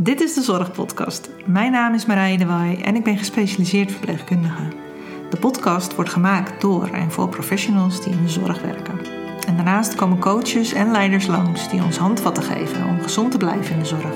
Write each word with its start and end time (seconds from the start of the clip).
Dit 0.00 0.20
is 0.20 0.34
de 0.34 0.42
Zorgpodcast. 0.42 1.30
Mijn 1.44 1.72
naam 1.72 1.94
is 1.94 2.06
Marije 2.06 2.38
de 2.38 2.46
Waai 2.46 2.76
en 2.76 2.96
ik 2.96 3.04
ben 3.04 3.18
gespecialiseerd 3.18 3.90
verpleegkundige. 3.90 4.62
De 5.30 5.36
podcast 5.36 5.94
wordt 5.94 6.10
gemaakt 6.10 6.60
door 6.60 6.88
en 6.92 7.10
voor 7.10 7.28
professionals 7.28 8.04
die 8.04 8.12
in 8.12 8.22
de 8.22 8.28
zorg 8.28 8.62
werken. 8.62 9.00
En 9.46 9.56
daarnaast 9.56 9.94
komen 9.94 10.18
coaches 10.18 10.72
en 10.72 10.90
leiders 10.90 11.26
langs 11.26 11.70
die 11.70 11.82
ons 11.82 11.96
handvatten 11.96 12.42
geven 12.42 12.86
om 12.86 13.00
gezond 13.00 13.30
te 13.30 13.36
blijven 13.36 13.74
in 13.74 13.78
de 13.78 13.84
zorg. 13.84 14.14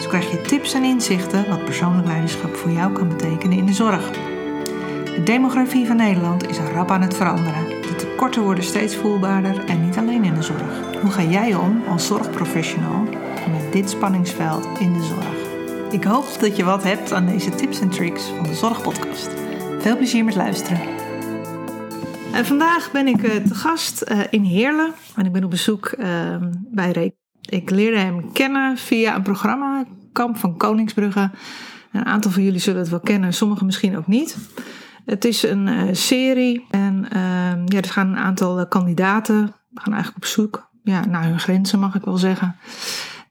Zo 0.00 0.08
krijg 0.08 0.30
je 0.30 0.40
tips 0.40 0.74
en 0.74 0.84
inzichten 0.84 1.48
wat 1.48 1.64
persoonlijk 1.64 2.06
leiderschap 2.06 2.54
voor 2.54 2.70
jou 2.70 2.92
kan 2.92 3.08
betekenen 3.08 3.58
in 3.58 3.66
de 3.66 3.72
zorg. 3.72 4.10
De 5.04 5.22
demografie 5.24 5.86
van 5.86 5.96
Nederland 5.96 6.48
is 6.48 6.58
rap 6.58 6.90
aan 6.90 7.02
het 7.02 7.16
veranderen. 7.16 7.68
De 7.68 7.94
tekorten 7.96 8.42
worden 8.42 8.64
steeds 8.64 8.96
voelbaarder 8.96 9.64
en 9.64 9.84
niet 9.84 9.98
alleen 9.98 10.24
in 10.24 10.34
de 10.34 10.42
zorg. 10.42 11.00
Hoe 11.00 11.10
ga 11.10 11.22
jij 11.22 11.54
om 11.54 11.82
als 11.88 12.06
zorgprofessional 12.06 13.11
dit 13.72 13.90
spanningsveld 13.90 14.78
in 14.78 14.92
de 14.92 15.02
zorg? 15.02 15.92
Ik 15.92 16.04
hoop 16.04 16.40
dat 16.40 16.56
je 16.56 16.64
wat 16.64 16.82
hebt 16.82 17.12
aan 17.12 17.26
deze 17.26 17.50
tips 17.50 17.80
en 17.80 17.88
tricks 17.88 18.24
van 18.24 18.42
de 18.42 18.54
Zorgpodcast. 18.54 19.30
Veel 19.78 19.96
plezier 19.96 20.24
met 20.24 20.34
luisteren. 20.34 20.80
En 22.32 22.46
vandaag 22.46 22.90
ben 22.92 23.06
ik 23.06 23.22
uh, 23.22 23.34
te 23.36 23.54
gast 23.54 24.04
uh, 24.10 24.20
in 24.30 24.42
Heerlen 24.42 24.92
en 25.16 25.26
ik 25.26 25.32
ben 25.32 25.44
op 25.44 25.50
bezoek 25.50 25.94
uh, 25.98 26.06
bij 26.70 26.90
Reek. 26.90 27.14
Ik 27.40 27.70
leerde 27.70 27.98
hem 27.98 28.32
kennen 28.32 28.76
via 28.76 29.14
een 29.14 29.22
programma, 29.22 29.84
Kamp 30.12 30.36
van 30.36 30.56
Koningsbrugge. 30.56 31.30
Een 31.92 32.06
aantal 32.06 32.30
van 32.30 32.42
jullie 32.42 32.60
zullen 32.60 32.80
het 32.80 32.90
wel 32.90 33.00
kennen, 33.00 33.32
sommigen 33.32 33.66
misschien 33.66 33.96
ook 33.96 34.06
niet. 34.06 34.36
Het 35.04 35.24
is 35.24 35.42
een 35.42 35.66
uh, 35.66 35.82
serie 35.92 36.66
en 36.70 37.06
ehm, 37.10 37.62
ja, 37.64 37.78
er 37.78 37.84
gaan 37.84 38.08
een 38.08 38.18
aantal 38.18 38.66
kandidaten 38.66 39.54
gaan 39.74 39.92
eigenlijk 39.92 40.24
op 40.24 40.30
zoek 40.30 40.70
ja, 40.82 41.06
naar 41.06 41.24
hun 41.24 41.40
grenzen, 41.40 41.78
mag 41.78 41.94
ik 41.94 42.04
wel 42.04 42.16
zeggen. 42.16 42.56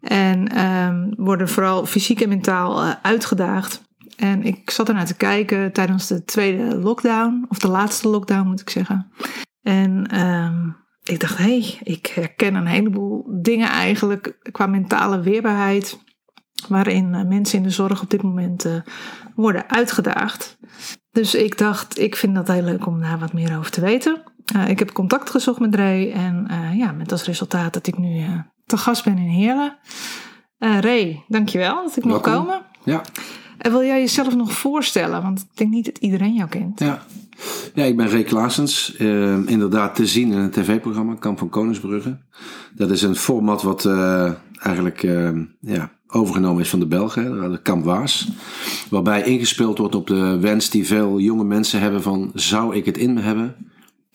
En 0.02 0.66
um, 0.66 1.14
worden 1.16 1.50
vooral 1.50 1.86
fysiek 1.86 2.22
en 2.22 2.30
mentaal 2.30 2.84
uh, 2.84 2.94
uitgedaagd. 3.02 3.82
En 4.18 4.44
ik 4.44 4.70
zat 4.70 4.88
ernaar 4.88 5.06
te 5.06 5.16
kijken 5.16 5.72
tijdens 5.72 6.08
de 6.08 6.24
tweede 6.24 6.78
lockdown, 6.78 7.46
of 7.48 7.60
de 7.60 7.68
laatste 7.68 8.10
lockdown 8.10 8.48
moet 8.48 8.62
ik 8.62 8.70
zeggen. 8.70 9.12
En 9.62 10.20
um, 10.20 10.76
ik 11.04 11.20
dacht, 11.20 11.38
hé, 11.38 11.44
hey, 11.44 11.80
ik 11.84 12.06
herken 12.08 12.56
een 12.56 12.66
heleboel 12.66 13.40
dingen 13.42 13.70
eigenlijk 13.70 14.38
qua 14.52 14.66
mentale 14.66 15.22
weerbaarheid. 15.22 16.00
Waarin 16.68 17.14
uh, 17.14 17.24
mensen 17.24 17.58
in 17.58 17.64
de 17.64 17.70
zorg 17.70 18.02
op 18.02 18.10
dit 18.10 18.22
moment 18.22 18.66
uh, 18.66 18.82
worden 19.36 19.70
uitgedaagd. 19.70 20.58
Dus 21.12 21.36
ik 21.36 21.58
dacht, 21.58 22.00
ik 22.00 22.16
vind 22.16 22.36
dat 22.36 22.48
heel 22.48 22.64
leuk 22.64 22.86
om 22.86 23.00
daar 23.02 23.20
wat 23.20 23.34
meer 23.34 23.58
over 23.58 23.72
te 23.72 23.82
weten. 23.82 24.24
Uh, 24.56 24.70
ik 24.70 24.80
heb 24.80 24.92
contact 24.92 25.30
gezocht 25.30 25.60
met 25.60 25.76
Ray 25.76 26.12
en 26.12 26.48
uh, 26.52 26.78
ja, 26.78 26.92
met 26.92 27.12
als 27.12 27.24
resultaat 27.24 27.74
dat 27.74 27.88
ik 27.88 27.98
nu 27.98 28.20
uh, 28.20 28.40
te 28.66 28.78
gast 28.78 29.04
ben 29.04 29.18
in 29.18 29.30
Heerlen. 29.30 29.78
Ray, 30.60 31.24
dankjewel 31.28 31.84
dat 31.84 31.98
ik 31.98 32.06
mag 32.06 32.22
komen. 32.22 32.62
Ja. 32.84 33.02
En 33.58 33.72
wil 33.72 33.84
jij 33.84 34.00
jezelf 34.00 34.36
nog 34.36 34.52
voorstellen? 34.52 35.22
Want 35.22 35.40
ik 35.40 35.58
denk 35.58 35.72
niet 35.72 35.86
dat 35.86 35.98
iedereen 35.98 36.34
jou 36.34 36.50
kent. 36.50 36.80
Ja, 36.80 37.02
ja 37.74 37.84
ik 37.84 37.98
ben 37.98 38.10
Ray 38.10 38.24
Klaasens. 38.24 38.96
inderdaad 39.46 39.96
te 39.96 40.08
zien 40.08 40.32
in 40.32 40.38
een 40.38 40.52
tv-programma, 40.52 41.16
Kamp 41.16 41.38
van 41.38 41.50
Koningsbrugge. 41.50 42.18
Dat 42.76 42.92
is 42.92 43.02
een 43.02 43.16
format 43.16 43.62
wat 43.62 43.86
eigenlijk 44.60 45.02
ja, 45.60 45.92
overgenomen 46.08 46.62
is 46.62 46.70
van 46.70 46.80
de 46.80 46.88
Belgen, 46.88 47.52
de 47.52 47.62
Kamp 47.62 47.86
Waas. 47.86 48.30
Waarbij 48.90 49.24
ingespeeld 49.24 49.78
wordt 49.78 49.96
op 49.96 50.08
de 50.08 50.38
wens 50.40 50.70
die 50.70 50.88
veel 50.88 51.20
jonge 51.20 51.44
mensen 51.44 51.80
hebben 51.80 52.02
van... 52.02 52.32
zou 52.34 52.76
ik 52.76 52.86
het 52.86 52.98
in 52.98 53.14
me 53.14 53.22
hebben 53.22 53.56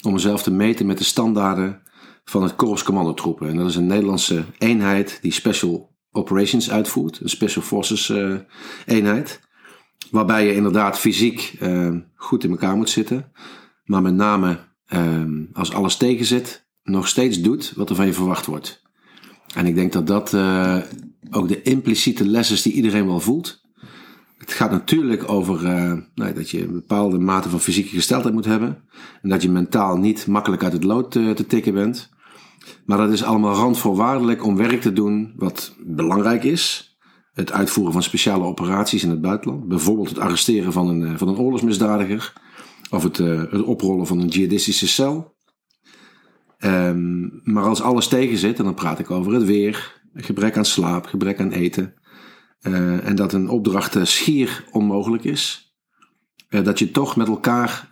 om 0.07 0.13
mezelf 0.13 0.43
te 0.43 0.51
meten 0.51 0.87
met 0.87 0.99
de 0.99 1.05
standaarden 1.05 1.83
van 2.25 2.43
het 2.43 2.57
Korps 2.57 2.83
Commandotroepen. 2.83 3.49
En 3.49 3.57
dat 3.57 3.69
is 3.69 3.77
een 3.77 3.87
Nederlandse 3.87 4.45
eenheid 4.59 5.19
die 5.23 5.33
Special 5.33 5.95
Operations 6.11 6.71
uitvoert, 6.71 7.21
een 7.21 7.29
Special 7.29 7.65
Forces 7.65 8.09
uh, 8.09 8.35
eenheid. 8.87 9.41
Waarbij 10.11 10.47
je 10.47 10.55
inderdaad 10.55 10.99
fysiek 10.99 11.57
uh, 11.61 11.97
goed 12.15 12.45
in 12.45 12.51
elkaar 12.51 12.77
moet 12.77 12.91
zitten, 12.91 13.33
maar 13.85 14.03
met 14.03 14.15
name 14.15 14.59
uh, 14.89 15.23
als 15.53 15.73
alles 15.73 15.97
tegen 15.97 16.27
zit, 16.27 16.67
nog 16.83 17.09
steeds 17.09 17.41
doet 17.41 17.73
wat 17.77 17.91
er 17.91 17.97
van 17.97 18.07
je 18.07 18.13
verwacht 18.13 18.47
wordt. 18.47 18.83
En 19.55 19.67
ik 19.67 19.75
denk 19.75 19.93
dat 19.93 20.07
dat 20.07 20.35
ook 21.31 21.49
de 21.49 21.63
impliciete 21.63 22.29
les 22.29 22.51
is 22.51 22.63
die 22.63 22.73
iedereen 22.73 23.07
wel 23.07 23.21
voelt. 23.21 23.66
Het 24.47 24.55
gaat 24.55 24.71
natuurlijk 24.71 25.31
over 25.31 25.63
uh, 25.63 25.93
nou, 26.15 26.33
dat 26.33 26.51
je 26.51 26.63
een 26.63 26.73
bepaalde 26.73 27.19
mate 27.19 27.49
van 27.49 27.61
fysieke 27.61 27.95
gesteldheid 27.95 28.35
moet 28.35 28.45
hebben. 28.45 28.79
En 29.23 29.29
dat 29.29 29.43
je 29.43 29.51
mentaal 29.51 29.97
niet 29.97 30.27
makkelijk 30.27 30.63
uit 30.63 30.73
het 30.73 30.85
lood 30.85 31.11
te, 31.11 31.33
te 31.35 31.47
tikken 31.47 31.75
bent. 31.75 32.11
Maar 32.85 32.99
dat 32.99 33.13
is 33.13 33.25
allemaal 33.25 33.55
randvoorwaardelijk 33.55 34.45
om 34.45 34.57
werk 34.57 34.81
te 34.81 34.93
doen 34.93 35.33
wat 35.37 35.75
belangrijk 35.87 36.45
is. 36.45 36.97
Het 37.33 37.53
uitvoeren 37.53 37.93
van 37.93 38.03
speciale 38.03 38.45
operaties 38.45 39.03
in 39.03 39.11
het 39.11 39.21
buitenland. 39.21 39.69
Bijvoorbeeld 39.69 40.09
het 40.09 40.19
arresteren 40.19 40.73
van 40.73 40.89
een, 40.89 41.05
eh, 41.05 41.17
van 41.17 41.29
een 41.29 41.39
oorlogsmisdadiger. 41.39 42.33
Of 42.91 43.03
het, 43.03 43.17
het 43.17 43.63
oprollen 43.63 44.07
van 44.07 44.21
een 44.21 44.29
jihadistische 44.29 44.89
cel. 44.89 45.35
Um, 46.59 47.41
maar 47.45 47.65
als 47.65 47.83
alles 47.83 48.09
tegen 48.09 48.39
zit, 48.39 48.59
en 48.59 48.65
dan 48.65 48.75
praat 48.75 48.99
ik 48.99 49.11
over 49.11 49.33
het 49.33 49.45
weer, 49.45 50.01
gebrek 50.15 50.57
aan 50.57 50.65
slaap, 50.65 51.07
gebrek 51.07 51.41
aan 51.41 51.51
eten. 51.51 51.95
Uh, 52.63 53.07
en 53.07 53.17
dat 53.17 53.33
een 53.33 53.49
opdracht 53.49 53.97
schier 54.03 54.65
onmogelijk 54.71 55.25
is. 55.25 55.75
Uh, 56.51 56.65
dat 56.65 56.79
je 56.79 56.91
toch 56.91 57.17
met 57.17 57.29
elkaar 57.29 57.89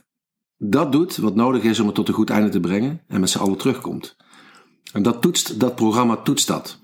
dat 0.58 0.92
doet 0.92 1.16
wat 1.16 1.34
nodig 1.34 1.62
is 1.62 1.80
om 1.80 1.86
het 1.86 1.94
tot 1.94 2.08
een 2.08 2.14
goed 2.14 2.30
einde 2.30 2.48
te 2.48 2.60
brengen. 2.60 3.00
En 3.08 3.20
met 3.20 3.30
z'n 3.30 3.38
allen 3.38 3.56
terugkomt. 3.56 4.16
En 4.92 5.02
dat, 5.02 5.22
toetst, 5.22 5.60
dat 5.60 5.74
programma 5.74 6.16
toetst 6.16 6.46
dat. 6.46 6.78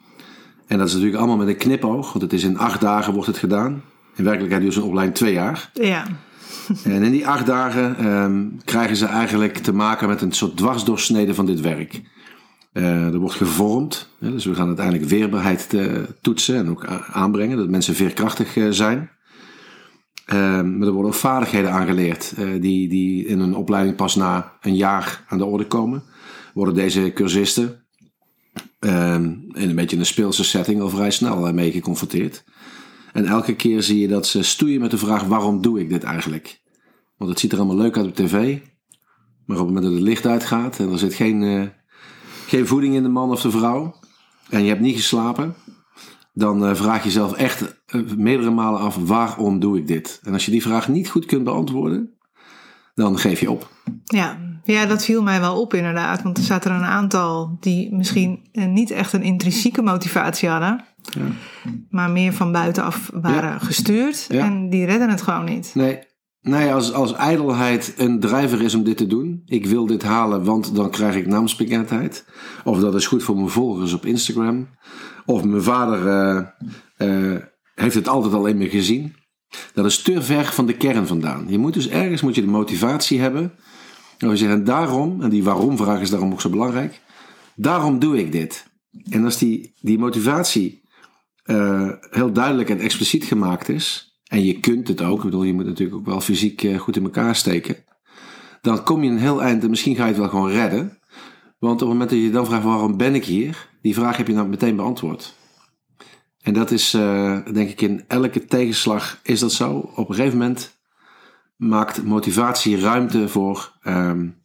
En 0.66 0.78
dat 0.78 0.86
is 0.86 0.92
natuurlijk 0.92 1.18
allemaal 1.18 1.36
met 1.36 1.48
een 1.48 1.56
knipoog. 1.56 2.12
Want 2.12 2.22
het 2.22 2.32
is 2.32 2.44
in 2.44 2.58
acht 2.58 2.80
dagen 2.80 3.12
wordt 3.12 3.28
het 3.28 3.38
gedaan. 3.38 3.82
In 4.16 4.24
werkelijkheid 4.24 4.62
dus 4.62 4.76
een 4.76 4.82
opleiding 4.82 5.16
twee 5.16 5.32
jaar. 5.32 5.70
Ja. 5.72 6.04
En 6.84 7.02
in 7.02 7.10
die 7.10 7.26
acht 7.26 7.47
dagen 7.47 8.06
um, 8.06 8.60
krijgen 8.64 8.97
ze 8.97 9.06
eigenlijk 9.06 9.58
te 9.58 9.72
maken 9.72 10.08
met 10.08 10.22
een 10.22 10.32
soort 10.32 10.56
dwarsdoorsnede 10.56 11.34
van 11.34 11.47
dit 11.47 11.60
werk. 11.60 12.02
Uh, 12.72 13.06
er 13.06 13.19
wordt 13.19 13.34
gevormd. 13.34 14.10
Dus 14.19 14.44
we 14.44 14.54
gaan 14.54 14.66
uiteindelijk 14.66 15.08
weerbaarheid 15.08 15.69
te, 15.69 16.06
toetsen 16.20 16.56
en 16.56 16.70
ook 16.70 16.86
aanbrengen. 17.12 17.56
Dat 17.56 17.69
mensen 17.69 17.94
veerkrachtig 17.94 18.56
uh, 18.56 18.70
zijn. 18.70 19.10
Uh, 20.26 20.36
maar 20.62 20.86
er 20.86 20.92
worden 20.92 21.12
ook 21.12 21.14
vaardigheden 21.14 21.72
aangeleerd. 21.72 22.34
Die, 22.36 22.88
die 22.88 23.26
in 23.26 23.41
een 23.41 23.54
opleiding 23.54 23.97
pas 23.97 24.14
na 24.14 24.53
een 24.60 24.76
jaar 24.76 25.25
aan 25.28 25.38
de 25.38 25.44
orde 25.44 25.66
komen. 25.66 26.03
Worden 26.54 26.75
deze 26.75 27.12
cursisten 27.14 27.84
in 28.80 29.53
een 29.53 29.75
beetje 29.75 29.97
een 29.97 30.06
speelse 30.06 30.44
setting 30.44 30.80
al 30.80 30.88
vrij 30.88 31.10
snel 31.10 31.53
mee 31.53 31.72
geconfronteerd. 31.72 32.44
En 33.12 33.26
elke 33.26 33.54
keer 33.54 33.82
zie 33.82 34.00
je 34.00 34.09
dat 34.09 34.26
ze 34.26 34.42
stoeien 34.42 34.80
met 34.80 34.91
de 34.91 34.98
vraag: 34.98 35.25
waarom 35.25 35.62
doe 35.62 35.80
ik 35.80 35.88
dit 35.88 36.03
eigenlijk? 36.03 36.60
Want 37.16 37.30
het 37.30 37.41
ziet 37.41 37.53
er 37.53 37.59
allemaal 37.59 37.76
leuk 37.76 37.97
uit 37.97 38.06
op 38.06 38.14
tv. 38.14 38.59
Maar 39.47 39.59
op 39.59 39.66
het 39.66 39.75
moment 39.75 39.84
dat 39.84 39.92
het 39.92 40.03
licht 40.03 40.26
uitgaat 40.26 40.78
en 40.78 40.92
er 40.92 40.98
zit 40.98 41.14
geen 41.14 41.72
geen 42.50 42.66
voeding 42.66 42.94
in 42.94 43.03
de 43.03 43.09
man 43.09 43.31
of 43.31 43.41
de 43.41 43.50
vrouw 43.50 43.94
en 44.49 44.62
je 44.62 44.69
hebt 44.69 44.81
niet 44.81 44.97
geslapen, 44.97 45.55
dan 46.33 46.69
uh, 46.69 46.75
vraag 46.75 46.99
je 46.99 47.05
jezelf 47.05 47.33
echt 47.33 47.83
uh, 47.94 48.03
meerdere 48.16 48.50
malen 48.50 48.81
af: 48.81 48.97
waarom 48.97 49.59
doe 49.59 49.78
ik 49.78 49.87
dit? 49.87 50.21
En 50.22 50.33
als 50.33 50.44
je 50.44 50.50
die 50.50 50.62
vraag 50.62 50.89
niet 50.89 51.09
goed 51.09 51.27
kunt 51.27 51.44
beantwoorden, 51.44 52.10
dan 52.94 53.19
geef 53.19 53.41
je 53.41 53.50
op. 53.50 53.71
Ja, 54.05 54.39
ja, 54.65 54.87
dat 54.87 55.05
viel 55.05 55.22
mij 55.22 55.41
wel 55.41 55.60
op 55.60 55.75
inderdaad. 55.75 56.22
Want 56.22 56.39
er 56.39 56.44
zaten 56.44 56.71
er 56.71 56.77
een 56.77 56.84
aantal 56.84 57.56
die 57.60 57.94
misschien 57.94 58.49
uh, 58.53 58.66
niet 58.66 58.91
echt 58.91 59.12
een 59.12 59.22
intrinsieke 59.22 59.83
motivatie 59.83 60.49
hadden. 60.49 60.84
Ja. 61.03 61.27
Maar 61.91 62.10
meer 62.10 62.33
van 62.33 62.53
buitenaf 62.53 63.10
waren 63.15 63.50
ja. 63.50 63.59
gestuurd. 63.59 64.27
Ja. 64.28 64.44
En 64.44 64.71
die 64.71 64.84
redden 64.84 65.10
het 65.10 65.22
gewoon 65.22 65.44
niet. 65.44 65.71
Nee, 65.75 65.99
Nee, 66.43 66.73
als, 66.73 66.93
als 66.93 67.15
ijdelheid 67.15 67.95
een 67.97 68.21
drijver 68.21 68.62
is 68.62 68.75
om 68.75 68.84
dit 68.84 68.97
te 68.97 69.06
doen. 69.06 69.43
Ik 69.47 69.67
wil 69.67 69.87
dit 69.87 70.03
halen, 70.03 70.45
want 70.45 70.75
dan 70.75 70.91
krijg 70.91 71.17
ik 71.17 71.27
naamsbekendheid. 71.27 72.25
Of 72.65 72.81
dat 72.81 72.95
is 72.95 73.06
goed 73.06 73.23
voor 73.23 73.37
mijn 73.37 73.49
volgers 73.49 73.93
op 73.93 74.06
Instagram. 74.06 74.69
Of 75.27 75.45
mijn 75.45 75.62
vader 75.62 76.06
uh, 76.06 76.47
uh, 76.99 77.41
heeft 77.75 77.95
het 77.95 78.09
altijd 78.09 78.34
al 78.34 78.47
in 78.47 78.57
me 78.57 78.69
gezien. 78.69 79.15
Dat 79.75 79.84
is 79.84 80.03
te 80.03 80.22
ver 80.22 80.45
van 80.45 80.66
de 80.66 80.77
kern 80.77 81.07
vandaan. 81.07 81.45
Je 81.48 81.59
moet 81.59 81.75
dus 81.75 81.89
ergens 81.89 82.22
moet 82.22 82.34
je 82.34 82.41
de 82.41 82.47
motivatie 82.47 83.21
hebben. 83.21 83.53
En 84.19 84.39
zeggen 84.39 84.65
daarom, 84.65 85.22
en 85.22 85.31
die 85.31 85.45
waarom-vraag 85.45 86.01
is 86.01 86.10
daarom 86.10 86.33
ook 86.33 86.41
zo 86.41 86.51
belangrijk. 86.51 87.01
Daarom 87.57 87.98
doe 87.98 88.19
ik 88.19 88.33
dit. 88.33 88.66
En 89.10 89.25
als 89.25 89.39
die, 89.39 89.75
die 89.81 89.98
motivatie 89.98 90.89
uh, 91.45 91.91
heel 92.10 92.33
duidelijk 92.33 92.71
en 92.71 92.78
expliciet 92.78 93.25
gemaakt 93.25 93.69
is 93.69 94.09
en 94.30 94.44
je 94.44 94.60
kunt 94.60 94.88
het 94.88 95.03
ook, 95.03 95.18
ik 95.18 95.24
bedoel, 95.24 95.42
je 95.42 95.53
moet 95.53 95.66
natuurlijk 95.66 95.98
ook 95.98 96.06
wel 96.06 96.21
fysiek 96.21 96.62
eh, 96.62 96.78
goed 96.78 96.97
in 96.97 97.03
elkaar 97.03 97.34
steken, 97.36 97.77
dan 98.60 98.82
kom 98.82 99.03
je 99.03 99.10
een 99.10 99.18
heel 99.18 99.42
eind 99.42 99.62
en 99.62 99.71
misschien 99.71 99.97
ga 99.97 100.03
je 100.03 100.09
het 100.09 100.18
wel 100.18 100.28
gewoon 100.28 100.50
redden. 100.50 100.98
Want 101.59 101.74
op 101.74 101.80
het 101.80 101.88
moment 101.88 102.10
dat 102.10 102.18
je 102.18 102.30
dan 102.30 102.47
vraagt 102.47 102.65
waarom 102.65 102.97
ben 102.97 103.15
ik 103.15 103.24
hier, 103.24 103.68
die 103.82 103.94
vraag 103.94 104.16
heb 104.16 104.27
je 104.27 104.34
dan 104.34 104.48
meteen 104.48 104.77
beantwoord. 104.77 105.34
En 106.41 106.53
dat 106.53 106.71
is, 106.71 106.94
uh, 106.94 107.38
denk 107.53 107.71
ik, 107.71 107.80
in 107.80 108.04
elke 108.06 108.44
tegenslag 108.44 109.21
is 109.22 109.41
dat 109.41 109.53
zo. 109.53 109.72
Op 109.94 110.09
een 110.09 110.15
gegeven 110.15 110.38
moment 110.38 110.80
maakt 111.56 112.04
motivatie 112.04 112.80
ruimte 112.80 113.28
voor, 113.28 113.78
um, 113.84 114.42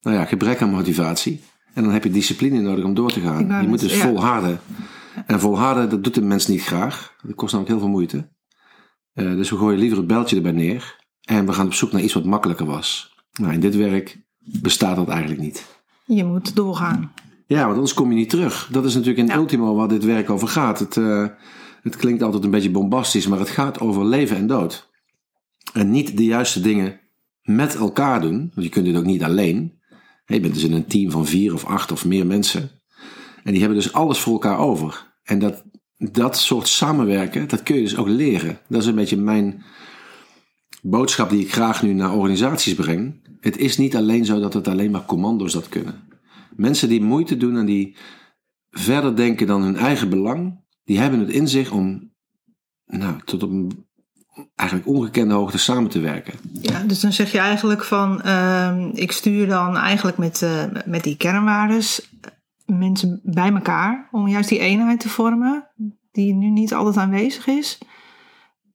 nou 0.00 0.16
ja, 0.16 0.24
gebrek 0.24 0.62
aan 0.62 0.70
motivatie. 0.70 1.40
En 1.74 1.82
dan 1.82 1.92
heb 1.92 2.04
je 2.04 2.10
discipline 2.10 2.60
nodig 2.60 2.84
om 2.84 2.94
door 2.94 3.12
te 3.12 3.20
gaan. 3.20 3.62
Je 3.62 3.68
moet 3.68 3.80
dus 3.80 3.96
ja. 3.96 4.06
volharden. 4.06 4.60
En 5.26 5.40
volharden, 5.40 5.90
dat 5.90 6.04
doet 6.04 6.14
de 6.14 6.22
mens 6.22 6.46
niet 6.46 6.62
graag. 6.62 7.14
Dat 7.22 7.34
kost 7.34 7.52
namelijk 7.52 7.76
heel 7.76 7.84
veel 7.86 7.96
moeite. 7.96 8.28
Eh, 9.20 9.36
dus 9.36 9.50
we 9.50 9.56
gooien 9.56 9.78
liever 9.78 9.98
het 9.98 10.06
beltje 10.06 10.36
erbij 10.36 10.52
neer. 10.52 10.96
En 11.24 11.46
we 11.46 11.52
gaan 11.52 11.66
op 11.66 11.74
zoek 11.74 11.92
naar 11.92 12.02
iets 12.02 12.12
wat 12.12 12.24
makkelijker 12.24 12.66
was. 12.66 13.14
Nou, 13.32 13.52
in 13.52 13.60
dit 13.60 13.76
werk 13.76 14.18
bestaat 14.38 14.96
dat 14.96 15.08
eigenlijk 15.08 15.40
niet. 15.40 15.66
Je 16.06 16.24
moet 16.24 16.56
doorgaan. 16.56 17.12
Ja, 17.46 17.62
want 17.62 17.74
anders 17.74 17.94
kom 17.94 18.10
je 18.10 18.16
niet 18.16 18.30
terug. 18.30 18.68
Dat 18.72 18.84
is 18.84 18.94
natuurlijk 18.94 19.20
in 19.20 19.34
Ja. 19.34 19.36
ultimo 19.40 19.74
waar 19.74 19.88
dit 19.88 20.04
werk 20.04 20.30
over 20.30 20.48
gaat. 20.48 20.78
Het, 20.78 20.96
eh, 20.96 21.26
het 21.82 21.96
klinkt 21.96 22.22
altijd 22.22 22.44
een 22.44 22.50
beetje 22.50 22.70
bombastisch, 22.70 23.26
maar 23.26 23.38
het 23.38 23.48
gaat 23.48 23.80
over 23.80 24.04
leven 24.04 24.36
en 24.36 24.46
dood. 24.46 24.90
En 25.72 25.90
niet 25.90 26.16
de 26.16 26.24
juiste 26.24 26.60
dingen 26.60 27.00
met 27.42 27.74
elkaar 27.74 28.20
doen. 28.20 28.38
Want 28.54 28.66
je 28.66 28.68
kunt 28.68 28.84
dit 28.84 28.96
ook 28.96 29.04
niet 29.04 29.22
alleen. 29.22 29.78
Je 30.26 30.40
bent 30.40 30.54
dus 30.54 30.64
in 30.64 30.72
een 30.72 30.86
team 30.86 31.10
van 31.10 31.26
vier 31.26 31.54
of 31.54 31.64
acht 31.64 31.92
of 31.92 32.04
meer 32.04 32.26
mensen. 32.26 32.70
En 33.44 33.52
die 33.52 33.60
hebben 33.60 33.78
dus 33.78 33.92
alles 33.92 34.18
voor 34.18 34.32
elkaar 34.32 34.58
over. 34.58 35.12
En 35.22 35.38
dat, 35.38 35.64
dat 36.00 36.38
soort 36.38 36.68
samenwerken, 36.68 37.48
dat 37.48 37.62
kun 37.62 37.76
je 37.76 37.82
dus 37.82 37.96
ook 37.96 38.08
leren. 38.08 38.58
Dat 38.68 38.82
is 38.82 38.86
een 38.86 38.94
beetje 38.94 39.16
mijn 39.16 39.64
boodschap 40.82 41.30
die 41.30 41.40
ik 41.40 41.52
graag 41.52 41.82
nu 41.82 41.92
naar 41.92 42.12
organisaties 42.12 42.74
breng. 42.74 43.28
Het 43.40 43.56
is 43.56 43.78
niet 43.78 43.96
alleen 43.96 44.24
zo 44.24 44.40
dat 44.40 44.54
het 44.54 44.68
alleen 44.68 44.90
maar 44.90 45.04
commando's 45.04 45.52
dat 45.52 45.68
kunnen. 45.68 46.08
Mensen 46.56 46.88
die 46.88 47.02
moeite 47.02 47.36
doen 47.36 47.56
en 47.56 47.66
die 47.66 47.96
verder 48.70 49.16
denken 49.16 49.46
dan 49.46 49.62
hun 49.62 49.76
eigen 49.76 50.08
belang, 50.08 50.64
die 50.84 50.98
hebben 50.98 51.20
het 51.20 51.30
in 51.30 51.48
zich 51.48 51.70
om 51.70 52.12
nou, 52.86 53.14
tot 53.24 53.42
op 53.42 53.50
een 53.50 53.88
eigenlijk 54.54 54.88
ongekende 54.88 55.34
hoogte 55.34 55.58
samen 55.58 55.90
te 55.90 56.00
werken. 56.00 56.34
Ja, 56.60 56.82
dus 56.82 57.00
dan 57.00 57.12
zeg 57.12 57.32
je 57.32 57.38
eigenlijk 57.38 57.84
van, 57.84 58.22
ehm, 58.22 58.90
ik 58.94 59.12
stuur 59.12 59.46
dan 59.46 59.76
eigenlijk 59.76 60.18
met, 60.18 60.42
eh, 60.42 60.64
met 60.86 61.04
die 61.04 61.16
kernwaardes 61.16 62.10
mensen 62.78 63.20
bij 63.24 63.52
elkaar 63.52 64.08
om 64.10 64.28
juist 64.28 64.48
die 64.48 64.58
eenheid 64.58 65.00
te 65.00 65.08
vormen, 65.08 65.68
die 66.12 66.34
nu 66.34 66.50
niet 66.50 66.74
altijd 66.74 66.96
aanwezig 66.96 67.46
is. 67.46 67.78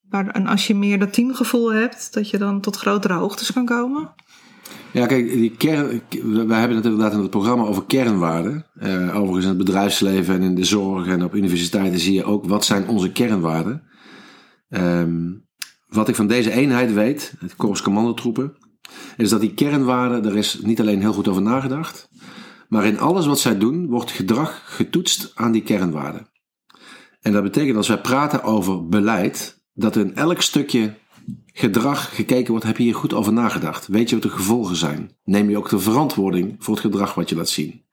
Maar, 0.09 0.27
en 0.27 0.47
als 0.47 0.67
je 0.67 0.75
meer 0.75 0.99
dat 0.99 1.13
teamgevoel 1.13 1.73
hebt, 1.73 2.13
dat 2.13 2.29
je 2.29 2.37
dan 2.37 2.61
tot 2.61 2.75
grotere 2.75 3.13
hoogtes 3.13 3.53
kan 3.53 3.65
komen. 3.65 4.13
Ja, 4.91 5.05
kijk, 5.05 5.31
die 5.31 5.55
kern, 5.57 6.01
wij 6.47 6.59
hebben 6.59 6.77
het 6.77 6.85
inderdaad 6.85 7.13
in 7.13 7.19
het 7.19 7.29
programma 7.29 7.63
over 7.63 7.85
kernwaarden. 7.85 8.65
Eh, 8.75 9.15
overigens 9.15 9.43
in 9.43 9.49
het 9.49 9.57
bedrijfsleven 9.57 10.35
en 10.35 10.41
in 10.41 10.55
de 10.55 10.63
zorg 10.63 11.07
en 11.07 11.23
op 11.23 11.35
universiteiten 11.35 11.99
zie 11.99 12.13
je 12.13 12.23
ook 12.23 12.45
wat 12.45 12.65
zijn 12.65 12.87
onze 12.87 13.11
kernwaarden. 13.11 13.83
Ehm, 14.69 15.31
wat 15.87 16.07
ik 16.07 16.15
van 16.15 16.27
deze 16.27 16.51
eenheid 16.51 16.93
weet, 16.93 17.33
het 17.39 17.55
Korps 17.55 17.81
Commandotroepen, 17.81 18.57
is 19.17 19.29
dat 19.29 19.41
die 19.41 19.53
kernwaarden, 19.53 20.23
daar 20.23 20.35
is 20.35 20.59
niet 20.63 20.79
alleen 20.79 20.99
heel 20.99 21.13
goed 21.13 21.27
over 21.27 21.41
nagedacht, 21.41 22.09
maar 22.67 22.85
in 22.85 22.99
alles 22.99 23.25
wat 23.25 23.39
zij 23.39 23.57
doen 23.57 23.87
wordt 23.87 24.11
gedrag 24.11 24.61
getoetst 24.65 25.31
aan 25.35 25.51
die 25.51 25.63
kernwaarden. 25.63 26.27
En 27.21 27.31
dat 27.31 27.43
betekent 27.43 27.77
als 27.77 27.87
wij 27.87 28.01
praten 28.01 28.43
over 28.43 28.87
beleid, 28.87 29.63
dat 29.73 29.95
in 29.95 30.15
elk 30.15 30.41
stukje 30.41 30.93
gedrag 31.53 32.15
gekeken 32.15 32.51
wordt, 32.51 32.65
heb 32.65 32.77
je 32.77 32.83
hier 32.83 32.95
goed 32.95 33.13
over 33.13 33.33
nagedacht? 33.33 33.87
Weet 33.87 34.09
je 34.09 34.15
wat 34.15 34.23
de 34.23 34.29
gevolgen 34.29 34.75
zijn? 34.75 35.11
Neem 35.23 35.49
je 35.49 35.57
ook 35.57 35.69
de 35.69 35.79
verantwoording 35.79 36.55
voor 36.59 36.73
het 36.73 36.83
gedrag 36.83 37.13
wat 37.13 37.29
je 37.29 37.35
laat 37.35 37.49
zien? 37.49 37.83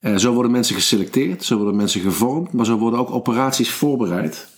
Eh, 0.00 0.16
zo 0.16 0.32
worden 0.32 0.52
mensen 0.52 0.74
geselecteerd, 0.74 1.44
zo 1.44 1.56
worden 1.56 1.76
mensen 1.76 2.00
gevormd, 2.00 2.52
maar 2.52 2.66
zo 2.66 2.78
worden 2.78 3.00
ook 3.00 3.10
operaties 3.10 3.70
voorbereid. 3.70 4.48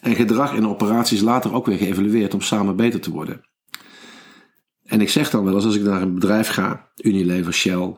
En 0.00 0.14
gedrag 0.14 0.54
in 0.54 0.66
operaties 0.66 1.20
later 1.20 1.54
ook 1.54 1.66
weer 1.66 1.78
geëvalueerd 1.78 2.34
om 2.34 2.40
samen 2.40 2.76
beter 2.76 3.00
te 3.00 3.10
worden. 3.10 3.40
En 4.84 5.00
ik 5.00 5.08
zeg 5.08 5.30
dan 5.30 5.44
wel 5.44 5.54
eens, 5.54 5.64
als 5.64 5.76
ik 5.76 5.82
naar 5.82 6.02
een 6.02 6.14
bedrijf 6.14 6.48
ga, 6.48 6.90
Unilever, 6.96 7.52
Shell, 7.52 7.96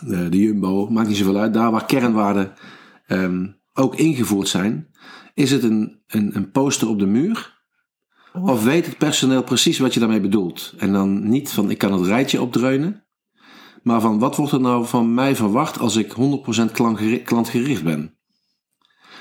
de, 0.00 0.28
de 0.28 0.38
Jumbo, 0.38 0.88
maakt 0.90 1.08
niet 1.08 1.16
zoveel 1.16 1.36
uit, 1.36 1.54
daar 1.54 1.70
waar 1.70 1.86
kernwaarden 1.86 2.52
ehm, 3.06 3.46
ook 3.72 3.96
ingevoerd 3.96 4.48
zijn, 4.48 4.88
is 5.34 5.50
het 5.50 5.62
een, 5.62 6.02
een, 6.06 6.36
een 6.36 6.50
poster 6.50 6.88
op 6.88 6.98
de 6.98 7.06
muur 7.06 7.56
of 8.32 8.64
weet 8.64 8.86
het 8.86 8.98
personeel 8.98 9.42
precies 9.42 9.78
wat 9.78 9.94
je 9.94 10.00
daarmee 10.00 10.20
bedoelt? 10.20 10.74
En 10.78 10.92
dan 10.92 11.28
niet 11.28 11.50
van 11.50 11.70
ik 11.70 11.78
kan 11.78 11.92
het 11.92 12.06
rijtje 12.06 12.42
opdreunen, 12.42 13.04
maar 13.82 14.00
van 14.00 14.18
wat 14.18 14.36
wordt 14.36 14.52
er 14.52 14.60
nou 14.60 14.86
van 14.86 15.14
mij 15.14 15.36
verwacht 15.36 15.78
als 15.78 15.96
ik 15.96 16.12
100% 16.12 16.72
klantgeri- 16.72 17.22
klantgericht 17.22 17.84
ben? 17.84 18.16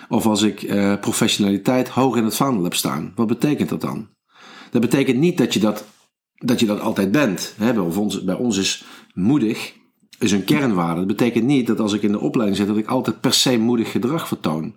Of 0.10 0.26
als 0.26 0.42
ik 0.42 0.64
eh, 0.64 1.00
professionaliteit 1.00 1.90
hoog 1.90 2.16
in 2.16 2.24
het 2.24 2.36
vaandel 2.36 2.64
heb 2.64 2.74
staan. 2.74 3.12
Wat 3.16 3.28
betekent 3.28 3.70
dat 3.70 3.82
dan? 3.82 4.10
Dat 4.72 4.82
betekent 4.82 5.18
niet 5.18 5.38
dat 5.38 5.54
je 5.54 5.60
dat, 5.60 5.86
dat, 6.36 6.60
je 6.60 6.66
dat 6.66 6.80
altijd 6.80 7.12
bent. 7.12 7.54
Hè? 7.58 7.74
Bij, 7.74 7.84
ons, 7.84 8.24
bij 8.24 8.36
ons 8.36 8.58
is 8.58 8.86
moedig 9.14 9.74
is 10.20 10.32
een 10.32 10.44
kernwaarde. 10.44 10.98
Dat 10.98 11.08
betekent 11.08 11.46
niet 11.46 11.68
dat 11.68 11.80
als 11.80 11.94
ik 11.94 12.02
in 12.02 12.12
de 12.12 12.20
opleiding 12.20 12.58
zit 12.58 12.68
dat 12.68 12.78
ik 12.78 12.88
altijd 12.88 13.22
per 13.22 13.34
se 13.34 13.58
moedig 13.58 13.92
gedrag 13.92 14.28
vertoon. 14.28 14.76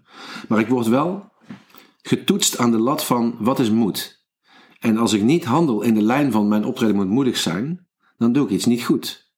Maar 0.49 0.59
ik 0.59 0.69
word 0.69 0.87
wel 0.87 1.33
getoetst 2.03 2.59
aan 2.59 2.71
de 2.71 2.79
lat 2.79 3.05
van 3.05 3.37
wat 3.39 3.59
is 3.59 3.71
moed. 3.71 4.25
En 4.79 4.97
als 4.97 5.13
ik 5.13 5.23
niet 5.23 5.45
handel 5.45 5.83
in 5.83 5.95
de 5.95 6.03
lijn 6.03 6.33
van 6.33 6.49
mijn 6.49 6.65
optreden 6.65 6.97
moet 6.97 7.09
moedig 7.09 7.37
zijn, 7.37 7.87
dan 8.17 8.33
doe 8.33 8.45
ik 8.45 8.51
iets 8.51 8.67
niet 8.67 8.85
goed. 8.85 9.29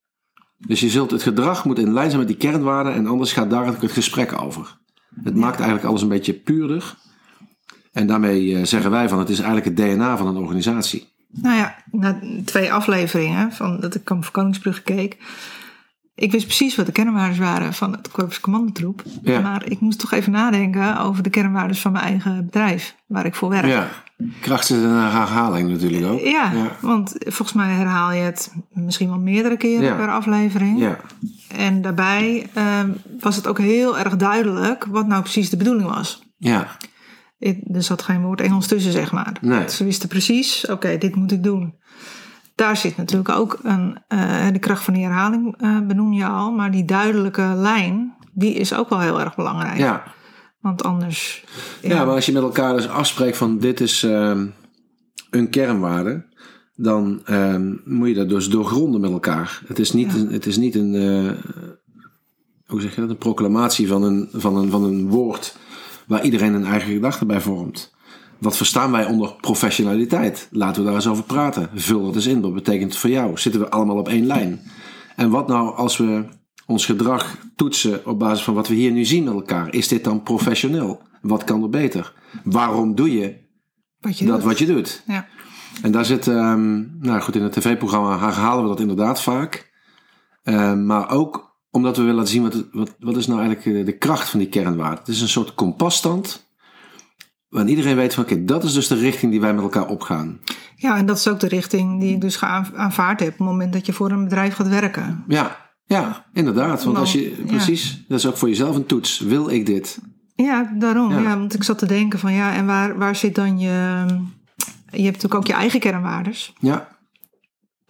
Dus 0.58 0.80
je 0.80 0.90
zult, 0.90 1.10
het 1.10 1.22
gedrag 1.22 1.64
moet 1.64 1.78
in 1.78 1.92
lijn 1.92 2.10
zijn 2.10 2.18
met 2.18 2.28
die 2.28 2.50
kernwaarden 2.50 2.94
en 2.94 3.06
anders 3.06 3.32
gaat 3.32 3.50
daar 3.50 3.66
het 3.66 3.92
gesprek 3.92 4.40
over. 4.42 4.80
Het 5.22 5.36
maakt 5.36 5.56
eigenlijk 5.56 5.88
alles 5.88 6.02
een 6.02 6.08
beetje 6.08 6.34
puurder. 6.34 6.96
En 7.92 8.06
daarmee 8.06 8.56
eh, 8.56 8.64
zeggen 8.64 8.90
wij 8.90 9.08
van 9.08 9.18
het 9.18 9.28
is 9.28 9.40
eigenlijk 9.40 9.66
het 9.66 9.76
DNA 9.76 10.16
van 10.16 10.26
een 10.26 10.36
organisatie. 10.36 11.10
Nou 11.28 11.56
ja, 11.56 11.76
na 11.90 12.20
twee 12.44 12.72
afleveringen 12.72 13.52
van 13.52 13.80
dat 13.80 13.94
ik 13.94 14.10
op 14.10 14.28
Koningsbrug 14.32 14.82
keek. 14.82 15.16
Ik 16.14 16.32
wist 16.32 16.44
precies 16.46 16.76
wat 16.76 16.86
de 16.86 16.92
kernwaarden 16.92 17.40
waren 17.40 17.72
van 17.74 17.92
het 17.92 18.10
Korps 18.10 18.40
Commandotroep. 18.40 19.02
Ja. 19.22 19.40
Maar 19.40 19.66
ik 19.70 19.80
moest 19.80 19.98
toch 19.98 20.12
even 20.12 20.32
nadenken 20.32 20.98
over 21.00 21.22
de 21.22 21.30
kernwaarden 21.30 21.76
van 21.76 21.92
mijn 21.92 22.04
eigen 22.04 22.44
bedrijf, 22.44 22.94
waar 23.06 23.26
ik 23.26 23.34
voor 23.34 23.48
werk. 23.48 23.66
Ja, 23.66 23.88
kracht 24.40 24.66
zit 24.66 24.76
in 24.76 24.82
een 24.82 25.10
herhaling 25.10 25.68
natuurlijk 25.70 26.04
ook. 26.12 26.20
Ja, 26.20 26.52
Ja. 26.52 26.70
want 26.80 27.12
volgens 27.18 27.52
mij 27.52 27.68
herhaal 27.74 28.12
je 28.12 28.20
het 28.22 28.52
misschien 28.72 29.08
wel 29.08 29.18
meerdere 29.18 29.56
keren 29.56 29.84
Ja. 29.84 29.94
per 29.96 30.10
aflevering. 30.10 30.78
Ja, 30.78 30.98
En 31.56 31.82
daarbij 31.82 32.46
ehm, 32.54 32.90
was 33.20 33.36
het 33.36 33.46
ook 33.46 33.58
heel 33.58 33.98
erg 33.98 34.16
duidelijk 34.16 34.84
wat 34.84 35.06
nou 35.06 35.22
precies 35.22 35.50
de 35.50 35.56
bedoeling 35.56 35.88
was. 35.94 36.22
ja, 36.36 36.66
Ik- 37.38 37.60
Er 37.74 37.82
zat 37.82 38.02
geen 38.02 38.22
woord 38.22 38.40
Engels 38.40 38.66
tussen, 38.66 38.92
zeg 38.92 39.12
maar. 39.12 39.32
Nee. 39.40 39.70
Ze 39.70 39.84
wisten 39.84 40.08
precies, 40.08 40.66
oké, 40.70 40.98
dit 40.98 41.14
moet 41.16 41.32
ik 41.32 41.42
doen. 41.42 41.74
Daar 42.54 42.76
zit 42.76 42.96
natuurlijk 42.96 43.28
ook 43.28 43.58
een, 43.62 43.98
eh, 44.08 44.46
de 44.52 44.58
kracht 44.58 44.84
van 44.84 44.94
die 44.94 45.02
herhaling, 45.04 45.54
eh, 45.58 45.78
benoem 45.80 46.12
je 46.12 46.26
al. 46.26 46.52
Maar 46.52 46.70
die 46.70 46.84
duidelijke 46.84 47.52
lijn, 47.56 48.14
die 48.32 48.54
is 48.54 48.74
ook 48.74 48.88
wel 48.88 49.00
heel 49.00 49.20
erg 49.20 49.34
belangrijk. 49.34 49.78
ja. 49.78 50.02
Want 50.60 50.82
anders... 50.84 51.44
Ja, 51.80 52.04
maar 52.04 52.14
als 52.14 52.26
je 52.26 52.32
met 52.32 52.42
elkaar 52.42 52.74
dus 52.74 52.88
afspreekt 52.88 53.36
van 53.36 53.58
dit 53.58 53.80
is 53.80 54.02
ehm, 54.02 54.46
een 55.30 55.50
kernwaarde, 55.50 56.24
dan 56.74 57.20
ehm, 57.24 57.74
moet 57.84 58.08
je 58.08 58.14
dat 58.14 58.28
dus 58.28 58.48
doorgronden 58.48 59.00
met 59.00 59.10
elkaar. 59.10 59.62
Het 59.66 59.78
is 59.78 59.92
niet 59.92 60.12
Ja. 60.12 60.18
een, 60.18 60.28
het 60.28 60.46
is 60.46 60.56
niet 60.56 60.74
een 60.74 60.94
eh, 60.94 61.52
hoe 62.66 62.80
zeg 62.80 62.94
je 62.94 63.00
dat, 63.00 63.10
een 63.10 63.16
proclamatie 63.16 63.88
van 63.88 64.02
een, 64.02 64.28
van, 64.32 64.56
een, 64.56 64.70
van 64.70 64.84
een 64.84 65.08
woord 65.08 65.56
waar 66.06 66.22
iedereen 66.24 66.54
een 66.54 66.64
eigen 66.64 66.92
gedachte 66.92 67.26
bij 67.26 67.40
vormt. 67.40 67.94
Wat 68.42 68.56
verstaan 68.56 68.90
wij 68.90 69.06
onder 69.06 69.34
professionaliteit? 69.40 70.48
Laten 70.50 70.82
we 70.82 70.86
daar 70.86 70.96
eens 70.96 71.06
over 71.06 71.24
praten. 71.24 71.70
Vul 71.74 72.04
dat 72.04 72.14
eens 72.14 72.26
in. 72.26 72.40
Wat 72.40 72.54
betekent 72.54 72.90
het 72.90 73.00
voor 73.00 73.10
jou? 73.10 73.38
Zitten 73.38 73.60
we 73.60 73.70
allemaal 73.70 73.96
op 73.96 74.08
één 74.08 74.26
lijn? 74.26 74.60
En 75.16 75.30
wat 75.30 75.48
nou 75.48 75.76
als 75.76 75.96
we 75.96 76.24
ons 76.66 76.86
gedrag 76.86 77.36
toetsen 77.56 78.06
op 78.06 78.18
basis 78.18 78.44
van 78.44 78.54
wat 78.54 78.68
we 78.68 78.74
hier 78.74 78.90
nu 78.90 79.04
zien 79.04 79.24
met 79.24 79.34
elkaar? 79.34 79.74
Is 79.74 79.88
dit 79.88 80.04
dan 80.04 80.22
professioneel? 80.22 81.02
Wat 81.20 81.44
kan 81.44 81.62
er 81.62 81.68
beter? 81.68 82.12
Waarom 82.44 82.94
doe 82.94 83.12
je 83.12 83.36
wat 84.00 84.18
je 84.18 84.24
dat 84.24 84.34
doet. 84.34 84.44
wat 84.44 84.58
je 84.58 84.66
doet? 84.66 85.02
Ja. 85.06 85.26
En 85.82 85.92
daar 85.92 86.04
zit, 86.04 86.28
ehm, 86.28 86.98
nou 86.98 87.20
goed, 87.20 87.36
in 87.36 87.42
het 87.42 87.52
tv-programma 87.52 88.18
herhalen 88.18 88.62
we 88.62 88.68
dat 88.68 88.80
inderdaad 88.80 89.22
vaak. 89.22 89.72
Ehm, 90.42 90.86
maar 90.86 91.10
ook 91.10 91.56
omdat 91.70 91.96
we 91.96 92.02
willen 92.02 92.16
laten 92.16 92.32
zien 92.32 92.42
wat, 92.42 92.64
wat, 92.72 92.94
wat 92.98 93.16
is 93.16 93.26
nou 93.26 93.40
eigenlijk 93.40 93.78
eh, 93.78 93.84
de 93.84 93.98
kracht 93.98 94.28
van 94.28 94.38
die 94.38 94.48
kernwaarden. 94.48 94.98
Het 94.98 95.08
is 95.08 95.20
een 95.20 95.28
soort 95.28 95.54
kompasstand. 95.54 96.50
Waarin 97.52 97.70
iedereen 97.70 97.96
weet 97.96 98.14
van, 98.14 98.24
oké, 98.24 98.44
dat 98.44 98.64
is 98.64 98.72
dus 98.72 98.86
de 98.88 98.94
richting 98.94 99.30
die 99.32 99.40
wij 99.40 99.54
met 99.54 99.62
elkaar 99.62 99.86
opgaan. 99.86 100.40
ja, 100.76 100.96
en 100.96 101.06
dat 101.06 101.16
is 101.18 101.28
ook 101.28 101.40
de 101.40 101.48
richting 101.48 102.00
die 102.00 102.14
ik 102.14 102.20
dus 102.20 102.42
aanvaard 102.74 103.20
heb... 103.20 103.28
op 103.32 103.38
het 103.38 103.46
moment 103.46 103.72
dat 103.72 103.86
je 103.86 103.92
voor 103.92 104.10
een 104.10 104.24
bedrijf 104.24 104.54
gaat 104.54 104.68
werken. 104.68 105.24
Ja, 105.28 105.56
ja, 105.84 106.26
inderdaad. 106.32 106.84
Want 106.84 106.96
als 106.98 107.12
je, 107.12 107.30
Ja. 107.38 107.46
precies, 107.46 108.04
dat 108.08 108.18
is 108.18 108.26
ook 108.26 108.36
voor 108.36 108.48
jezelf 108.48 108.76
een 108.76 108.86
toets. 108.86 109.20
Wil 109.20 109.50
ik 109.50 109.66
dit? 109.66 109.98
Ja, 110.34 110.72
daarom. 110.78 111.10
Ja. 111.12 111.20
Ja. 111.20 111.38
want 111.38 111.54
ik 111.54 111.62
zat 111.62 111.78
te 111.78 111.86
denken 111.86 112.18
van 112.18 112.32
ja, 112.32 112.54
en 112.54 112.66
waar, 112.66 112.98
waar 112.98 113.16
zit 113.16 113.34
dan 113.34 113.58
je... 113.58 113.68
Je 114.90 115.02
hebt 115.02 115.12
natuurlijk 115.22 115.34
ook 115.34 115.46
je 115.46 115.52
eigen 115.52 115.80
kernwaardes. 115.80 116.52
Ja, 116.60 116.88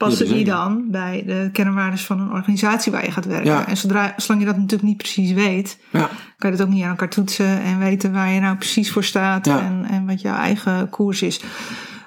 Passen 0.09 0.29
die 0.29 0.45
dan 0.45 0.91
bij 0.91 1.23
de 1.27 1.49
kernwaardes 1.53 2.05
van 2.05 2.21
een 2.21 2.31
organisatie 2.33 2.93
waar 2.93 3.05
je 3.05 3.11
gaat 3.11 3.25
werken? 3.27 3.51
Ja. 3.51 3.67
En 3.69 3.77
zodra, 3.77 4.15
zolang 4.17 4.41
je 4.41 4.47
dat 4.49 4.57
natuurlijk 4.57 4.89
niet 4.89 4.97
precies 4.97 5.33
weet, 5.33 5.79
ja, 5.93 6.11
kan 6.39 6.51
je 6.51 6.57
dat 6.57 6.67
ook 6.67 6.73
niet 6.73 6.83
aan 6.83 6.91
elkaar 6.91 7.09
toetsen 7.11 7.63
en 7.63 7.79
weten 7.79 8.13
waar 8.13 8.31
je 8.31 8.41
nou 8.41 8.57
precies 8.57 8.93
voor 8.93 9.05
staat 9.05 9.47
Ja. 9.47 9.61
en, 9.61 9.85
en 9.91 10.07
wat 10.07 10.21
jouw 10.21 10.37
eigen 10.37 10.89
koers 10.89 11.23
is. 11.23 11.41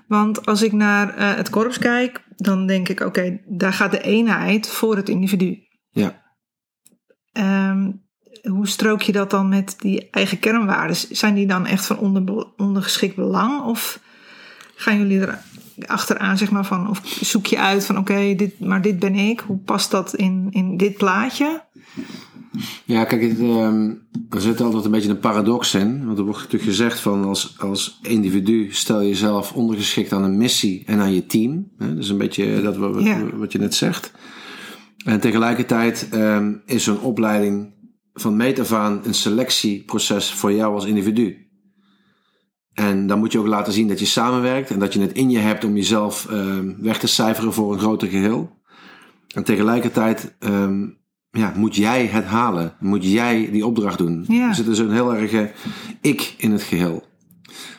Want 0.08 0.46
als 0.46 0.62
ik 0.62 0.72
naar 0.72 1.16
eh, 1.16 1.36
het 1.36 1.50
korps 1.50 1.78
kijk, 1.78 2.24
dan 2.36 2.68
denk 2.68 2.90
ik, 2.90 3.00
oké, 3.00 3.40
daar 3.46 3.74
gaat 3.74 3.92
de 3.92 4.02
eenheid 4.02 4.70
voor 4.70 4.96
het 4.96 5.10
individu. 5.10 5.58
ja, 5.90 6.24
Ehm, 7.32 7.92
hoe 8.44 8.68
strook 8.68 9.02
je 9.02 9.12
dat 9.12 9.30
dan 9.30 9.50
met 9.50 9.76
die 9.80 10.10
eigen 10.12 10.40
kernwaarden? 10.40 10.96
Zijn 10.96 11.34
die 11.36 11.48
dan 11.48 11.66
echt 11.66 11.86
van 11.86 11.98
onder, 11.98 12.48
ondergeschikt 12.58 13.16
belang? 13.16 13.62
Of 13.64 14.00
gaan 14.76 14.98
jullie 14.98 15.20
er 15.20 15.40
achteraan, 15.86 16.38
zeg 16.38 16.52
maar, 16.52 16.66
van, 16.66 16.90
of 16.90 17.02
zoek 17.22 17.46
je 17.46 17.60
uit 17.60 17.86
van 17.86 17.98
oké, 17.98 18.36
dit, 18.36 18.60
maar 18.60 18.82
dit 18.82 19.00
ben 19.00 19.16
ik. 19.16 19.40
Hoe 19.40 19.58
past 19.58 19.92
dat 19.92 20.16
in, 20.16 20.48
in 20.52 20.78
dit 20.78 20.98
plaatje? 20.98 21.64
Ja, 22.86 23.04
kijk, 23.04 23.22
het, 23.22 23.40
ehm, 23.40 23.94
er 24.30 24.42
zit 24.42 24.62
altijd 24.62 24.86
een 24.86 24.92
beetje 24.92 25.10
een 25.10 25.20
paradox 25.20 25.74
in. 25.74 26.06
Want 26.06 26.18
er 26.18 26.24
wordt 26.24 26.40
natuurlijk 26.40 26.64
gezegd 26.64 27.00
van 27.00 27.24
als, 27.24 27.56
als 27.60 28.00
individu 28.02 28.68
stel 28.72 29.04
jezelf 29.04 29.54
ondergeschikt 29.54 30.14
aan 30.14 30.24
een 30.24 30.38
missie 30.38 30.84
en 30.86 31.00
aan 31.00 31.14
je 31.14 31.26
team. 31.26 31.72
Hè? 31.78 31.94
Dat 31.94 32.04
is 32.04 32.10
een 32.10 32.18
beetje 32.18 32.62
dat 32.62 32.78
wat, 32.78 32.94
wat 33.34 33.52
je 33.52 33.60
net 33.60 33.76
zegt. 33.76 34.12
En 35.06 35.20
tegelijkertijd 35.20 36.08
ehm, 36.12 36.54
is 36.66 36.84
zo'n 36.84 37.02
opleiding 37.02 37.74
van 38.14 38.36
meet 38.36 38.60
af 38.60 38.72
aan 38.72 39.02
een 39.04 39.14
selectieproces 39.14 40.32
voor 40.32 40.54
jou 40.54 40.74
als 40.74 40.86
individu. 40.86 41.45
En 42.76 43.08
dan 43.08 43.20
moet 43.20 43.32
je 43.32 43.40
ook 43.40 43.48
laten 43.48 43.74
zien 43.74 43.88
dat 43.88 44.00
je 44.00 44.06
samenwerkt 44.06 44.70
en 44.70 44.80
dat 44.80 44.94
je 44.94 45.02
het 45.02 45.14
in 45.14 45.30
je 45.30 45.38
hebt 45.38 45.64
om 45.64 45.76
jezelf 45.76 46.28
ehm, 46.30 46.74
weg 46.80 47.00
te 47.00 47.08
cijferen 47.08 47.54
voor 47.54 47.74
een 47.74 47.80
groter 47.80 48.08
geheel. 48.08 48.60
En 49.34 49.44
tegelijkertijd 49.44 50.36
ehm, 50.40 50.88
ja, 51.32 51.54
moet 51.56 51.76
jij 51.76 52.06
het 52.06 52.26
halen. 52.26 52.74
Moet 52.80 53.12
jij 53.12 53.50
die 53.52 53.66
opdracht 53.66 53.98
doen. 53.98 54.26
Ja. 54.28 54.48
Er 54.48 54.56
zit 54.56 54.66
dus 54.66 54.78
een 54.78 54.92
heel 54.92 55.16
erg 55.16 55.52
ik 56.02 56.36
in 56.38 56.52
het 56.52 56.62
geheel. 56.62 57.04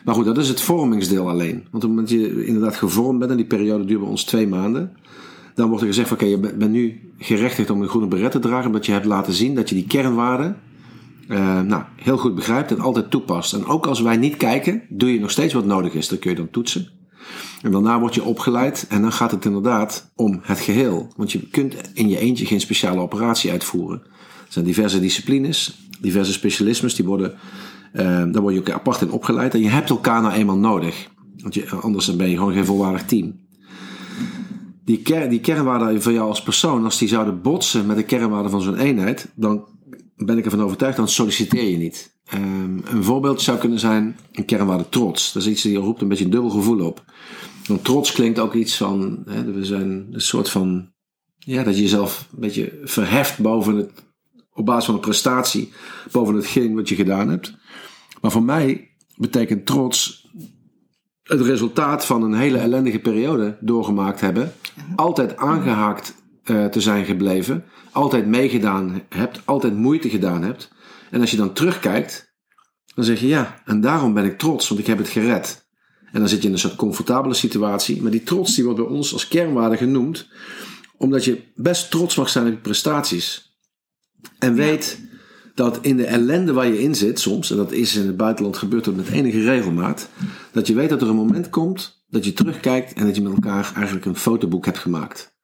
Maar 0.05 0.15
goed, 0.15 0.25
dat 0.25 0.37
is 0.37 0.47
het 0.47 0.61
vormingsdeel 0.61 1.29
alleen. 1.29 1.55
Want 1.71 1.73
op 1.73 1.81
het 1.81 1.89
moment 1.89 2.09
dat 2.09 2.19
je 2.19 2.45
inderdaad 2.45 2.75
gevormd 2.75 3.19
bent, 3.19 3.31
en 3.31 3.37
die 3.37 3.45
periode 3.45 3.85
duurt 3.85 3.99
bij 3.99 4.09
ons 4.09 4.23
twee 4.23 4.47
maanden, 4.47 4.97
dan 5.55 5.67
wordt 5.67 5.81
er 5.81 5.89
gezegd 5.89 6.07
van 6.07 6.17
oké, 6.17 6.25
je 6.25 6.39
bent 6.39 6.71
nu 6.71 7.11
gerechtigd 7.17 7.69
om 7.69 7.81
een 7.81 7.87
groene 7.87 8.07
beret 8.07 8.31
te 8.31 8.39
dragen, 8.39 8.65
omdat 8.65 8.85
je 8.85 8.91
hebt 8.91 9.05
laten 9.05 9.33
zien 9.33 9.55
dat 9.55 9.69
je 9.69 9.75
die 9.75 9.87
kernwaarden 9.87 10.57
uh, 11.27 11.61
nou, 11.61 11.83
heel 11.95 12.17
goed 12.17 12.35
begrijpt 12.35 12.71
en 12.71 12.79
altijd 12.79 13.11
toepast. 13.11 13.53
En 13.53 13.65
ook 13.65 13.87
als 13.87 14.01
wij 14.01 14.17
niet 14.17 14.37
kijken, 14.37 14.81
doe 14.89 15.13
je 15.13 15.19
nog 15.19 15.31
steeds 15.31 15.53
wat 15.53 15.65
nodig 15.65 15.93
is. 15.93 16.07
Dat 16.07 16.19
kun 16.19 16.29
je 16.29 16.35
dan 16.35 16.49
toetsen. 16.49 16.87
En 17.61 17.71
daarna 17.71 17.99
word 17.99 18.15
je 18.15 18.23
opgeleid 18.23 18.85
en 18.89 19.01
dan 19.01 19.11
gaat 19.11 19.31
het 19.31 19.45
inderdaad 19.45 20.11
om 20.15 20.39
het 20.41 20.59
geheel. 20.59 21.07
Want 21.15 21.31
je 21.31 21.47
kunt 21.47 21.75
in 21.93 22.09
je 22.09 22.19
eentje 22.19 22.45
geen 22.45 22.61
speciale 22.61 23.01
operatie 23.01 23.51
uitvoeren. 23.51 24.01
Er 24.01 24.53
zijn 24.53 24.65
diverse 24.65 24.99
disciplines, 24.99 25.87
diverse 26.01 26.31
specialismes, 26.31 26.95
die 26.95 27.05
worden, 27.05 27.33
uh, 27.93 28.01
daar 28.03 28.41
word 28.41 28.53
je 28.53 28.59
ook 28.59 28.69
apart 28.69 29.01
in 29.01 29.11
opgeleid. 29.11 29.53
En 29.53 29.61
je 29.61 29.69
hebt 29.69 29.89
elkaar 29.89 30.21
nou 30.21 30.33
eenmaal 30.33 30.57
nodig. 30.57 31.07
Want 31.37 31.53
je, 31.53 31.69
anders 31.69 32.15
ben 32.15 32.29
je 32.29 32.37
gewoon 32.37 32.53
geen 32.53 32.65
volwaardig 32.65 33.05
team. 33.05 33.45
Die, 34.85 35.01
ker, 35.01 35.29
die 35.29 35.39
kernwaarden 35.39 36.01
van 36.01 36.13
jou 36.13 36.29
als 36.29 36.43
persoon, 36.43 36.83
als 36.83 36.97
die 36.97 37.07
zouden 37.07 37.41
botsen 37.41 37.85
met 37.85 37.95
de 37.95 38.03
kernwaarden 38.03 38.51
van 38.51 38.61
zo'n 38.61 38.77
eenheid, 38.77 39.31
dan 39.35 39.65
ben 40.25 40.37
ik 40.37 40.45
ervan 40.45 40.63
overtuigd, 40.63 40.97
dan 40.97 41.07
solliciteer 41.07 41.69
je 41.69 41.77
niet. 41.77 42.15
Um, 42.33 42.81
een 42.85 43.03
voorbeeld 43.03 43.41
zou 43.41 43.57
kunnen 43.57 43.79
zijn 43.79 44.17
een 44.31 44.45
kernwaarde 44.45 44.89
trots. 44.89 45.33
Dat 45.33 45.41
is 45.41 45.49
iets 45.49 45.61
die 45.61 45.77
roept 45.77 46.01
een 46.01 46.07
beetje 46.07 46.23
een 46.23 46.29
dubbel 46.29 46.49
gevoel 46.49 46.85
op. 46.85 47.03
Want 47.67 47.83
trots 47.83 48.11
klinkt 48.11 48.39
ook 48.39 48.53
iets 48.53 48.77
van, 48.77 49.23
hè, 49.25 49.51
we 49.51 49.65
zijn 49.65 50.07
een 50.11 50.21
soort 50.21 50.49
van, 50.49 50.91
ja, 51.37 51.63
dat 51.63 51.75
je 51.75 51.81
jezelf 51.81 52.27
een 52.33 52.39
beetje 52.39 52.79
verheft 52.83 53.39
boven 53.39 53.75
het, 53.75 53.91
op 54.53 54.65
basis 54.65 54.85
van 54.85 54.93
een 54.93 54.99
prestatie, 54.99 55.73
boven 56.11 56.35
hetgeen 56.35 56.75
wat 56.75 56.89
je 56.89 56.95
gedaan 56.95 57.29
hebt. 57.29 57.53
Maar 58.21 58.31
voor 58.31 58.43
mij 58.43 58.89
betekent 59.15 59.65
trots 59.65 60.27
het 61.23 61.41
resultaat 61.41 62.05
van 62.05 62.23
een 62.23 62.33
hele 62.33 62.57
ellendige 62.57 62.99
periode 62.99 63.57
doorgemaakt 63.59 64.21
hebben, 64.21 64.53
altijd 64.95 65.37
aangehaakt 65.37 66.15
uh, 66.43 66.65
te 66.65 66.81
zijn 66.81 67.05
gebleven 67.05 67.65
altijd 67.97 68.27
meegedaan 68.27 69.01
hebt, 69.09 69.41
altijd 69.45 69.75
moeite 69.75 70.09
gedaan 70.09 70.43
hebt. 70.43 70.71
En 71.11 71.21
als 71.21 71.31
je 71.31 71.37
dan 71.37 71.53
terugkijkt, 71.53 72.35
dan 72.95 73.03
zeg 73.03 73.19
je 73.19 73.27
ja, 73.27 73.61
en 73.65 73.81
daarom 73.81 74.13
ben 74.13 74.25
ik 74.25 74.37
trots, 74.37 74.67
want 74.67 74.79
ik 74.79 74.87
heb 74.87 74.97
het 74.97 75.07
gered. 75.07 75.67
En 76.11 76.19
dan 76.19 76.29
zit 76.29 76.41
je 76.41 76.47
in 76.47 76.53
een 76.53 76.59
soort 76.59 76.75
comfortabele 76.75 77.33
situatie. 77.33 78.01
Maar 78.01 78.11
die 78.11 78.23
trots 78.23 78.55
die 78.55 78.63
wordt 78.63 78.79
bij 78.79 78.89
ons 78.89 79.13
als 79.13 79.27
kernwaarde 79.27 79.77
genoemd, 79.77 80.27
omdat 80.97 81.25
je 81.25 81.43
best 81.55 81.91
trots 81.91 82.15
mag 82.15 82.29
zijn 82.29 82.45
op 82.45 82.51
je 82.51 82.57
prestaties. 82.57 83.57
En 84.39 84.53
weet 84.53 84.99
dat 85.55 85.79
in 85.81 85.97
de 85.97 86.05
ellende 86.05 86.53
waar 86.53 86.67
je 86.67 86.81
in 86.81 86.95
zit 86.95 87.19
soms, 87.19 87.51
en 87.51 87.57
dat 87.57 87.71
is 87.71 87.95
in 87.95 88.07
het 88.07 88.17
buitenland 88.17 88.57
gebeurt 88.57 88.85
dat 88.85 88.95
met 88.95 89.09
enige 89.09 89.41
regelmaat, 89.41 90.09
dat 90.51 90.67
je 90.67 90.73
weet 90.73 90.89
dat 90.89 91.01
er 91.01 91.09
een 91.09 91.15
moment 91.15 91.49
komt 91.49 92.05
dat 92.09 92.25
je 92.25 92.33
terugkijkt 92.33 92.93
en 92.93 93.05
dat 93.05 93.15
je 93.15 93.21
met 93.21 93.33
elkaar 93.33 93.71
eigenlijk 93.75 94.05
een 94.05 94.15
fotoboek 94.15 94.65
hebt 94.65 94.77
gemaakt. 94.77 95.36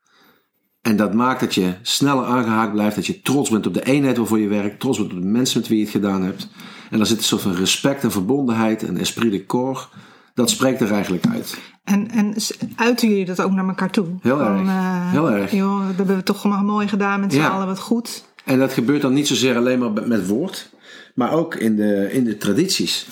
En 0.84 0.96
dat 0.96 1.14
maakt 1.14 1.40
dat 1.40 1.54
je 1.54 1.74
sneller 1.82 2.26
aangehaakt 2.26 2.72
blijft, 2.72 2.96
dat 2.96 3.06
je 3.06 3.22
trots 3.22 3.50
bent 3.50 3.68
op 3.68 3.74
de 3.74 3.86
eenheid 3.86 4.18
waarvoor 4.18 4.40
je 4.40 4.48
werkt, 4.48 4.80
trots 4.80 4.98
bent 4.98 5.12
op 5.12 5.22
de 5.22 5.26
mensen 5.26 5.60
met 5.60 5.68
wie 5.68 5.78
je 5.78 5.84
het 5.84 5.94
gedaan 5.94 6.24
hebt. 6.24 6.50
En 6.90 6.98
daar 6.98 7.08
zit 7.08 7.18
een 7.18 7.24
soort 7.24 7.42
van 7.42 7.56
respect 7.56 8.04
en 8.04 8.12
verbondenheid 8.12 8.84
en 8.84 8.98
esprit 8.98 9.32
de 9.32 9.46
corps. 9.46 9.90
Dat 10.34 10.50
spreekt 10.50 10.82
er 10.82 10.92
eigenlijk 10.92 11.26
uit. 11.28 11.58
En, 11.84 12.10
en 12.12 12.36
uiten 12.76 13.10
jullie 13.10 13.26
dat 13.26 13.42
ook 13.42 13.52
naar 13.52 13.68
elkaar 13.68 13.90
toe? 13.90 14.08
Heel 14.22 14.42
erg. 14.42 14.62
Uh, 14.62 15.12
Heel 15.12 15.32
erg. 15.32 15.52
Joh, 15.52 15.88
dat 15.88 15.96
hebben 15.96 16.16
we 16.16 16.24
toch 16.24 16.62
mooi 16.64 16.88
gedaan 16.88 17.20
met 17.20 17.34
z'n 17.34 17.40
ja. 17.40 17.50
allen, 17.50 17.68
wat 17.68 17.80
goed. 17.80 18.26
En 18.46 18.60
dat 18.60 18.74
gebeurt 18.74 19.02
dan 19.02 19.14
niet 19.14 19.28
zozeer 19.28 19.56
alleen 19.56 19.80
maar 19.80 20.08
met 20.08 20.28
woord, 20.28 20.70
maar 21.16 21.32
ook 21.32 21.56
in 21.56 21.76
de, 21.76 22.10
in 22.12 22.24
de 22.24 22.38
tradities. 22.38 23.08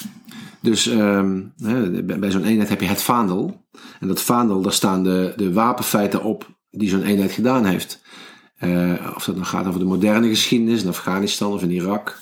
Dus 0.62 0.86
um, 0.86 1.54
bij 2.20 2.32
zo'n 2.32 2.44
eenheid 2.44 2.70
heb 2.70 2.82
je 2.82 2.88
het 2.88 3.02
vaandel. 3.02 3.66
En 4.00 4.08
dat 4.08 4.22
vaandel, 4.22 4.62
daar 4.62 4.74
staan 4.74 5.04
de, 5.04 5.34
de 5.36 5.54
wapenfeiten 5.54 6.24
op 6.24 6.60
die 6.72 6.90
zo'n 6.90 7.04
eenheid 7.04 7.32
gedaan 7.32 7.66
heeft. 7.66 8.02
Uh, 8.64 8.94
of 9.16 9.24
dat 9.24 9.36
dan 9.36 9.46
gaat 9.46 9.68
over 9.68 9.80
de 9.80 9.86
moderne 9.86 10.28
geschiedenis 10.28 10.82
in 10.82 10.88
Afghanistan 10.88 11.54
of 11.54 11.62
in 11.62 11.72
Irak. 11.72 12.20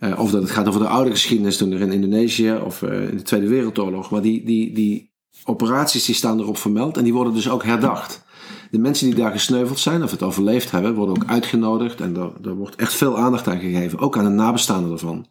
Uh, 0.00 0.18
of 0.20 0.30
dat 0.30 0.42
het 0.42 0.50
gaat 0.50 0.68
over 0.68 0.80
de 0.80 0.88
oude 0.88 1.10
geschiedenis 1.10 1.56
toen 1.56 1.72
er 1.72 1.80
in 1.80 1.92
Indonesië 1.92 2.52
of 2.64 2.82
uh, 2.82 3.08
in 3.08 3.16
de 3.16 3.22
Tweede 3.22 3.48
Wereldoorlog. 3.48 4.10
Maar 4.10 4.22
die, 4.22 4.44
die, 4.44 4.74
die 4.74 5.12
operaties 5.44 6.04
die 6.04 6.14
staan 6.14 6.40
erop 6.40 6.58
vermeld 6.58 6.96
en 6.96 7.04
die 7.04 7.12
worden 7.12 7.34
dus 7.34 7.48
ook 7.48 7.64
herdacht. 7.64 8.24
De 8.70 8.78
mensen 8.78 9.06
die 9.06 9.14
daar 9.14 9.30
gesneuveld 9.30 9.78
zijn 9.78 10.02
of 10.02 10.10
het 10.10 10.22
overleefd 10.22 10.70
hebben, 10.70 10.94
worden 10.94 11.16
ook 11.16 11.30
uitgenodigd. 11.30 12.00
En 12.00 12.12
daar, 12.12 12.30
daar 12.40 12.54
wordt 12.54 12.76
echt 12.76 12.94
veel 12.94 13.18
aandacht 13.18 13.48
aan 13.48 13.60
gegeven. 13.60 13.98
Ook 13.98 14.18
aan 14.18 14.24
de 14.24 14.30
nabestaanden 14.30 14.92
ervan. 14.92 15.26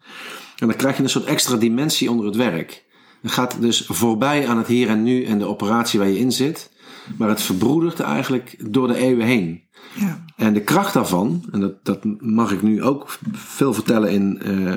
En 0.58 0.68
dan 0.68 0.76
krijg 0.76 0.98
je 0.98 1.04
een 1.04 1.10
soort 1.10 1.26
extra 1.26 1.56
dimensie 1.56 2.12
onder 2.12 2.26
het 2.26 2.36
werk. 2.36 2.86
Het 3.22 3.32
gaat 3.32 3.62
dus 3.62 3.86
voorbij 3.88 4.48
aan 4.48 4.58
het 4.58 4.68
hier 4.68 4.90
en 4.90 5.04
nu 5.04 5.24
en 5.24 5.40
de 5.40 5.48
operatie 5.48 6.00
waar 6.00 6.10
je 6.10 6.20
in 6.20 6.32
zit. 6.32 6.72
Maar 7.18 7.30
het 7.30 7.42
verbroedert 7.42 8.00
eigenlijk 8.00 8.72
door 8.72 8.88
de 8.88 8.98
eeuwen 8.98 9.26
heen. 9.26 9.62
Ja. 9.94 10.24
En 10.36 10.54
de 10.54 10.62
kracht 10.62 10.94
daarvan, 10.94 11.46
en 11.52 11.60
dat, 11.60 11.86
dat 11.86 12.00
mag 12.20 12.52
ik 12.52 12.62
nu 12.62 12.84
ook 12.84 13.18
veel 13.32 13.74
vertellen 13.74 14.12
in, 14.12 14.42
uh, 14.46 14.74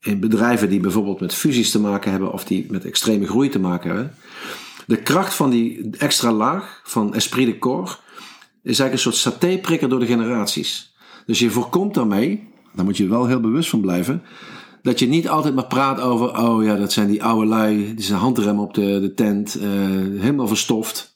in 0.00 0.20
bedrijven 0.20 0.68
die 0.68 0.80
bijvoorbeeld 0.80 1.20
met 1.20 1.34
fusies 1.34 1.70
te 1.70 1.80
maken 1.80 2.10
hebben 2.10 2.32
of 2.32 2.44
die 2.44 2.66
met 2.70 2.84
extreme 2.84 3.26
groei 3.26 3.48
te 3.48 3.58
maken 3.58 3.90
hebben. 3.90 4.14
De 4.86 4.96
kracht 4.96 5.34
van 5.34 5.50
die 5.50 5.90
extra 5.98 6.32
laag 6.32 6.80
van 6.84 7.14
esprit 7.14 7.46
de 7.46 7.58
corps 7.58 8.00
is 8.62 8.78
eigenlijk 8.78 8.92
een 8.92 8.98
soort 8.98 9.34
satéprikker 9.34 9.88
door 9.88 10.00
de 10.00 10.06
generaties. 10.06 10.94
Dus 11.26 11.38
je 11.38 11.50
voorkomt 11.50 11.94
daarmee, 11.94 12.48
daar 12.74 12.84
moet 12.84 12.96
je 12.96 13.08
wel 13.08 13.26
heel 13.26 13.40
bewust 13.40 13.70
van 13.70 13.80
blijven, 13.80 14.22
dat 14.82 14.98
je 14.98 15.06
niet 15.06 15.28
altijd 15.28 15.54
maar 15.54 15.66
praat 15.66 16.00
over, 16.00 16.38
oh 16.38 16.64
ja, 16.64 16.76
dat 16.76 16.92
zijn 16.92 17.08
die 17.08 17.24
oude 17.24 17.46
lui, 17.46 17.94
die 17.94 18.04
zijn 18.04 18.18
handrem 18.18 18.58
op 18.58 18.74
de, 18.74 19.00
de 19.00 19.14
tent, 19.14 19.56
uh, 19.56 19.64
helemaal 20.20 20.48
verstoft. 20.48 21.15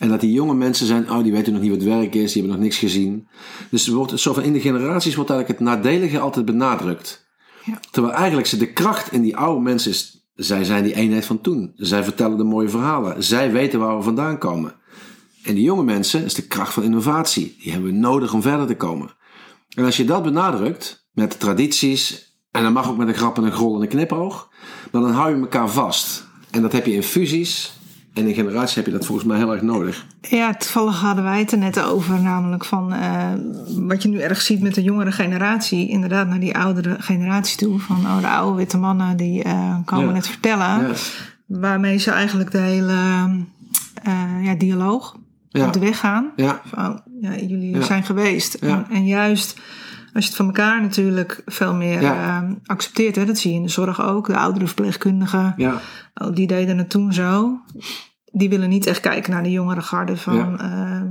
En 0.00 0.08
dat 0.08 0.20
die 0.20 0.32
jonge 0.32 0.54
mensen 0.54 0.86
zijn, 0.86 1.10
oh, 1.10 1.22
die 1.22 1.32
weten 1.32 1.52
nog 1.52 1.62
niet 1.62 1.70
wat 1.70 1.82
werk 1.82 2.14
is, 2.14 2.32
die 2.32 2.42
hebben 2.42 2.58
nog 2.58 2.66
niks 2.66 2.78
gezien. 2.78 3.28
Dus 3.70 3.86
er 3.86 3.94
wordt, 3.94 4.20
zo 4.20 4.32
van 4.32 4.42
in 4.42 4.52
de 4.52 4.60
generaties 4.60 5.14
wordt 5.14 5.30
eigenlijk 5.30 5.60
het 5.60 5.68
nadelige 5.68 6.18
altijd 6.18 6.44
benadrukt. 6.44 7.26
Ja. 7.64 7.80
Terwijl 7.90 8.14
eigenlijk 8.14 8.46
ze 8.46 8.56
de 8.56 8.72
kracht 8.72 9.12
in 9.12 9.22
die 9.22 9.36
oude 9.36 9.60
mensen 9.60 9.90
is, 9.90 10.28
zij 10.34 10.64
zijn 10.64 10.84
die 10.84 10.94
eenheid 10.94 11.26
van 11.26 11.40
toen. 11.40 11.72
Zij 11.74 12.04
vertellen 12.04 12.36
de 12.36 12.44
mooie 12.44 12.68
verhalen. 12.68 13.22
Zij 13.22 13.52
weten 13.52 13.78
waar 13.78 13.96
we 13.96 14.02
vandaan 14.02 14.38
komen. 14.38 14.74
En 15.44 15.54
die 15.54 15.64
jonge 15.64 15.84
mensen 15.84 16.24
is 16.24 16.34
de 16.34 16.46
kracht 16.46 16.72
van 16.72 16.82
innovatie. 16.82 17.56
Die 17.62 17.72
hebben 17.72 17.90
we 17.90 17.96
nodig 17.96 18.32
om 18.32 18.42
verder 18.42 18.66
te 18.66 18.76
komen. 18.76 19.16
En 19.74 19.84
als 19.84 19.96
je 19.96 20.04
dat 20.04 20.22
benadrukt, 20.22 21.08
met 21.12 21.40
tradities, 21.40 22.34
en 22.50 22.62
dan 22.62 22.72
mag 22.72 22.88
ook 22.88 22.96
met 22.96 23.08
een 23.08 23.14
grap 23.14 23.36
en 23.36 23.44
een 23.44 23.52
grol 23.52 23.76
en 23.76 23.82
een 23.82 23.88
knipoog, 23.88 24.48
maar 24.92 25.02
dan 25.02 25.12
hou 25.12 25.34
je 25.34 25.40
elkaar 25.40 25.70
vast. 25.70 26.28
En 26.50 26.62
dat 26.62 26.72
heb 26.72 26.86
je 26.86 26.92
in 26.92 27.02
fusies, 27.02 27.79
en 28.14 28.26
in 28.26 28.34
generatie 28.34 28.76
heb 28.76 28.86
je 28.86 28.92
dat 28.98 29.06
volgens 29.06 29.26
mij 29.26 29.36
heel 29.36 29.52
erg 29.52 29.62
nodig. 29.62 30.06
Ja, 30.20 30.54
toevallig 30.54 31.00
hadden 31.00 31.24
wij 31.24 31.38
het 31.38 31.52
er 31.52 31.58
net 31.58 31.82
over, 31.82 32.20
namelijk 32.20 32.64
van 32.64 32.92
uh, 32.92 33.32
wat 33.86 34.02
je 34.02 34.08
nu 34.08 34.18
erg 34.18 34.40
ziet 34.40 34.60
met 34.60 34.74
de 34.74 34.82
jongere 34.82 35.12
generatie, 35.12 35.88
inderdaad 35.88 36.28
naar 36.28 36.40
die 36.40 36.56
oudere 36.56 36.96
generatie 36.98 37.56
toe. 37.56 37.78
Van 37.78 37.96
oh, 37.96 38.20
de 38.20 38.28
oude 38.28 38.56
witte 38.56 38.78
mannen 38.78 39.16
die 39.16 39.44
uh, 39.46 39.76
komen 39.84 40.08
ja. 40.08 40.14
het 40.14 40.28
vertellen. 40.28 40.88
Ja. 40.88 40.92
Waarmee 41.46 41.98
ze 41.98 42.10
eigenlijk 42.10 42.50
de 42.50 42.58
hele 42.58 42.92
uh, 44.06 44.44
ja, 44.44 44.54
dialoog 44.54 45.16
ja. 45.48 45.66
op 45.66 45.72
de 45.72 45.78
weg 45.78 45.98
gaan. 45.98 46.30
Ja. 46.36 46.60
Van, 46.64 47.02
ja, 47.20 47.34
jullie 47.34 47.82
zijn 47.82 48.04
geweest. 48.04 48.54
En, 48.54 48.86
en, 48.90 49.06
juist 49.06 49.60
als 50.12 50.24
je 50.24 50.28
het 50.30 50.36
van 50.36 50.46
elkaar 50.46 50.80
natuurlijk 50.80 51.42
veel 51.46 51.74
meer 51.74 52.14
accepteert. 52.64 53.16
Hè, 53.16 53.24
dat 53.24 53.38
zie 53.38 53.50
je 53.50 53.56
in 53.56 53.62
de 53.62 53.68
zorg 53.68 54.02
ook. 54.02 54.26
De 54.26 54.36
oudere 54.36 54.66
verpleegkundigen, 54.66 55.54
ja. 55.56 55.80
die 56.32 56.46
deden 56.46 56.78
het 56.78 56.90
toen 56.90 57.12
zo 57.12 57.60
die 58.32 58.48
willen 58.48 58.68
niet 58.68 58.86
echt 58.86 59.00
kijken 59.00 59.32
naar 59.32 59.42
de 59.42 59.50
jongere 59.50 59.82
garde 59.82 60.16
van 60.16 60.36
ja. 60.36 61.00
uh, 61.00 61.02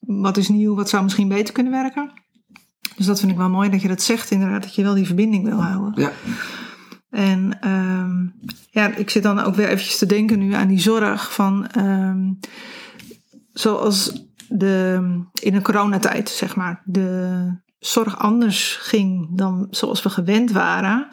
wat 0.00 0.36
is 0.36 0.48
nieuw, 0.48 0.74
wat 0.74 0.88
zou 0.88 1.02
misschien 1.02 1.28
beter 1.28 1.54
kunnen 1.54 1.72
werken. 1.72 2.10
Dus 2.96 3.06
dat 3.06 3.20
vind 3.20 3.32
ik 3.32 3.38
wel 3.38 3.50
mooi 3.50 3.70
dat 3.70 3.82
je 3.82 3.88
dat 3.88 4.02
zegt, 4.02 4.30
inderdaad, 4.30 4.62
dat 4.62 4.74
je 4.74 4.82
wel 4.82 4.94
die 4.94 5.06
verbinding 5.06 5.44
wil 5.44 5.62
houden. 5.62 6.02
Ja. 6.02 6.12
En 7.10 7.60
ehm, 7.60 8.26
ja, 8.70 8.94
ik 8.96 9.10
zit 9.10 9.22
dan 9.22 9.40
ook 9.40 9.54
weer 9.54 9.68
eventjes 9.68 9.98
te 9.98 10.06
denken 10.06 10.38
nu 10.38 10.52
aan 10.52 10.68
die 10.68 10.80
zorg 10.80 11.32
van, 11.32 11.66
ehm, 11.66 12.32
zoals 13.52 14.26
de, 14.48 15.00
in 15.40 15.52
de 15.52 15.62
coronatijd, 15.62 16.28
zeg 16.28 16.56
maar, 16.56 16.82
de 16.84 17.58
zorg 17.80 18.18
anders 18.18 18.76
ging 18.76 19.28
dan 19.30 19.66
zoals 19.70 20.02
we 20.02 20.10
gewend 20.10 20.50
waren. 20.50 21.08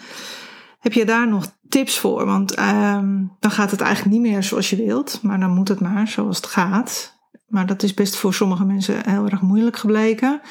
Heb 0.80 0.94
je 0.94 1.06
daar 1.06 1.28
nog 1.28 1.58
tips 1.70 2.00
voor? 2.00 2.26
Want 2.26 2.54
ehm, 2.54 3.26
dan 3.40 3.52
gaat 3.52 3.72
het 3.72 3.82
eigenlijk 3.82 4.16
niet 4.16 4.32
meer 4.32 4.44
zoals 4.44 4.70
je 4.70 4.76
wilt, 4.76 5.20
maar 5.22 5.40
dan 5.40 5.54
moet 5.54 5.68
het 5.68 5.80
maar 5.80 6.08
zoals 6.08 6.38
het 6.38 6.46
gaat. 6.46 7.16
Maar 7.48 7.66
dat 7.66 7.84
is 7.84 7.94
best 7.94 8.16
voor 8.16 8.34
sommige 8.34 8.66
mensen 8.66 9.10
heel 9.10 9.26
erg 9.26 9.42
moeilijk 9.42 9.78
gebleken. 9.78 10.42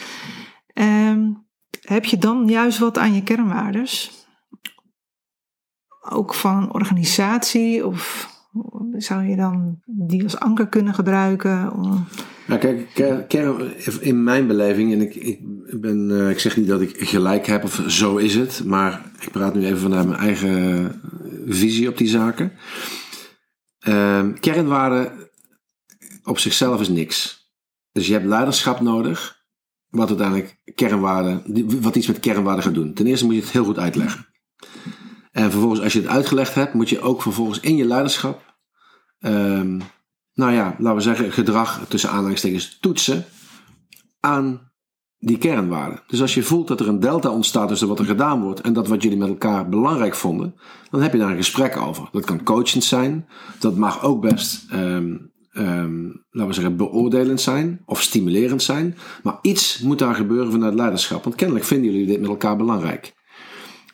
Ehm, 0.66 1.32
heb 1.80 2.04
je 2.04 2.18
dan 2.18 2.48
juist 2.48 2.78
wat 2.78 2.98
aan 2.98 3.14
je 3.14 3.22
kernwaardes? 3.22 4.26
Ook 6.00 6.34
van 6.34 6.56
een 6.56 6.72
organisatie? 6.72 7.86
Of 7.86 8.30
zou 8.92 9.24
je 9.24 9.36
dan 9.36 9.80
die 9.84 10.22
als 10.22 10.38
anker 10.38 10.68
kunnen 10.68 10.94
gebruiken? 10.94 11.72
Nou, 12.46 12.60
kijk, 12.60 13.28
kern, 13.28 13.72
in 14.00 14.24
mijn 14.24 14.46
beleving, 14.46 14.92
en 14.92 15.00
ik, 15.00 15.14
ik, 15.14 15.40
ben, 15.80 16.10
uh, 16.10 16.30
ik 16.30 16.38
zeg 16.38 16.56
niet 16.56 16.66
dat 16.66 16.80
ik 16.80 17.08
gelijk 17.08 17.46
heb 17.46 17.64
of 17.64 17.82
zo 17.86 18.16
is 18.16 18.34
het, 18.34 18.64
maar 18.64 19.10
ik 19.20 19.30
praat 19.30 19.54
nu 19.54 19.64
even 19.64 19.78
vanuit 19.78 20.06
mijn 20.06 20.20
eigen 20.20 21.00
visie 21.46 21.88
op 21.88 21.98
die 21.98 22.08
zaken. 22.08 22.52
Uh, 23.88 24.26
kernwaarden 24.40 25.30
op 26.24 26.38
zichzelf 26.38 26.80
is 26.80 26.88
niks. 26.88 27.44
Dus 27.92 28.06
je 28.06 28.12
hebt 28.12 28.24
leiderschap 28.24 28.80
nodig, 28.80 29.44
wat 29.88 30.08
uiteindelijk 30.08 30.60
kernwaarden, 30.74 31.42
wat 31.80 31.96
iets 31.96 32.06
met 32.06 32.20
kernwaarden 32.20 32.64
gaat 32.64 32.74
doen. 32.74 32.94
Ten 32.94 33.06
eerste 33.06 33.24
moet 33.24 33.34
je 33.34 33.40
het 33.40 33.50
heel 33.50 33.64
goed 33.64 33.78
uitleggen. 33.78 34.26
En 35.32 35.50
vervolgens, 35.50 35.80
als 35.80 35.92
je 35.92 36.00
het 36.00 36.08
uitgelegd 36.08 36.54
hebt, 36.54 36.74
moet 36.74 36.88
je 36.88 37.00
ook 37.00 37.22
vervolgens 37.22 37.60
in 37.60 37.76
je 37.76 37.84
leiderschap, 37.84 38.54
um, 39.20 39.80
nou 40.36 40.52
ja, 40.52 40.76
laten 40.78 40.96
we 40.96 41.02
zeggen, 41.02 41.32
gedrag 41.32 41.84
tussen 41.88 42.10
aanhalingstekens 42.10 42.78
toetsen 42.80 43.24
aan 44.20 44.70
die 45.18 45.38
kernwaarden. 45.38 46.02
Dus 46.06 46.20
als 46.20 46.34
je 46.34 46.42
voelt 46.42 46.68
dat 46.68 46.80
er 46.80 46.88
een 46.88 47.00
delta 47.00 47.30
ontstaat 47.30 47.68
tussen 47.68 47.88
wat 47.88 47.98
er 47.98 48.04
gedaan 48.04 48.42
wordt 48.42 48.60
en 48.60 48.72
dat 48.72 48.88
wat 48.88 49.02
jullie 49.02 49.18
met 49.18 49.28
elkaar 49.28 49.68
belangrijk 49.68 50.14
vonden, 50.14 50.54
dan 50.90 51.02
heb 51.02 51.12
je 51.12 51.18
daar 51.18 51.30
een 51.30 51.36
gesprek 51.36 51.76
over. 51.76 52.08
Dat 52.12 52.24
kan 52.24 52.42
coachend 52.42 52.84
zijn, 52.84 53.26
dat 53.58 53.76
mag 53.76 54.02
ook 54.02 54.20
best 54.20 54.72
um, 54.72 55.32
um, 55.52 56.24
laten 56.30 56.48
we 56.48 56.54
zeggen, 56.54 56.76
beoordelend 56.76 57.40
zijn 57.40 57.82
of 57.84 58.02
stimulerend 58.02 58.62
zijn. 58.62 58.96
Maar 59.22 59.38
iets 59.42 59.80
moet 59.80 59.98
daar 59.98 60.14
gebeuren 60.14 60.52
vanuit 60.52 60.74
leiderschap. 60.74 61.24
Want 61.24 61.36
kennelijk 61.36 61.64
vinden 61.66 61.90
jullie 61.90 62.06
dit 62.06 62.20
met 62.20 62.28
elkaar 62.28 62.56
belangrijk. 62.56 63.14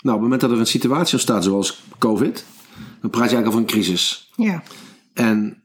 Nou, 0.02 0.16
op 0.16 0.22
het 0.22 0.22
moment 0.22 0.40
dat 0.40 0.50
er 0.50 0.58
een 0.58 0.66
situatie 0.66 1.12
ontstaat 1.12 1.44
zoals 1.44 1.82
COVID, 1.98 2.44
dan 3.00 3.10
praat 3.10 3.30
je 3.30 3.36
eigenlijk 3.36 3.46
over 3.46 3.60
een 3.60 3.66
crisis. 3.66 4.32
Ja. 4.36 4.62
En 5.14 5.61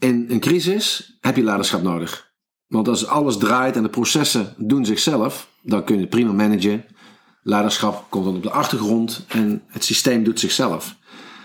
in 0.00 0.26
een 0.28 0.40
crisis 0.40 1.16
heb 1.20 1.36
je 1.36 1.42
leiderschap 1.42 1.82
nodig. 1.82 2.28
Want 2.66 2.88
als 2.88 3.06
alles 3.06 3.36
draait 3.36 3.76
en 3.76 3.82
de 3.82 3.88
processen 3.88 4.54
doen 4.56 4.84
zichzelf, 4.84 5.50
dan 5.62 5.84
kun 5.84 5.94
je 5.94 6.00
het 6.00 6.10
prima 6.10 6.32
managen. 6.32 6.84
Leiderschap 7.42 8.06
komt 8.08 8.24
dan 8.24 8.36
op 8.36 8.42
de 8.42 8.50
achtergrond 8.50 9.24
en 9.28 9.62
het 9.66 9.84
systeem 9.84 10.24
doet 10.24 10.40
zichzelf. 10.40 10.96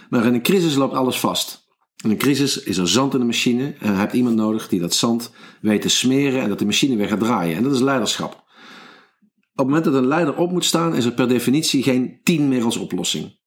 Maar 0.09 0.25
in 0.25 0.33
een 0.33 0.41
crisis 0.41 0.75
loopt 0.75 0.93
alles 0.93 1.19
vast. 1.19 1.63
In 2.03 2.09
een 2.09 2.17
crisis 2.17 2.63
is 2.63 2.77
er 2.77 2.87
zand 2.87 3.13
in 3.13 3.19
de 3.19 3.25
machine 3.25 3.75
en 3.79 3.91
je 3.91 3.97
hebt 3.97 4.13
iemand 4.13 4.35
nodig 4.35 4.67
die 4.67 4.79
dat 4.79 4.93
zand 4.93 5.31
weet 5.61 5.81
te 5.81 5.89
smeren 5.89 6.41
en 6.41 6.49
dat 6.49 6.59
de 6.59 6.65
machine 6.65 6.95
weer 6.95 7.07
gaat 7.07 7.19
draaien. 7.19 7.57
En 7.57 7.63
dat 7.63 7.73
is 7.73 7.79
leiderschap. 7.79 8.33
Op 8.33 9.65
het 9.65 9.65
moment 9.65 9.85
dat 9.85 9.93
een 9.93 10.07
leider 10.07 10.35
op 10.37 10.51
moet 10.51 10.65
staan, 10.65 10.95
is 10.95 11.05
er 11.05 11.13
per 11.13 11.27
definitie 11.27 11.83
geen 11.83 12.19
tien 12.23 12.47
meer 12.47 12.63
als 12.63 12.77
oplossing. 12.77 13.39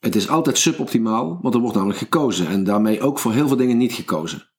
Het 0.00 0.16
is 0.16 0.28
altijd 0.28 0.58
suboptimaal, 0.58 1.38
want 1.42 1.54
er 1.54 1.60
wordt 1.60 1.76
namelijk 1.76 1.98
gekozen 1.98 2.46
en 2.46 2.64
daarmee 2.64 3.00
ook 3.00 3.18
voor 3.18 3.32
heel 3.32 3.48
veel 3.48 3.56
dingen 3.56 3.76
niet 3.76 3.92
gekozen. 3.92 4.51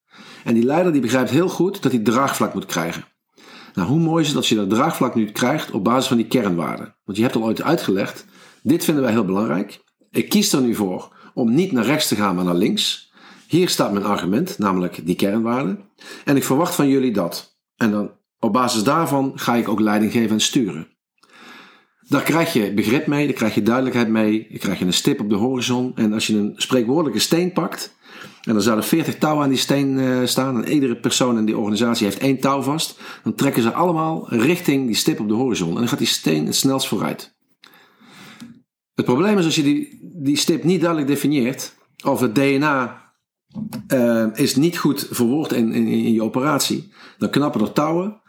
En 0.43 0.53
die 0.53 0.63
leider 0.63 0.91
die 0.91 1.01
begrijpt 1.01 1.29
heel 1.29 1.49
goed 1.49 1.81
dat 1.81 1.91
hij 1.91 2.01
draagvlak 2.01 2.53
moet 2.53 2.65
krijgen. 2.65 3.05
Nou, 3.73 3.87
hoe 3.87 3.99
mooi 3.99 4.21
is 4.21 4.27
het 4.27 4.37
als 4.37 4.49
je 4.49 4.55
dat 4.55 4.69
draagvlak 4.69 5.15
nu 5.15 5.31
krijgt 5.31 5.71
op 5.71 5.83
basis 5.83 6.07
van 6.07 6.17
die 6.17 6.27
kernwaarden? 6.27 6.95
Want 7.05 7.17
je 7.17 7.23
hebt 7.23 7.35
al 7.35 7.43
ooit 7.43 7.61
uitgelegd, 7.61 8.25
dit 8.61 8.83
vinden 8.83 9.03
wij 9.03 9.11
heel 9.11 9.25
belangrijk. 9.25 9.83
Ik 10.11 10.29
kies 10.29 10.53
er 10.53 10.61
nu 10.61 10.75
voor 10.75 11.15
om 11.33 11.53
niet 11.53 11.71
naar 11.71 11.85
rechts 11.85 12.07
te 12.07 12.15
gaan, 12.15 12.35
maar 12.35 12.45
naar 12.45 12.55
links. 12.55 13.11
Hier 13.47 13.69
staat 13.69 13.93
mijn 13.93 14.05
argument, 14.05 14.57
namelijk 14.57 15.05
die 15.05 15.15
kernwaarden. 15.15 15.79
En 16.25 16.35
ik 16.35 16.43
verwacht 16.43 16.75
van 16.75 16.87
jullie 16.87 17.13
dat. 17.13 17.57
En 17.75 17.91
dan 17.91 18.11
op 18.39 18.53
basis 18.53 18.83
daarvan 18.83 19.31
ga 19.35 19.55
ik 19.55 19.67
ook 19.67 19.79
leiding 19.79 20.11
geven 20.11 20.31
en 20.31 20.41
sturen. 20.41 20.87
Daar 22.07 22.21
krijg 22.21 22.53
je 22.53 22.73
begrip 22.73 23.07
mee, 23.07 23.25
daar 23.25 23.35
krijg 23.35 23.55
je 23.55 23.63
duidelijkheid 23.63 24.07
mee, 24.07 24.47
je 24.49 24.57
krijg 24.57 24.79
je 24.79 24.85
een 24.85 24.93
stip 24.93 25.19
op 25.19 25.29
de 25.29 25.35
horizon. 25.35 25.91
En 25.95 26.13
als 26.13 26.27
je 26.27 26.37
een 26.37 26.53
spreekwoordelijke 26.55 27.19
steen 27.19 27.51
pakt, 27.51 27.95
en 28.41 28.55
er 28.55 28.61
zouden 28.61 28.85
40 28.85 29.17
touwen 29.17 29.43
aan 29.43 29.49
die 29.49 29.57
steen 29.57 29.97
uh, 29.97 30.25
staan, 30.25 30.63
en 30.63 30.73
iedere 30.73 30.95
persoon 30.95 31.37
in 31.37 31.45
die 31.45 31.57
organisatie 31.57 32.05
heeft 32.05 32.19
één 32.19 32.39
touw 32.39 32.61
vast, 32.61 32.99
dan 33.23 33.35
trekken 33.35 33.61
ze 33.61 33.73
allemaal 33.73 34.29
richting 34.29 34.85
die 34.85 34.95
stip 34.95 35.19
op 35.19 35.27
de 35.27 35.33
horizon. 35.33 35.69
En 35.69 35.75
dan 35.75 35.87
gaat 35.87 35.97
die 35.97 36.07
steen 36.07 36.45
het 36.45 36.55
snelst 36.55 36.87
vooruit. 36.87 37.35
Het 38.93 39.05
probleem 39.05 39.37
is 39.37 39.45
als 39.45 39.55
je 39.55 39.63
die, 39.63 39.99
die 40.23 40.37
stip 40.37 40.63
niet 40.63 40.81
duidelijk 40.81 41.09
definieert, 41.09 41.75
of 42.05 42.19
het 42.19 42.35
DNA 42.35 43.03
uh, 43.93 44.25
is 44.33 44.55
niet 44.55 44.77
goed 44.77 45.07
verwoord 45.11 45.51
in, 45.51 45.71
in, 45.73 45.87
in, 45.87 46.13
je 46.13 46.23
operatie, 46.23 46.93
dan 47.17 47.29
knappen 47.29 47.61
er 47.61 47.73
touwen. 47.73 48.21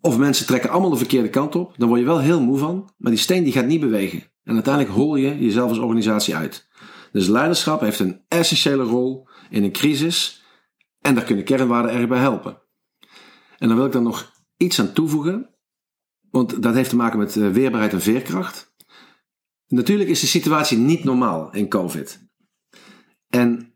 Of 0.00 0.18
mensen 0.18 0.46
trekken 0.46 0.70
allemaal 0.70 0.90
de 0.90 0.96
verkeerde 0.96 1.30
kant 1.30 1.54
op. 1.54 1.74
Dan 1.76 1.88
word 1.88 2.00
je 2.00 2.06
wel 2.06 2.20
heel 2.20 2.40
moe 2.40 2.58
van. 2.58 2.92
Maar 2.96 3.10
die 3.10 3.20
steen 3.20 3.44
die 3.44 3.52
gaat 3.52 3.66
niet 3.66 3.80
bewegen. 3.80 4.22
En 4.44 4.54
uiteindelijk 4.54 4.94
hol 4.94 5.16
je 5.16 5.38
jezelf 5.38 5.68
als 5.68 5.78
organisatie 5.78 6.36
uit. 6.36 6.68
Dus 7.12 7.28
leiderschap 7.28 7.80
heeft 7.80 7.98
een 7.98 8.20
essentiële 8.28 8.82
rol 8.82 9.28
in 9.50 9.64
een 9.64 9.72
crisis. 9.72 10.44
En 11.00 11.14
daar 11.14 11.24
kunnen 11.24 11.44
kernwaarden 11.44 11.92
erg 11.92 12.08
bij 12.08 12.18
helpen. 12.18 12.62
En 13.58 13.68
dan 13.68 13.76
wil 13.76 13.86
ik 13.86 13.92
dan 13.92 14.02
nog 14.02 14.32
iets 14.56 14.80
aan 14.80 14.92
toevoegen. 14.92 15.54
Want 16.30 16.62
dat 16.62 16.74
heeft 16.74 16.90
te 16.90 16.96
maken 16.96 17.18
met 17.18 17.36
eh, 17.36 17.48
weerbaarheid 17.48 17.92
en 17.92 18.00
veerkracht. 18.00 18.74
Natuurlijk 19.66 20.08
is 20.08 20.20
de 20.20 20.26
situatie 20.26 20.78
niet 20.78 21.04
normaal 21.04 21.52
in 21.52 21.68
COVID. 21.68 22.28
En 23.28 23.74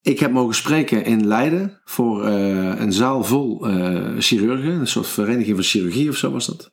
ik 0.00 0.18
heb 0.18 0.32
mogen 0.32 0.54
spreken 0.54 1.04
in 1.04 1.26
Leiden 1.26 1.80
voor 1.84 2.26
uh, 2.26 2.80
een 2.80 2.92
zaal 2.92 3.24
vol 3.24 3.68
uh, 3.68 4.18
chirurgen, 4.18 4.72
een 4.72 4.86
soort 4.86 5.06
vereniging 5.06 5.54
van 5.54 5.64
chirurgie 5.64 6.08
of 6.08 6.16
zo 6.16 6.30
was 6.30 6.46
dat. 6.46 6.72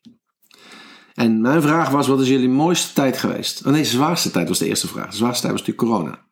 En 1.13 1.41
mijn 1.41 1.61
vraag 1.61 1.89
was: 1.89 2.07
wat 2.07 2.21
is 2.21 2.27
jullie 2.27 2.49
mooiste 2.49 2.93
tijd 2.93 3.17
geweest? 3.17 3.65
Oh 3.65 3.71
nee, 3.71 3.83
zwaarste 3.83 4.31
tijd 4.31 4.47
was 4.47 4.59
de 4.59 4.67
eerste 4.67 4.87
vraag. 4.87 5.09
De 5.09 5.15
zwaarste 5.15 5.41
tijd 5.41 5.53
was 5.53 5.67
natuurlijk 5.67 5.93
corona. 5.93 6.26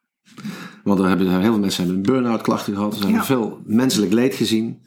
Want 0.85 0.99
er 0.99 1.07
hebben 1.07 1.29
heel 1.29 1.41
veel 1.41 1.59
mensen 1.59 1.85
hebben 1.85 2.03
een 2.03 2.11
burn-out 2.11 2.41
klachten 2.41 2.75
gehad. 2.75 2.93
Er 2.93 2.99
zijn 2.99 3.13
ja. 3.13 3.23
veel 3.23 3.61
menselijk 3.65 4.13
leed 4.13 4.35
gezien. 4.35 4.81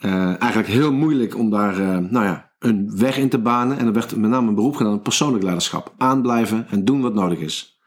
Uh, 0.00 0.42
eigenlijk 0.42 0.68
heel 0.68 0.92
moeilijk 0.92 1.36
om 1.36 1.50
daar 1.50 2.02
nou 2.02 2.24
ja, 2.24 2.50
een 2.58 2.96
weg 2.96 3.16
in 3.16 3.28
te 3.28 3.38
banen. 3.38 3.78
En 3.78 3.86
er 3.86 3.92
werd 3.92 4.16
met 4.16 4.30
name 4.30 4.48
een 4.48 4.54
beroep 4.54 4.76
gedaan 4.76 4.94
op 4.94 5.02
persoonlijk 5.02 5.42
leiderschap. 5.42 5.94
Aanblijven 5.98 6.66
en 6.70 6.84
doen 6.84 7.00
wat 7.00 7.14
nodig 7.14 7.38
is. 7.38 7.80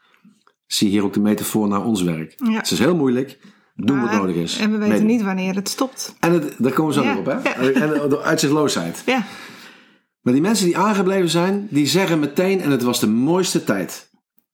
Zie 0.66 0.88
hier 0.88 1.04
ook 1.04 1.12
de 1.12 1.20
metafoor 1.20 1.68
naar 1.68 1.84
ons 1.84 2.02
werk. 2.02 2.34
Ja. 2.36 2.52
Het 2.52 2.70
is 2.70 2.78
heel 2.78 2.96
moeilijk. 2.96 3.38
Doen 3.74 4.00
wat 4.00 4.12
nodig 4.12 4.36
is. 4.36 4.58
En 4.58 4.70
we 4.70 4.78
weten 4.78 4.92
Mede. 4.92 5.04
niet 5.04 5.22
wanneer 5.22 5.54
het 5.54 5.68
stopt. 5.68 6.16
En 6.20 6.32
het, 6.32 6.54
daar 6.58 6.72
komen 6.72 6.94
we 6.94 7.00
zo 7.00 7.06
ja. 7.06 7.16
op, 7.16 7.26
hè? 7.26 7.32
Ja. 7.32 7.54
En 7.54 8.08
de 8.08 8.20
uitzichtloosheid. 8.22 9.02
Ja. 9.06 9.24
Maar 10.20 10.32
die 10.32 10.42
mensen 10.42 10.66
die 10.66 10.78
aangebleven 10.78 11.28
zijn, 11.28 11.66
die 11.70 11.86
zeggen 11.86 12.18
meteen: 12.20 12.60
en 12.60 12.70
het 12.70 12.82
was 12.82 13.00
de 13.00 13.08
mooiste 13.08 13.64
tijd. 13.64 14.10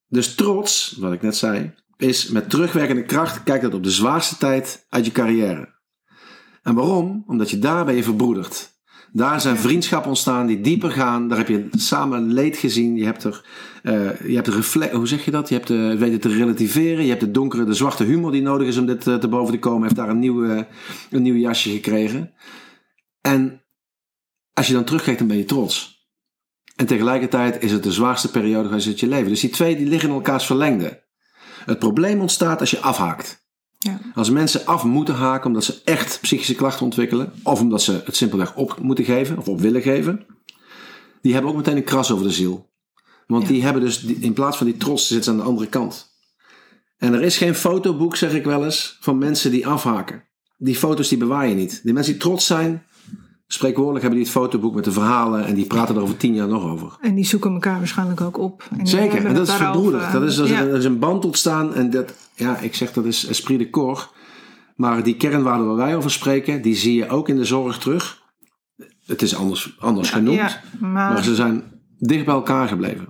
Dus 0.09 0.35
trots, 0.35 0.97
wat 1.01 1.13
ik 1.13 1.23
net 1.23 1.37
zei, 1.37 1.75
is 1.99 2.29
met 2.29 2.51
terugwerkende 2.51 3.05
kracht, 3.05 3.43
kijk 3.43 3.63
dat 3.63 3.75
op 3.75 3.83
de 3.83 3.91
zwaarste 3.91 4.37
tijd 4.37 4.87
uit 4.89 5.05
je 5.05 5.13
carrière. 5.13 5.77
En 6.63 6.75
waarom? 6.75 7.25
Omdat 7.27 7.51
je 7.51 7.59
daar 7.59 7.85
ben 7.85 7.95
je 7.95 8.03
verbroederd. 8.03 8.77
Daar 9.13 9.41
zijn 9.41 9.57
vriendschappen 9.57 10.09
ontstaan 10.09 10.47
die 10.47 10.61
dieper 10.61 10.91
gaan. 10.91 11.29
Daar 11.29 11.39
heb 11.39 11.49
je 11.49 11.69
samen 11.71 12.33
leed 12.33 12.57
gezien. 12.57 12.97
Je 12.97 13.05
hebt 13.05 13.25
er, 13.25 13.45
uh, 13.83 14.21
je 14.21 14.35
hebt 14.35 14.47
de 14.47 14.53
reflex, 14.53 14.93
hoe 14.93 15.07
zeg 15.07 15.25
je 15.25 15.31
dat? 15.31 15.49
Je 15.49 15.55
hebt 15.55 15.67
de, 15.67 15.97
weten 15.99 16.21
te 16.21 16.29
relativeren. 16.29 17.03
Je 17.03 17.09
hebt 17.09 17.21
de 17.21 17.31
donkere, 17.31 17.65
de 17.65 17.75
zwarte 17.75 18.05
humor 18.05 18.33
die 18.33 18.43
nodig 18.43 18.69
is 18.69 18.77
om 18.77 18.87
dit 18.87 19.07
uh, 19.07 19.15
te 19.15 19.29
boven 19.29 19.53
te 19.53 19.59
komen. 19.59 19.83
Heeft 19.83 19.97
daar 19.97 20.09
een 20.09 20.19
nieuw, 20.19 20.45
een 21.11 21.23
nieuw 21.23 21.35
jasje 21.35 21.71
gekregen. 21.71 22.33
En 23.21 23.63
als 24.53 24.67
je 24.67 24.73
dan 24.73 24.85
terugkijkt, 24.85 25.19
dan 25.19 25.29
ben 25.29 25.37
je 25.37 25.45
trots. 25.45 26.07
En 26.77 26.87
tegelijkertijd 26.87 27.63
is 27.63 27.73
het 27.73 27.83
de 27.83 27.93
zwaarste 27.93 28.31
periode 28.31 28.69
geweest 28.69 28.87
in 28.87 28.95
je 28.97 29.07
leven. 29.07 29.29
Dus 29.29 29.41
die 29.41 29.51
twee 29.51 29.77
die 29.77 29.87
liggen 29.87 30.09
in 30.09 30.15
elkaars 30.15 30.47
verlengde. 30.47 31.07
Het 31.69 31.79
probleem 31.79 32.21
ontstaat 32.21 32.61
als 32.61 32.71
je 32.71 32.81
afhaakt. 32.81 33.47
Ja. 33.79 34.01
Als 34.15 34.31
mensen 34.31 34.67
af 34.67 34.85
moeten 34.85 35.15
haken 35.15 35.47
omdat 35.47 35.65
ze 35.65 35.81
echt 35.85 36.19
psychische 36.21 36.55
klachten 36.55 36.85
ontwikkelen, 36.85 37.33
of 37.43 37.61
omdat 37.61 37.83
ze 37.83 38.03
het 38.05 38.17
simpelweg 38.17 38.55
op 38.55 38.79
moeten 38.81 39.05
geven 39.05 39.39
of 39.39 39.49
op 39.49 39.61
willen 39.61 39.83
geven, 39.83 40.27
die 41.23 41.33
hebben 41.33 41.51
ook 41.51 41.57
meteen 41.57 41.77
een 41.77 41.85
kras 41.85 42.13
over 42.13 42.27
de 42.27 42.33
ziel. 42.33 42.71
Want 43.27 43.43
ja. 43.43 43.49
die 43.49 43.63
hebben 43.63 43.83
dus, 43.83 44.05
in 44.05 44.33
plaats 44.33 44.57
van 44.57 44.67
die 44.67 44.77
trots, 44.77 45.07
zitten 45.07 45.25
ze 45.25 45.31
aan 45.31 45.37
de 45.37 45.43
andere 45.43 45.69
kant. 45.69 46.11
En 46.99 47.15
er 47.15 47.23
is 47.23 47.37
geen 47.37 47.55
fotoboek, 47.55 48.17
zeg 48.17 48.33
ik 48.33 48.45
wel 48.45 48.65
eens, 48.65 48.97
van 49.01 49.19
mensen 49.19 49.51
die 49.51 49.67
afhaken. 49.67 50.25
Die 50.57 50.77
foto's 50.77 51.09
die 51.09 51.19
bewaar 51.19 51.49
je 51.49 51.55
niet. 51.55 51.81
Die 51.83 51.93
mensen 51.93 52.13
die 52.13 52.23
trots 52.23 52.47
zijn, 52.47 52.87
Spreekwoordelijk 53.51 54.03
hebben 54.05 54.23
die 54.23 54.29
het 54.33 54.39
fotoboek 54.39 54.75
met 54.75 54.85
de 54.85 54.93
verhalen 54.93 55.45
en 55.47 55.55
die 55.55 55.67
praten 55.67 55.95
er 55.97 56.03
over 56.03 56.17
tien 56.17 56.35
jaar 56.35 56.49
nog 56.49 56.65
over. 56.65 56.97
En 57.01 57.15
die 57.15 57.25
zoeken 57.25 57.53
elkaar 57.53 57.79
waarschijnlijk 57.79 58.21
ook 58.21 58.39
op. 58.39 58.69
En 58.79 58.87
Zeker, 58.87 59.25
en 59.27 59.35
dat 59.35 59.49
is 59.49 59.55
verbroederd. 59.55 60.13
Dat 60.13 60.23
is, 60.23 60.37
dat 60.37 60.45
is, 60.47 60.51
Ja. 60.53 60.61
er 60.61 60.77
is 60.77 60.85
een 60.85 60.99
band 60.99 61.25
ontstaan 61.25 61.75
en 61.75 61.91
dat, 61.91 62.15
ja, 62.35 62.59
ik 62.59 62.75
zeg 62.75 62.93
dat 62.93 63.05
is 63.05 63.27
esprit 63.27 63.59
de 63.59 63.71
corps. 63.71 64.09
Maar 64.77 65.03
die 65.03 65.17
kernwaarden 65.17 65.67
waar 65.67 65.77
wij 65.77 65.97
over 65.97 66.11
spreken, 66.11 66.63
die 66.63 66.75
zie 66.75 66.95
je 66.95 67.09
ook 67.09 67.29
in 67.29 67.37
de 67.37 67.45
zorg 67.45 67.79
terug. 67.79 68.23
Het 69.07 69.23
is 69.23 69.35
anders, 69.37 69.77
anders 69.79 70.11
genoemd, 70.11 70.37
Ja, 70.37 70.61
maar, 70.81 71.13
maar 71.13 71.23
ze 71.23 71.35
zijn 71.35 71.63
dicht 71.99 72.25
bij 72.25 72.35
elkaar 72.35 72.69
gebleven. 72.69 73.09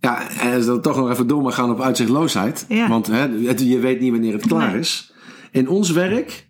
Ja, 0.00 0.30
en 0.30 0.54
als 0.54 0.66
dan 0.66 0.80
toch 0.80 0.96
nog 0.96 1.10
even 1.10 1.26
door 1.26 1.42
mag 1.42 1.54
gaan 1.54 1.70
op 1.70 1.80
uitzichtloosheid. 1.80 2.66
Want 2.88 3.06
hè, 3.06 3.28
het- 3.28 3.60
je 3.60 3.78
weet 3.78 4.00
niet 4.00 4.10
wanneer 4.10 4.32
het 4.32 4.46
klaar 4.46 4.70
Nee. 4.70 4.78
is. 4.80 5.12
In 5.50 5.68
ons 5.68 5.90
werk, 5.90 6.43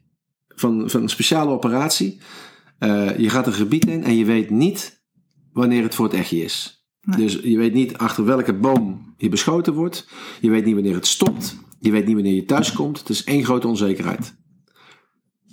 van, 0.55 0.90
van 0.90 1.03
een 1.03 1.09
speciale 1.09 1.51
operatie, 1.51 2.21
eh, 2.79 3.19
je 3.19 3.31
gaat 3.31 3.47
een 3.47 3.53
gebied 3.53 3.87
in 3.87 4.05
en 4.05 4.17
je 4.17 4.25
weet 4.25 4.51
niet 4.51 5.03
wanneer 5.53 5.83
het 5.83 5.95
voor 5.95 6.05
het 6.05 6.14
echtje 6.14 6.43
is. 6.43 6.87
Nee. 7.01 7.17
Dus 7.17 7.40
je 7.43 7.59
weet 7.59 7.73
niet 7.73 7.97
achter 7.97 8.25
welke 8.25 8.55
boom 8.55 9.14
je 9.17 9.29
beschoten 9.29 9.75
wordt. 9.75 10.09
Je 10.40 10.51
weet 10.51 10.64
niet 10.64 10.75
wanneer 10.75 10.95
het 10.95 11.07
stopt. 11.07 11.57
Je 11.81 11.90
weet 11.90 12.07
niet 12.07 12.14
wanneer 12.14 12.35
je 12.35 12.45
thuis 12.45 12.73
komt. 12.73 12.99
Het 12.99 13.09
is 13.09 13.25
één 13.25 13.45
grote 13.45 13.69
onzekerheid. 13.69 14.35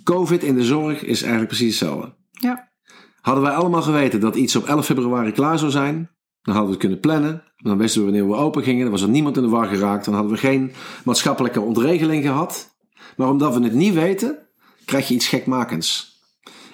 Covid 0.04 0.42
in 0.42 0.54
de 0.54 0.64
zorg 0.64 1.02
is 1.02 1.20
eigenlijk 1.20 1.48
precies 1.48 1.80
hetzelfde. 1.80 2.14
ja. 2.30 2.70
Hadden 3.20 3.42
wij 3.44 3.52
allemaal 3.52 3.82
geweten 3.82 4.20
dat 4.20 4.36
iets 4.36 4.56
op 4.56 4.66
11 4.66 4.86
februari 4.86 5.32
klaar 5.32 5.58
zou 5.58 5.70
zijn, 5.70 6.10
dan 6.42 6.54
hadden 6.54 6.64
we 6.64 6.70
het 6.70 6.78
kunnen 6.78 7.00
plannen. 7.00 7.42
Dan 7.56 7.78
wisten 7.78 8.00
we 8.00 8.10
wanneer 8.10 8.28
we 8.28 8.34
open 8.34 8.62
gingen. 8.62 8.82
Dan 8.82 8.90
was 8.90 9.02
er 9.02 9.08
niemand 9.08 9.36
in 9.36 9.42
de 9.42 9.48
war 9.48 9.66
geraakt. 9.66 10.04
Dan 10.04 10.14
hadden 10.14 10.32
we 10.32 10.38
geen 10.38 10.72
maatschappelijke 11.04 11.60
ontregeling 11.60 12.24
gehad. 12.24 12.76
Maar 13.16 13.28
omdat 13.28 13.54
we 13.54 13.62
het 13.62 13.74
niet 13.74 13.94
weten, 13.94 14.38
krijg 14.84 15.08
je 15.08 15.14
iets 15.14 15.28
gekmakends. 15.28 16.20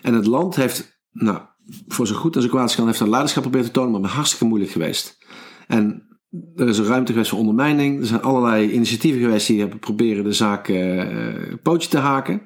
En 0.03 0.15
het 0.15 0.27
land 0.27 0.57
heeft, 0.57 1.01
nou, 1.13 1.41
voor 1.89 2.07
zo 2.07 2.15
goed 2.15 2.37
en 2.37 2.43
zo 2.43 2.49
kwaad 2.49 2.63
als 2.63 2.75
kan, 2.75 2.87
heeft 2.87 3.01
een 3.01 3.09
leiderschap 3.09 3.43
proberen 3.43 3.67
te 3.67 3.73
tonen, 3.73 3.91
maar 3.91 4.01
het 4.01 4.11
is 4.11 4.17
hartstikke 4.17 4.45
moeilijk 4.45 4.73
geweest. 4.73 5.19
En 5.67 6.09
er 6.57 6.69
is 6.69 6.79
een 6.79 6.85
ruimte 6.85 7.13
geweest 7.13 7.31
voor 7.31 7.39
ondermijning. 7.39 8.01
Er 8.01 8.07
zijn 8.07 8.23
allerlei 8.23 8.73
initiatieven 8.73 9.21
geweest 9.21 9.47
die 9.47 9.61
hebben 9.61 9.79
proberen 9.79 10.25
de 10.25 10.33
zaak 10.33 10.69
eh 10.69 11.55
pootje 11.63 11.89
te 11.89 11.99
haken. 11.99 12.43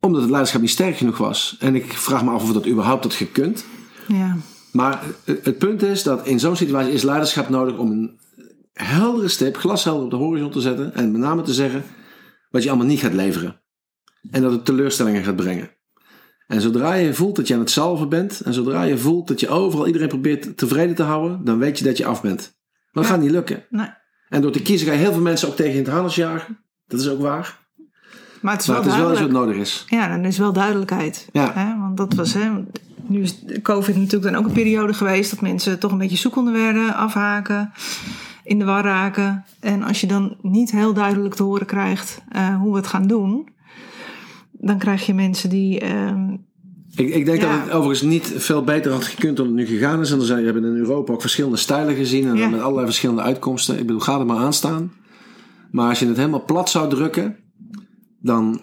Omdat 0.00 0.20
het 0.20 0.30
leiderschap 0.30 0.60
niet 0.60 0.70
sterk 0.70 0.96
genoeg 0.96 1.18
was. 1.18 1.56
En 1.58 1.74
ik 1.74 1.92
vraag 1.92 2.24
me 2.24 2.30
af 2.30 2.42
of 2.42 2.52
dat 2.52 2.66
überhaupt 2.66 3.04
had 3.04 3.14
gekund. 3.14 3.64
ja. 4.08 4.36
Maar 4.72 5.02
het 5.24 5.44
het 5.44 5.58
punt 5.58 5.82
is 5.82 6.02
dat 6.02 6.26
in 6.26 6.40
zo'n 6.40 6.56
situatie 6.56 6.92
is 6.92 7.02
leiderschap 7.02 7.48
nodig 7.48 7.76
om 7.76 7.90
een 7.90 8.18
heldere 8.72 9.28
stip, 9.28 9.56
glashelder 9.56 10.04
op 10.04 10.10
de 10.10 10.16
horizon 10.16 10.50
te 10.50 10.60
zetten. 10.60 10.94
En 10.94 11.12
met 11.12 11.20
name 11.20 11.42
te 11.42 11.54
zeggen 11.54 11.84
wat 12.50 12.62
je 12.62 12.68
allemaal 12.68 12.86
niet 12.86 13.00
gaat 13.00 13.12
leveren. 13.12 13.60
En 14.30 14.42
dat 14.42 14.52
het 14.52 14.64
teleurstellingen 14.64 15.24
gaat 15.24 15.36
brengen. 15.36 15.70
En 16.46 16.60
zodra 16.60 16.94
je 16.94 17.14
voelt 17.14 17.36
dat 17.36 17.48
je 17.48 17.54
aan 17.54 17.60
het 17.60 17.70
salven 17.70 18.08
bent. 18.08 18.40
En 18.40 18.54
zodra 18.54 18.82
je 18.82 18.98
voelt 18.98 19.28
dat 19.28 19.40
je 19.40 19.48
overal 19.48 19.86
iedereen 19.86 20.08
probeert 20.08 20.56
tevreden 20.56 20.94
te 20.94 21.02
houden. 21.02 21.44
Dan 21.44 21.58
weet 21.58 21.78
je 21.78 21.84
dat 21.84 21.96
je 21.96 22.06
af 22.06 22.22
bent. 22.22 22.40
Maar 22.92 23.02
dat 23.02 23.04
Ja. 23.04 23.10
gaat 23.10 23.20
niet 23.20 23.30
lukken. 23.30 23.64
Nee. 23.70 23.88
En 24.28 24.42
door 24.42 24.50
te 24.52 24.62
kiezen 24.62 24.86
ga 24.86 24.92
je 24.92 24.98
heel 24.98 25.12
veel 25.12 25.22
mensen 25.22 25.48
ook 25.48 25.56
tegen 25.56 25.72
in 25.72 25.78
het 25.84 25.88
harnas 25.92 26.14
jagen. 26.14 26.58
Dat 26.86 27.00
is 27.00 27.08
ook 27.08 27.20
waar. 27.20 27.58
Maar 28.40 28.52
het 28.52 28.62
is 28.62 28.68
Maar 28.68 28.76
wel 28.76 28.84
het 28.84 28.94
is 28.94 29.00
wel 29.00 29.10
eens 29.10 29.20
wat 29.20 29.30
nodig 29.30 29.56
is. 29.56 29.84
Ja, 29.88 30.08
dan 30.08 30.24
is 30.24 30.38
wel 30.38 30.52
duidelijkheid. 30.52 31.28
Ja. 31.32 31.52
Hè? 31.54 31.78
Want 31.78 31.96
dat 31.96 32.14
was, 32.14 32.34
hè, 32.34 32.50
nu 33.06 33.20
is 33.22 33.42
COVID 33.62 33.96
natuurlijk 33.96 34.32
dan 34.32 34.34
ook 34.34 34.46
een 34.46 34.52
periode 34.52 34.94
geweest 34.94 35.30
dat 35.30 35.40
mensen 35.40 35.78
toch 35.78 35.92
een 35.92 35.98
beetje 35.98 36.16
zoekende 36.16 36.50
werden, 36.50 36.94
afhaken, 36.94 37.72
in 38.44 38.58
de 38.58 38.64
war 38.64 38.82
raken. 38.84 39.44
En 39.60 39.82
als 39.82 40.00
je 40.00 40.06
dan 40.06 40.36
niet 40.42 40.70
heel 40.70 40.92
duidelijk 40.94 41.34
te 41.34 41.42
horen 41.42 41.66
krijgt 41.66 42.22
eh, 42.28 42.56
hoe 42.56 42.70
we 42.70 42.76
het 42.76 42.86
gaan 42.86 43.06
doen, 43.06 43.48
dan 44.66 44.78
krijg 44.78 45.06
je 45.06 45.14
mensen 45.14 45.48
die. 45.50 45.80
ehm, 45.80 46.32
Ik, 46.96 47.14
ik 47.14 47.24
denk 47.24 47.40
Ja. 47.40 47.50
dat 47.56 47.60
het 47.64 47.70
overigens 47.72 48.02
niet 48.10 48.32
veel 48.36 48.64
beter 48.64 48.92
had 48.92 49.04
gekund 49.04 49.36
dan 49.36 49.46
het 49.46 49.54
nu 49.54 49.66
gegaan 49.66 50.00
is. 50.00 50.10
En 50.10 50.18
er 50.18 50.24
zijn, 50.24 50.38
we 50.38 50.44
hebben 50.44 50.64
in 50.64 50.76
Europa 50.76 51.12
ook 51.12 51.20
verschillende 51.20 51.56
stijlen 51.56 51.94
gezien. 51.94 52.28
En 52.28 52.36
Ja. 52.36 52.48
met 52.48 52.60
allerlei 52.60 52.86
verschillende 52.86 53.22
uitkomsten. 53.22 53.74
Ik 53.78 53.86
bedoel, 53.86 54.00
ga 54.00 54.18
er 54.18 54.26
maar 54.26 54.36
aan 54.36 54.52
staan. 54.52 54.92
Maar 55.70 55.88
als 55.88 55.98
je 55.98 56.06
het 56.06 56.16
helemaal 56.16 56.44
plat 56.44 56.70
zou 56.70 56.88
drukken. 56.90 57.36
Dan 58.20 58.60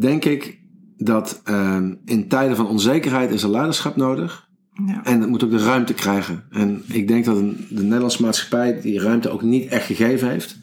denk 0.00 0.24
ik 0.24 0.58
dat 0.96 1.40
ehm, 1.44 1.94
in 2.04 2.28
tijden 2.28 2.56
van 2.56 2.66
onzekerheid 2.68 3.30
is 3.30 3.42
er 3.42 3.50
leiderschap 3.50 3.96
nodig. 3.96 4.48
ja. 4.86 5.04
En 5.04 5.20
het 5.20 5.28
moet 5.30 5.44
ook 5.44 5.50
de 5.50 5.64
ruimte 5.64 5.94
krijgen. 5.94 6.44
En 6.50 6.82
ik 6.88 7.08
denk 7.08 7.24
dat 7.24 7.36
de 7.68 7.82
Nederlandse 7.82 8.22
maatschappij 8.22 8.80
die 8.80 9.00
ruimte 9.00 9.30
ook 9.30 9.42
niet 9.42 9.66
echt 9.70 9.86
gegeven 9.86 10.28
heeft. 10.30 10.58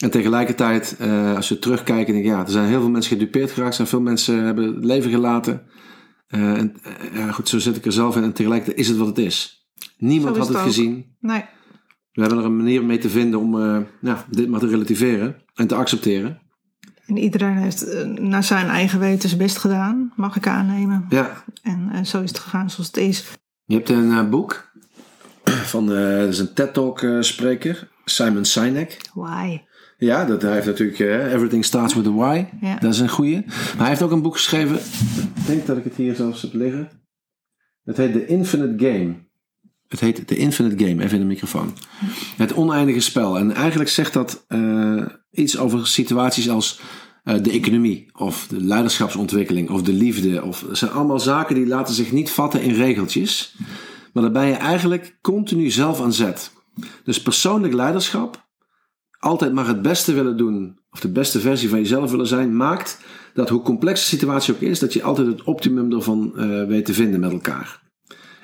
En 0.00 0.10
tegelijkertijd, 0.10 0.96
eh, 0.98 1.36
als 1.36 1.48
we 1.48 1.58
terugkijken, 1.58 2.12
denk 2.12 2.24
ik, 2.24 2.30
ja, 2.30 2.40
er 2.40 2.50
zijn 2.50 2.68
heel 2.68 2.80
veel 2.80 2.90
mensen 2.90 3.18
gedupeerd 3.18 3.50
geraakt. 3.50 3.70
Er 3.70 3.74
zijn 3.76 3.88
veel 3.88 4.00
mensen 4.00 4.44
hebben 4.44 4.74
het 4.74 4.84
leven 4.84 5.10
gelaten. 5.10 5.62
Eh, 6.26 6.40
en 6.40 6.76
eh, 6.82 7.14
ja, 7.14 7.32
goed, 7.32 7.48
zo 7.48 7.58
zit 7.58 7.76
ik 7.76 7.86
er 7.86 7.92
zelf 7.92 8.16
in. 8.16 8.22
En 8.22 8.32
tegelijkertijd 8.32 8.78
is 8.78 8.88
het 8.88 8.96
wat 8.96 9.06
het 9.06 9.18
is. 9.18 9.68
Niemand 9.98 10.36
is 10.36 10.42
had 10.42 10.48
het 10.48 10.62
gezien. 10.62 11.16
Nee, 11.20 11.44
We 12.12 12.20
hebben 12.20 12.38
er 12.38 12.44
een 12.44 12.56
manier 12.56 12.84
mee 12.84 12.98
te 12.98 13.10
vinden 13.10 13.40
om 13.40 13.56
ja, 14.00 14.24
dit 14.30 14.48
maar 14.48 14.60
te 14.60 14.66
relativeren 14.66 15.36
en 15.54 15.66
te 15.66 15.74
accepteren. 15.74 16.40
en 17.06 17.16
iedereen 17.16 17.56
heeft 17.56 18.06
naar 18.18 18.44
zijn 18.44 18.66
eigen 18.66 18.98
weten 18.98 19.28
zijn 19.28 19.40
best 19.40 19.58
gedaan, 19.58 20.12
mag 20.16 20.36
ik 20.36 20.46
aannemen. 20.46 21.06
Ja, 21.08 21.44
En 21.62 22.06
zo 22.06 22.22
is 22.22 22.28
het 22.28 22.38
gegaan 22.38 22.70
zoals 22.70 22.86
het 22.86 22.96
is. 22.96 23.24
je 23.64 23.74
hebt 23.74 23.88
een 23.88 24.30
boek 24.30 24.70
van 25.72 25.92
eh, 25.92 26.18
dat 26.18 26.28
is 26.28 26.38
een 26.38 26.54
TED-talk 26.54 27.02
eh, 27.02 27.16
spreker, 27.20 27.88
Simon 28.04 28.44
Sinek. 28.44 28.96
Why? 29.14 29.60
Ja, 30.00 30.24
dat, 30.24 30.42
hij 30.42 30.52
heeft 30.52 30.66
natuurlijk 30.66 30.98
eh, 30.98 31.32
Everything 31.32 31.64
Starts 31.64 31.94
with 31.94 32.06
a 32.06 32.12
Why. 32.12 32.44
Ja. 32.60 32.78
Dat 32.78 32.92
is 32.92 33.00
een 33.00 33.08
goeie. 33.08 33.44
Maar 33.46 33.76
hij 33.76 33.88
heeft 33.88 34.02
ook 34.02 34.10
een 34.10 34.22
boek 34.22 34.34
geschreven. 34.34 34.76
Ik 34.76 35.46
denk 35.46 35.66
dat 35.66 35.76
ik 35.76 35.84
het 35.84 35.96
hier 35.96 36.14
zelfs 36.14 36.42
heb 36.42 36.52
liggen. 36.52 36.88
Het 37.84 37.96
heet 37.96 38.12
The 38.12 38.26
Infinite 38.26 38.86
Game. 38.86 39.14
Het 39.88 40.00
heet 40.00 40.26
The 40.26 40.36
Infinite 40.36 40.84
Game. 40.84 41.02
Even 41.02 41.14
in 41.14 41.20
de 41.20 41.26
microfoon. 41.26 41.76
Het 42.36 42.54
oneindige 42.54 43.00
spel. 43.00 43.38
En 43.38 43.52
eigenlijk 43.52 43.90
zegt 43.90 44.12
dat 44.12 44.44
eh, 44.48 45.06
iets 45.30 45.58
over 45.58 45.86
situaties 45.86 46.50
als 46.50 46.80
eh, 47.24 47.42
de 47.42 47.50
economie. 47.50 48.10
Of 48.12 48.46
de 48.48 48.60
leiderschapsontwikkeling. 48.60 49.70
Of 49.70 49.82
de 49.82 49.92
liefde. 49.92 50.44
Of, 50.44 50.60
het 50.68 50.78
zijn 50.78 50.90
allemaal 50.90 51.20
zaken 51.20 51.54
die 51.54 51.66
laten 51.66 51.94
zich 51.94 52.12
niet 52.12 52.30
vatten 52.30 52.62
in 52.62 52.74
regeltjes. 52.74 53.56
Maar 54.12 54.22
daar 54.22 54.32
ben 54.32 54.46
je 54.46 54.54
eigenlijk 54.54 55.18
continu 55.20 55.70
zelf 55.70 56.00
aan 56.00 56.12
zet. 56.12 56.52
Dus 57.04 57.22
persoonlijk 57.22 57.74
leiderschap 57.74 58.48
altijd 59.20 59.52
maar 59.52 59.66
het 59.66 59.82
beste 59.82 60.12
willen 60.12 60.36
doen, 60.36 60.78
of 60.90 61.00
de 61.00 61.12
beste 61.12 61.40
versie 61.40 61.68
van 61.68 61.78
jezelf 61.78 62.10
willen 62.10 62.26
zijn, 62.26 62.56
maakt 62.56 62.98
dat 63.34 63.48
hoe 63.48 63.62
complex 63.62 64.00
de 64.00 64.06
situatie 64.16 64.54
ook 64.54 64.60
is, 64.60 64.78
dat 64.78 64.92
je 64.92 65.02
altijd 65.02 65.26
het 65.26 65.42
optimum 65.42 65.92
ervan 65.92 66.32
eh, 66.38 66.64
weet 66.66 66.84
te 66.84 66.94
vinden 66.94 67.20
met 67.20 67.32
elkaar. 67.32 67.82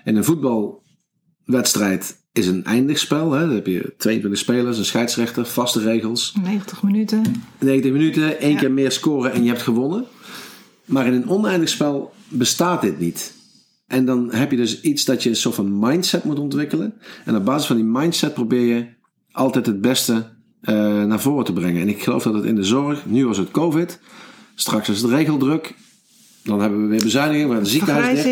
En 0.05 0.17
een 0.17 0.25
voetbalwedstrijd 0.25 2.17
is 2.33 2.47
een 2.47 2.65
eindig 2.65 2.99
spel. 2.99 3.33
Hè? 3.33 3.41
Dan 3.47 3.55
heb 3.55 3.67
je 3.67 3.95
22 3.97 4.41
spelers, 4.41 4.79
een 4.79 4.85
scheidsrechter, 4.85 5.47
vaste 5.47 5.81
regels. 5.81 6.35
90 6.43 6.83
minuten. 6.83 7.23
90 7.59 7.93
minuten, 7.93 8.39
één 8.41 8.53
Ja. 8.53 8.59
keer 8.59 8.73
meer 8.73 8.93
scoren 8.93 9.33
en 9.33 9.43
je 9.43 9.49
hebt 9.49 9.62
gewonnen. 9.62 10.05
Maar 10.85 11.07
in 11.07 11.12
een 11.12 11.29
oneindig 11.29 11.69
spel 11.69 12.12
bestaat 12.29 12.81
dit 12.81 12.99
niet. 12.99 13.35
En 13.87 14.05
dan 14.05 14.33
heb 14.33 14.51
je 14.51 14.57
dus 14.57 14.81
iets 14.81 15.05
dat 15.05 15.23
je 15.23 15.29
een 15.29 15.37
soort 15.37 15.55
van 15.55 15.79
mindset 15.79 16.25
moet 16.25 16.39
ontwikkelen. 16.39 16.95
En 17.25 17.37
op 17.37 17.45
basis 17.45 17.67
van 17.67 17.77
die 17.77 17.85
mindset 17.85 18.35
probeer 18.35 18.77
je 18.77 18.87
altijd 19.33 19.67
het 19.67 19.81
beste 19.81 20.36
naar 20.61 21.21
voren 21.21 21.45
te 21.45 21.53
brengen. 21.53 21.81
En 21.83 21.88
ik 21.88 22.03
geloof 22.03 22.23
dat 22.23 22.35
het 22.35 22.45
in 22.45 22.55
de 22.55 22.64
zorg, 22.64 23.07
nu 23.07 23.27
was 23.27 23.38
het 23.38 23.51
COVID, 23.51 24.01
straks 24.55 24.88
is 24.88 25.03
het 25.03 25.11
regeldruk. 25.11 25.75
Dan 26.45 26.61
hebben 26.61 26.83
we 26.83 26.87
weer 26.87 27.03
bezuinigingen, 27.03 27.49
we 27.49 27.55
hebben 27.55 27.73
de 27.73 27.79
ziekenhuis. 27.79 28.27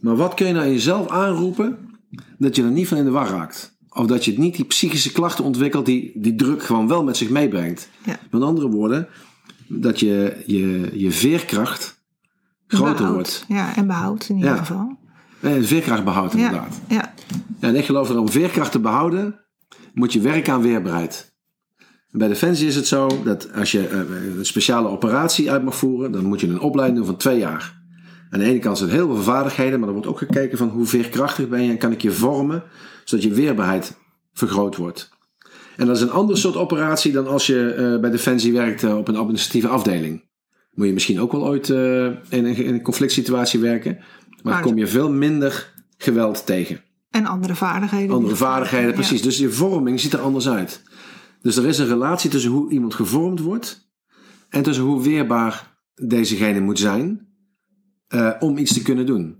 Maar 0.00 0.16
wat 0.16 0.34
kun 0.34 0.46
je 0.46 0.52
nou 0.52 0.66
in 0.66 0.72
jezelf 0.72 1.08
aanroepen 1.08 1.78
dat 2.38 2.56
je 2.56 2.62
er 2.62 2.70
niet 2.70 2.88
van 2.88 2.98
in 2.98 3.04
de 3.04 3.10
war 3.10 3.28
raakt? 3.28 3.76
Of 3.88 4.06
dat 4.06 4.24
je 4.24 4.38
niet 4.38 4.56
die 4.56 4.64
psychische 4.64 5.12
klachten 5.12 5.44
ontwikkelt 5.44 5.86
die 5.86 6.12
die 6.14 6.34
druk 6.34 6.62
gewoon 6.62 6.88
wel 6.88 7.04
met 7.04 7.16
zich 7.16 7.30
meebrengt. 7.30 7.88
Ja. 8.04 8.18
Met 8.30 8.42
andere 8.42 8.68
woorden, 8.68 9.08
dat 9.66 10.00
je, 10.00 10.42
je, 10.46 10.90
je 10.94 11.10
veerkracht 11.12 12.00
groter 12.66 12.94
Behoud. 12.94 13.12
wordt. 13.14 13.44
Ja, 13.48 13.76
en 13.76 13.86
behoud 13.86 14.28
in 14.28 14.36
ieder 14.36 14.50
Ja. 14.50 14.56
geval. 14.56 14.98
Eh, 15.40 15.52
veerkracht 15.60 16.04
behoudt 16.04 16.34
inderdaad. 16.34 16.80
ja. 16.88 17.14
Ja, 17.60 17.68
en 17.68 17.76
ik 17.76 17.84
geloof 17.84 18.08
dat 18.08 18.16
om 18.16 18.28
veerkracht 18.28 18.72
te 18.72 18.80
behouden, 18.80 19.40
moet 19.94 20.12
je 20.12 20.20
werken 20.20 20.52
aan 20.52 20.62
weerbaarheid. 20.62 21.27
Bij 22.10 22.28
Defensie 22.28 22.66
is 22.66 22.76
het 22.76 22.86
zo 22.86 23.22
dat 23.24 23.52
als 23.52 23.72
je 23.72 23.86
eh, 23.86 23.98
een 24.38 24.46
speciale 24.46 24.88
operatie 24.88 25.50
uit 25.50 25.62
mag 25.62 25.76
voeren, 25.76 26.12
dan 26.12 26.24
moet 26.24 26.40
je 26.40 26.46
een 26.46 26.60
opleiding 26.60 26.98
doen 26.98 27.08
van 27.08 27.16
twee 27.16 27.38
jaar. 27.38 27.76
Aan 28.30 28.38
de 28.38 28.44
ene 28.44 28.58
kant 28.58 28.78
zijn 28.78 28.90
er 28.90 28.96
heel 28.96 29.14
veel 29.14 29.22
vaardigheden, 29.22 29.78
maar 29.78 29.88
er 29.88 29.94
wordt 29.94 30.08
ook 30.08 30.18
gekeken 30.18 30.58
van 30.58 30.68
hoe 30.68 30.86
veerkrachtig 30.86 31.48
ben 31.48 31.62
je 31.62 31.70
en 31.70 31.78
kan 31.78 31.92
ik 31.92 32.02
je 32.02 32.12
vormen, 32.12 32.62
zodat 33.04 33.24
je 33.24 33.32
weerbaarheid 33.32 33.96
vergroot 34.32 34.76
wordt. 34.76 35.10
En 35.76 35.86
dat 35.86 35.96
is 35.96 36.02
een 36.02 36.10
ander 36.10 36.38
soort 36.38 36.56
operatie 36.56 37.12
dan 37.12 37.26
als 37.26 37.46
je 37.46 37.72
eh, 37.72 38.00
bij 38.00 38.10
Defensie 38.10 38.52
werkt 38.52 38.84
eh, 38.84 38.96
op 38.96 39.08
een 39.08 39.16
administratieve 39.16 39.68
afdeling. 39.68 40.26
Moet 40.72 40.86
je 40.86 40.92
misschien 40.92 41.20
ook 41.20 41.32
wel 41.32 41.46
ooit 41.46 41.68
in, 41.68 42.16
een, 42.30 42.82
conflict 42.82 43.12
situatie 43.12 43.60
werken, 43.60 43.98
maar 44.42 44.52
dan 44.52 44.62
kom 44.62 44.78
je 44.78 44.86
veel 44.86 45.10
minder 45.10 45.72
geweld 45.96 46.46
tegen. 46.46 46.80
En 47.10 47.26
andere 47.26 47.54
vaardigheden. 47.54 48.14
Andere 48.14 48.36
vaardigheden, 48.36 48.88
Ja. 48.88 48.94
precies. 48.94 49.22
Dus 49.22 49.38
je 49.38 49.50
vorming 49.50 50.00
ziet 50.00 50.12
er 50.12 50.20
anders 50.20 50.48
uit. 50.48 50.82
Dus 51.40 51.56
er 51.56 51.66
is 51.66 51.78
een 51.78 51.86
relatie 51.86 52.30
tussen 52.30 52.50
hoe 52.50 52.70
iemand 52.70 52.94
gevormd 52.94 53.40
wordt 53.40 53.90
en 54.48 54.62
tussen 54.62 54.84
hoe 54.84 55.02
weerbaar 55.02 55.76
dezegene 55.94 56.60
moet 56.60 56.78
zijn. 56.78 57.26
eh, 58.08 58.30
om 58.38 58.58
iets 58.58 58.72
te 58.72 58.82
kunnen 58.82 59.06
doen. 59.06 59.36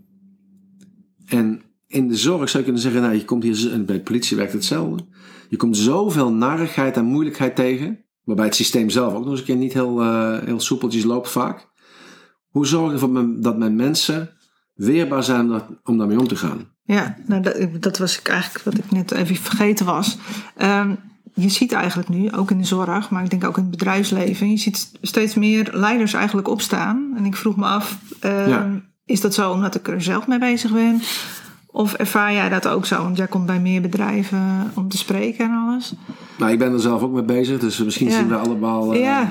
En 1.27 1.63
in 1.87 2.09
de 2.09 2.17
zorg 2.17 2.49
zou 2.49 2.59
je 2.59 2.65
kunnen 2.65 2.83
zeggen, 2.83 3.03
nou, 3.03 3.15
je 3.15 3.25
komt 3.25 3.43
hier, 3.43 3.73
en 3.73 3.87
bij 3.87 3.97
de 3.97 4.03
politie 4.03 4.37
werkt 4.37 4.53
hetzelfde. 4.53 5.07
Je 5.49 5.57
komt 5.57 5.77
zoveel 5.77 6.33
narigheid 6.33 6.97
en 6.97 7.05
moeilijkheid 7.05 7.57
tegen, 7.57 8.05
waarbij 8.25 8.45
het 8.45 8.55
systeem 8.55 8.91
zelf 8.91 9.15
ook 9.15 9.23
nog 9.23 9.31
eens 9.31 9.41
een 9.41 9.47
keer 9.47 9.57
niet 9.57 9.73
heel, 9.73 10.03
uh, 10.03 10.39
heel 10.39 10.61
soepeltjes 10.61 11.05
loopt 11.05 11.31
vaak. 11.31 11.69
Hoe 12.49 12.67
zorg 12.67 12.87
je 12.87 12.93
ervoor 12.93 13.41
dat 13.41 13.59
mijn 13.59 13.77
mensen 13.77 14.31
weerbaar 14.75 15.25
zijn 15.25 15.63
om 15.83 15.99
daarmee 15.99 16.21
om 16.21 16.29
te 16.29 16.37
gaan? 16.37 16.77
Ja, 16.83 17.17
nou, 17.27 17.43
dat, 17.43 17.83
dat, 17.83 17.99
was 17.99 18.19
ik 18.19 18.29
eigenlijk 18.29 18.65
wat 18.65 18.79
ik 18.79 18.91
net 18.91 19.11
even 19.11 19.37
vergeten 19.37 19.87
was. 19.87 20.19
Um, 20.63 20.99
je 21.39 21.49
ziet 21.49 21.73
eigenlijk 21.73 22.09
nu, 22.09 22.33
ook 22.33 22.51
in 22.51 22.59
de 22.59 22.65
zorg, 22.65 23.11
maar 23.11 23.25
ik 23.25 23.31
denk 23.31 23.45
ook 23.45 23.57
in 23.57 23.63
het 23.63 23.71
bedrijfsleven, 23.71 24.51
je 24.51 24.57
ziet 24.57 24.91
steeds 25.03 25.35
meer 25.35 25.69
leiders 25.73 26.13
eigenlijk 26.13 26.49
opstaan. 26.49 27.13
En 27.17 27.25
ik 27.25 27.37
vroeg 27.37 27.57
me 27.57 27.65
af, 27.65 27.99
um, 28.25 28.85
is 29.05 29.21
dat 29.21 29.35
zo 29.35 29.51
omdat 29.51 29.75
ik 29.75 29.89
er 29.89 30.03
zelf 30.03 30.27
mee 30.27 30.39
bezig 30.39 30.73
ben? 30.73 31.01
Of 31.67 31.95
ervaar 31.95 32.33
jij 32.33 32.49
dat 32.49 32.69
ook 32.69 32.87
zo? 32.87 33.03
Want 33.03 33.17
jij 33.17 33.27
komt 33.27 33.47
bij 33.47 33.61
meer 33.61 33.81
bedrijven 33.81 34.71
om 34.75 34.89
te 34.89 34.97
spreken 34.97 35.45
en 35.45 35.53
alles. 35.53 35.95
Nou, 36.39 36.53
ik 36.53 36.59
ben 36.59 36.73
er 36.73 36.81
zelf 36.81 37.03
ook 37.03 37.13
mee 37.13 37.23
bezig. 37.23 37.61
Dus 37.61 37.79
misschien 37.79 38.11
zien 38.11 38.29
we 38.29 38.37
allemaal... 38.37 38.95
Uh, 38.95 39.01
ja. 39.01 39.31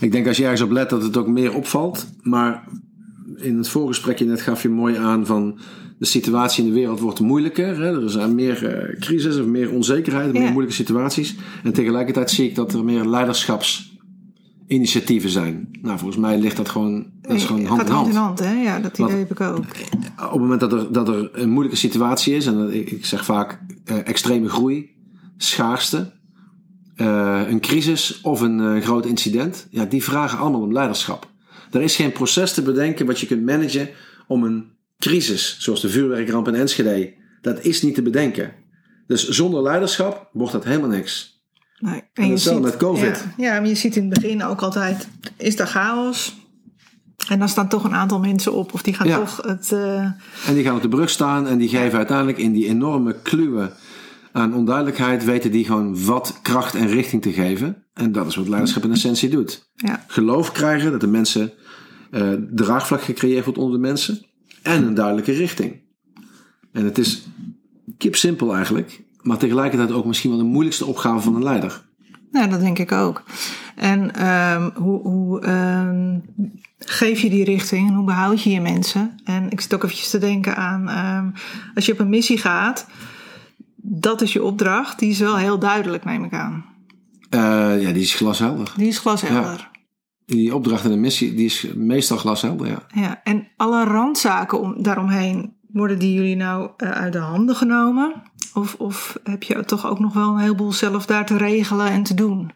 ik 0.00 0.12
denk 0.12 0.26
als 0.26 0.36
je 0.36 0.42
ergens 0.42 0.60
op 0.60 0.70
let 0.70 0.90
dat 0.90 1.02
het 1.02 1.16
ook 1.16 1.26
meer 1.26 1.54
opvalt. 1.54 2.06
Maar 2.22 2.64
in 3.36 3.56
het 3.56 3.68
voorgesprekje 3.68 4.24
net 4.24 4.40
gaf 4.40 4.62
je 4.62 4.68
mooi 4.68 4.96
aan 4.96 5.26
van... 5.26 5.58
De 5.98 6.06
situatie 6.06 6.64
in 6.64 6.68
de 6.68 6.74
wereld 6.74 7.00
wordt 7.00 7.20
moeilijker. 7.20 7.80
Hè? 7.80 8.02
Er 8.02 8.10
zijn 8.10 8.34
meer 8.34 8.88
uh, 8.90 9.00
crisis 9.00 9.38
of 9.38 9.46
meer 9.46 9.72
onzekerheid, 9.72 10.32
meer 10.32 10.50
moeilijke 10.50 10.74
situaties. 10.74 11.34
En 11.64 11.72
tegelijkertijd 11.72 12.30
zie 12.30 12.48
ik 12.48 12.54
dat 12.54 12.72
er 12.72 12.84
meer 12.84 13.04
leiderschaps 13.04 13.98
initiatieven 14.66 15.30
zijn. 15.30 15.68
Nou, 15.82 15.98
volgens 15.98 16.20
mij 16.20 16.38
ligt 16.38 16.56
dat 16.56 16.68
gewoon, 16.68 17.06
dat 17.20 17.36
is 17.36 17.44
gewoon 17.44 17.64
hand 17.64 17.82
in 17.82 17.86
hand. 17.86 17.98
hand 17.98 18.08
in 18.08 18.16
hand, 18.16 18.38
hè? 18.38 18.62
Ja, 18.62 18.80
dat 18.80 18.98
idee 18.98 19.16
heb 19.16 19.30
ik 19.30 19.40
ook. 19.40 19.58
Op 19.58 20.30
het 20.30 20.40
moment 20.40 20.60
dat 20.60 20.72
er, 20.72 20.92
dat 20.92 21.08
er 21.08 21.30
een 21.32 21.50
moeilijke 21.50 21.78
situatie 21.78 22.34
is, 22.34 22.46
en 22.46 22.74
ik, 22.74 22.90
ik 22.90 23.04
zeg 23.04 23.24
vaak 23.24 23.60
uh, 23.84 24.08
extreme 24.08 24.48
groei, 24.48 24.90
schaarste, 25.36 26.12
uh, 26.96 27.42
een 27.48 27.60
crisis 27.60 28.20
of 28.20 28.40
een 28.40 28.82
groot 28.82 29.06
incident, 29.06 29.66
ja, 29.70 29.84
die 29.84 30.02
vragen 30.02 30.38
allemaal 30.38 30.60
om 30.60 30.72
leiderschap. 30.72 31.30
Er 31.70 31.82
is 31.82 31.96
geen 31.96 32.12
proces 32.12 32.54
te 32.54 32.62
bedenken 32.62 33.06
wat 33.06 33.20
je 33.20 33.26
kunt 33.26 33.44
managen 33.44 33.88
om 34.26 34.42
een 34.44 34.64
crisis, 34.98 35.56
zoals 35.58 35.80
de 35.80 35.88
vuurwerkramp 35.88 36.48
in 36.48 36.54
Enschede, 36.54 37.14
dat 37.40 37.64
is 37.64 37.82
niet 37.82 37.94
te 37.94 38.02
bedenken. 38.02 38.52
Dus 39.06 39.28
zonder 39.28 39.62
leiderschap 39.62 40.28
wordt 40.32 40.52
dat 40.52 40.64
helemaal 40.64 40.88
niks. 40.88 41.44
Nee. 41.78 42.02
En, 42.12 42.28
je 42.28 42.36
ziet, 42.36 42.60
met 42.60 42.76
COVID. 42.76 43.24
Ja, 43.36 43.44
ja, 43.44 43.60
maar 43.60 43.68
je 43.68 43.74
ziet 43.74 43.96
in 43.96 44.10
het 44.10 44.20
begin 44.20 44.44
ook 44.44 44.62
altijd, 44.62 45.08
is 45.36 45.58
er 45.58 45.66
chaos? 45.66 46.34
En 47.28 47.38
dan 47.38 47.48
staan 47.48 47.68
toch 47.68 47.84
een 47.84 47.94
aantal 47.94 48.18
mensen 48.18 48.52
op, 48.52 48.74
of 48.74 48.82
die 48.82 48.94
gaan 48.94 49.08
toch 49.08 49.36
het... 49.42 49.70
Uh... 49.72 50.00
En 50.46 50.54
die 50.54 50.64
gaan 50.64 50.76
op 50.76 50.82
de 50.82 50.88
brug 50.88 51.10
staan 51.10 51.46
en 51.46 51.58
die 51.58 51.68
geven 51.68 51.98
uiteindelijk 51.98 52.38
in 52.38 52.52
die 52.52 52.66
enorme 52.66 53.16
kluwen 53.22 53.72
aan 54.32 54.54
onduidelijkheid, 54.54 55.24
weten 55.24 55.50
die 55.50 55.64
gewoon 55.64 56.04
wat 56.04 56.38
kracht 56.42 56.74
en 56.74 56.88
richting 56.88 57.22
te 57.22 57.32
geven. 57.32 57.84
En 57.94 58.12
dat 58.12 58.26
is 58.26 58.36
wat 58.36 58.48
leiderschap 58.48 58.84
in 58.84 58.92
essentie 58.92 59.28
doet. 59.28 59.70
Ja. 59.74 60.04
Geloof 60.06 60.52
krijgen 60.52 60.90
dat 60.90 61.00
de 61.00 61.06
mensen, 61.06 61.52
uh, 62.10 62.32
draagvlak 62.50 63.02
gecreëerd 63.02 63.44
wordt 63.44 63.58
onder 63.58 63.74
de 63.74 63.86
mensen. 63.86 64.26
En 64.66 64.86
een 64.86 64.94
duidelijke 64.94 65.32
richting. 65.32 65.80
En 66.72 66.84
het 66.84 66.98
is 66.98 67.26
kip 67.98 68.16
simpel 68.16 68.54
eigenlijk 68.54 69.04
maar 69.26 69.38
tegelijkertijd 69.38 69.92
ook 69.92 70.04
misschien 70.04 70.30
wel 70.30 70.38
de 70.38 70.44
moeilijkste 70.44 70.86
opgave 70.86 71.20
van 71.20 71.34
een 71.34 71.42
leider. 71.42 71.82
Ja, 72.32 72.46
dat 72.46 72.60
denk 72.60 72.78
ik 72.78 72.92
ook. 72.92 73.22
En 73.74 74.28
um, 74.28 74.70
hoe, 74.74 75.00
hoe 75.00 75.48
um, 75.48 76.22
geef 76.78 77.20
je 77.20 77.30
die 77.30 77.44
richting 77.44 77.88
en 77.88 77.94
hoe 77.94 78.04
behoud 78.04 78.42
je 78.42 78.50
je 78.50 78.60
mensen? 78.60 79.20
En 79.24 79.50
ik 79.50 79.60
zit 79.60 79.74
ook 79.74 79.84
eventjes 79.84 80.10
te 80.10 80.18
denken 80.18 80.56
aan, 80.56 80.88
um, 81.16 81.32
als 81.74 81.86
je 81.86 81.92
op 81.92 81.98
een 81.98 82.08
missie 82.08 82.38
gaat, 82.38 82.86
dat 83.76 84.20
is 84.20 84.32
je 84.32 84.42
opdracht, 84.42 84.98
die 84.98 85.10
is 85.10 85.18
wel 85.18 85.36
heel 85.36 85.58
duidelijk, 85.58 86.04
neem 86.04 86.24
ik 86.24 86.32
aan. 86.32 86.64
Uh, 87.30 87.82
ja, 87.82 87.92
die 87.92 88.02
is 88.02 88.14
glashelder. 88.14 88.72
Die 88.76 88.88
is 88.88 88.98
glashelder. 88.98 89.70
Die 90.26 90.54
opdracht 90.54 90.84
en 90.84 90.90
de 90.90 90.96
missie, 90.96 91.34
die 91.34 91.44
is 91.44 91.66
meestal 91.74 92.16
glashelder, 92.16 92.66
ja. 92.66 92.86
Ja, 92.94 93.20
en 93.24 93.48
alle 93.56 93.84
randzaken 93.84 94.60
om, 94.60 94.82
daaromheen, 94.82 95.54
worden 95.72 95.98
die 95.98 96.14
jullie 96.14 96.36
nou 96.36 96.70
uh, 96.76 96.90
uit 96.90 97.12
de 97.12 97.18
handen 97.18 97.56
genomen? 97.56 98.22
Of, 98.54 98.74
of 98.78 99.18
heb 99.22 99.42
je 99.42 99.64
toch 99.64 99.86
ook 99.86 99.98
nog 99.98 100.14
wel 100.14 100.28
een 100.28 100.38
heleboel 100.38 100.72
zelf 100.72 101.06
daar 101.06 101.26
te 101.26 101.36
regelen 101.36 101.86
en 101.86 102.02
te 102.02 102.14
doen? 102.14 102.52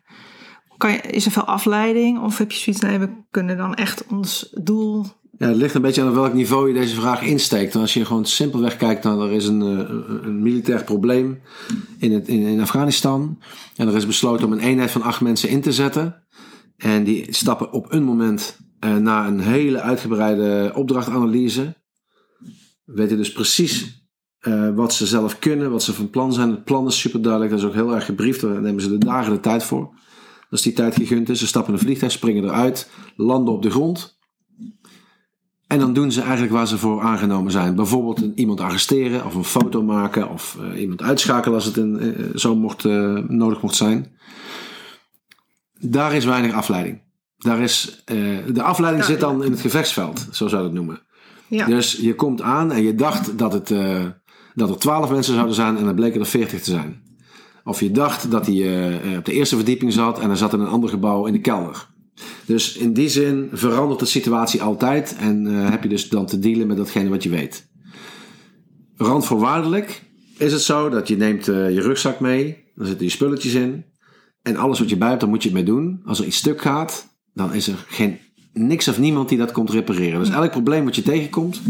Kan 0.77 0.93
je, 0.93 0.99
is 0.99 1.27
er 1.27 1.33
veel 1.33 1.45
afleiding? 1.45 2.21
Of 2.21 2.39
heb 2.39 2.53
je 2.53 2.59
zoiets, 2.59 2.83
nee, 2.83 2.99
we 2.99 3.09
kunnen 3.31 3.57
dan 3.57 3.75
echt 3.75 4.07
ons 4.07 4.51
doel 4.63 5.07
ja, 5.41 5.47
het 5.47 5.57
ligt 5.57 5.75
een 5.75 5.83
beetje 5.83 6.03
aan 6.03 6.15
welk 6.15 6.33
niveau 6.33 6.69
je 6.69 6.75
deze 6.75 6.95
vraag 6.95 7.23
insteekt. 7.23 7.77
als 7.77 7.95
je 7.95 8.05
gewoon 8.05 8.27
simpelweg 8.27 8.77
kijkt 8.77 9.05
naar 9.05 9.19
er 9.19 9.33
is 9.33 9.47
een, 9.47 9.63
eh, 9.63 9.95
een 10.23 10.43
militair 10.43 10.85
probleem 10.85 11.41
in, 11.99 12.13
het, 12.13 12.29
in, 12.29 12.41
in, 12.41 12.61
Afghanistan. 12.61 13.39
En 13.77 13.89
er 13.89 13.97
is 13.97 14.07
besloten 14.07 14.47
om 14.47 14.53
een 14.53 14.61
eenheid 14.61 14.91
van 14.91 15.03
acht 15.03 15.21
mensen 15.21 15.49
in 15.49 15.61
te 15.61 15.73
zetten. 15.73 16.23
En 16.81 17.05
die 17.05 17.27
stappen 17.35 17.73
op 17.73 17.93
een 17.93 18.05
moment 18.05 18.59
uh, 18.85 18.97
naar 18.97 19.27
een 19.27 19.41
hele 19.41 19.81
uitgebreide 19.81 20.73
opdrachtanalyse. 20.75 21.77
Weten 22.85 23.17
dus 23.17 23.33
precies 23.33 24.05
uh, 24.41 24.75
wat 24.75 24.93
ze 24.93 25.07
zelf 25.07 25.39
kunnen, 25.39 25.71
wat 25.71 25.83
ze 25.83 25.93
van 25.93 26.11
plan 26.11 26.33
zijn. 26.33 26.51
Het 26.51 26.65
plan 26.65 26.87
is 26.87 27.01
super 27.01 27.23
duidelijk, 27.23 27.53
dat 27.53 27.61
is 27.61 27.67
ook 27.67 27.75
heel 27.75 27.95
erg 27.95 28.05
gebriefd. 28.05 28.41
Daar 28.41 28.61
nemen 28.61 28.83
ze 28.83 28.89
de 28.89 28.99
dagen 28.99 29.33
de 29.33 29.41
tijd 29.41 29.65
voor. 29.65 29.99
Als 30.51 30.63
die 30.63 30.73
tijd 30.73 30.95
gegund 30.95 31.29
is, 31.29 31.39
ze 31.39 31.47
stappen 31.47 31.73
in 31.73 31.79
een 31.79 31.85
vliegtuig, 31.85 32.13
springen 32.13 32.45
eruit, 32.45 32.91
landen 33.17 33.55
op 33.55 33.63
de 33.63 33.71
grond. 33.71 34.19
En 35.67 35.79
dan 35.79 35.93
doen 35.93 36.13
ze 36.13 36.21
eigenlijk 36.21 36.53
waar 36.53 36.67
ze 36.67 36.79
voor 36.79 37.01
aangenomen 37.01 37.53
zijn. 37.53 37.75
Bijvoorbeeld 37.75 38.21
iemand 38.35 38.61
arresteren 38.61 39.25
of 39.25 39.35
een 39.35 39.45
foto 39.45 39.83
maken 39.83 40.31
of 40.31 40.59
uh, 40.61 40.81
iemand 40.81 41.03
uitschakelen 41.03 41.55
als 41.55 41.65
het 41.75 42.41
zo 42.41 42.57
mocht, 42.57 42.85
nodig 43.29 43.63
mocht 43.63 43.77
zijn. 43.77 44.19
Daar 45.81 46.15
is 46.15 46.25
weinig 46.25 46.53
afleiding. 46.53 47.01
Daar 47.37 47.61
is, 47.61 48.03
de 48.53 48.63
afleiding 48.63 49.05
zit 49.05 49.21
dan 49.21 49.45
in 49.45 49.51
het 49.51 49.61
gevechtsveld, 49.61 50.27
zo 50.31 50.49
zou 50.49 50.63
je 50.63 50.69
het 50.69 50.77
noemen. 50.77 51.01
Ja. 51.49 51.67
Dus 51.67 51.99
je 52.01 52.15
komt 52.15 52.43
aan 52.43 52.73
en 52.73 52.83
je 52.83 52.95
dacht 52.95 53.39
dat 53.39 53.53
het 53.53 53.73
dat 54.55 54.71
er 54.71 54.79
twaalf 54.79 55.11
mensen 55.11 55.35
zouden 55.35 55.55
zijn 55.55 55.77
en 55.77 55.85
dan 55.85 55.95
bleken 55.95 56.21
er 56.21 56.27
veertig 56.27 56.63
te 56.63 56.71
zijn. 56.71 57.03
Of 57.65 57.81
je 57.81 57.91
dacht 57.91 58.31
dat 58.31 58.47
hij 58.47 58.55
uh, 58.55 59.19
op 59.19 59.25
de 59.25 59.33
eerste 59.33 59.57
verdieping 59.57 59.93
zat 59.93 60.21
en 60.21 60.31
er 60.31 60.37
zat 60.37 60.53
in 60.53 60.61
een 60.61 60.67
ander 60.67 60.91
gebouw 60.91 61.27
in 61.27 61.33
de 61.33 61.41
kelder. 61.41 61.89
Dus 62.47 62.77
in 62.77 62.93
die 62.93 63.09
zin 63.09 63.49
verandert 63.53 64.01
de 64.01 64.07
situatie 64.07 64.63
altijd 64.63 65.17
en 65.19 65.45
heb 65.45 65.83
je 65.83 65.89
dus 65.89 66.09
dan 66.09 66.27
te 66.27 66.39
dealen 66.39 66.67
met 66.67 66.77
datgene 66.77 67.09
wat 67.09 67.23
je 67.23 67.29
weet. 67.29 67.69
Randvoorwaardelijk 68.97 70.03
is 70.39 70.53
het 70.53 70.63
zo 70.63 70.89
dat 70.89 71.09
je 71.09 71.17
neemt 71.17 71.45
je 71.45 71.81
rugzak 71.81 72.21
mee, 72.21 72.65
dan 72.75 72.87
zitten 72.87 73.05
je 73.05 73.13
spulletjes 73.13 73.55
in. 73.55 73.85
En 74.43 74.57
alles 74.57 74.79
wat 74.79 74.89
je 74.89 74.97
bij 74.97 75.09
hebt, 75.09 75.21
dan 75.21 75.29
moet 75.29 75.43
je 75.43 75.49
het 75.49 75.59
mee 75.59 75.67
doen. 75.67 76.03
Als 76.05 76.21
er 76.21 76.27
iets 76.27 76.37
stuk 76.37 76.61
gaat, 76.61 77.09
dan 77.35 77.55
is 77.55 77.69
er 77.69 77.85
geen, 77.89 78.19
niks 78.53 78.89
of 78.89 78.99
niemand 78.99 79.29
die 79.29 79.39
dat 79.39 79.53
komt 79.53 79.71
repareren. 79.71 80.19
Dus 80.19 80.31
elk 80.31 80.51
probleem 80.51 80.85
wat 80.85 80.97
je 80.97 81.03
tegenkomt, 81.03 81.61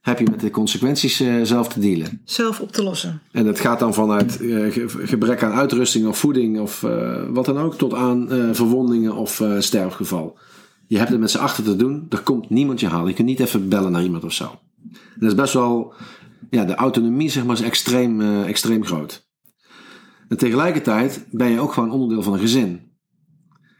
heb 0.00 0.18
je 0.18 0.26
met 0.30 0.40
de 0.40 0.50
consequenties 0.50 1.20
uh, 1.20 1.42
zelf 1.42 1.68
te 1.68 1.80
dealen. 1.80 2.20
Zelf 2.24 2.60
op 2.60 2.72
te 2.72 2.82
lossen. 2.82 3.20
En 3.32 3.44
dat 3.44 3.60
gaat 3.60 3.78
dan 3.78 3.94
vanuit 3.94 4.40
uh, 4.40 4.72
gebrek 5.04 5.42
aan 5.42 5.52
uitrusting 5.52 6.06
of 6.06 6.18
voeding 6.18 6.60
of 6.60 6.82
uh, 6.82 7.22
wat 7.28 7.44
dan 7.44 7.58
ook, 7.58 7.74
tot 7.74 7.94
aan 7.94 8.28
verwondingen 8.52 9.14
of 9.14 9.42
sterfgeval. 9.58 10.38
Je 10.86 10.98
hebt 10.98 11.10
het 11.10 11.20
met 11.20 11.30
z'n 11.30 11.38
achter 11.38 11.64
te 11.64 11.76
doen, 11.76 12.06
er 12.08 12.20
komt 12.20 12.50
niemand 12.50 12.80
je 12.80 12.88
halen. 12.88 13.08
Je 13.08 13.14
kunt 13.14 13.28
niet 13.28 13.40
even 13.40 13.68
bellen 13.68 13.92
naar 13.92 14.02
iemand 14.02 14.24
of 14.24 14.32
zo. 14.32 14.44
En 14.44 15.20
dat 15.20 15.28
is 15.28 15.34
best 15.34 15.52
wel, 15.52 15.92
ja, 16.50 16.64
de 16.64 16.74
autonomie 16.74 17.30
zeg 17.30 17.44
maar 17.44 17.56
is 17.56 17.62
extreem, 17.62 18.42
extreem 18.44 18.84
groot. 18.84 19.27
En 20.28 20.36
tegelijkertijd 20.36 21.26
ben 21.30 21.50
je 21.50 21.60
ook 21.60 21.72
gewoon 21.72 21.90
onderdeel 21.90 22.22
van 22.22 22.32
een 22.32 22.38
gezin. 22.38 22.80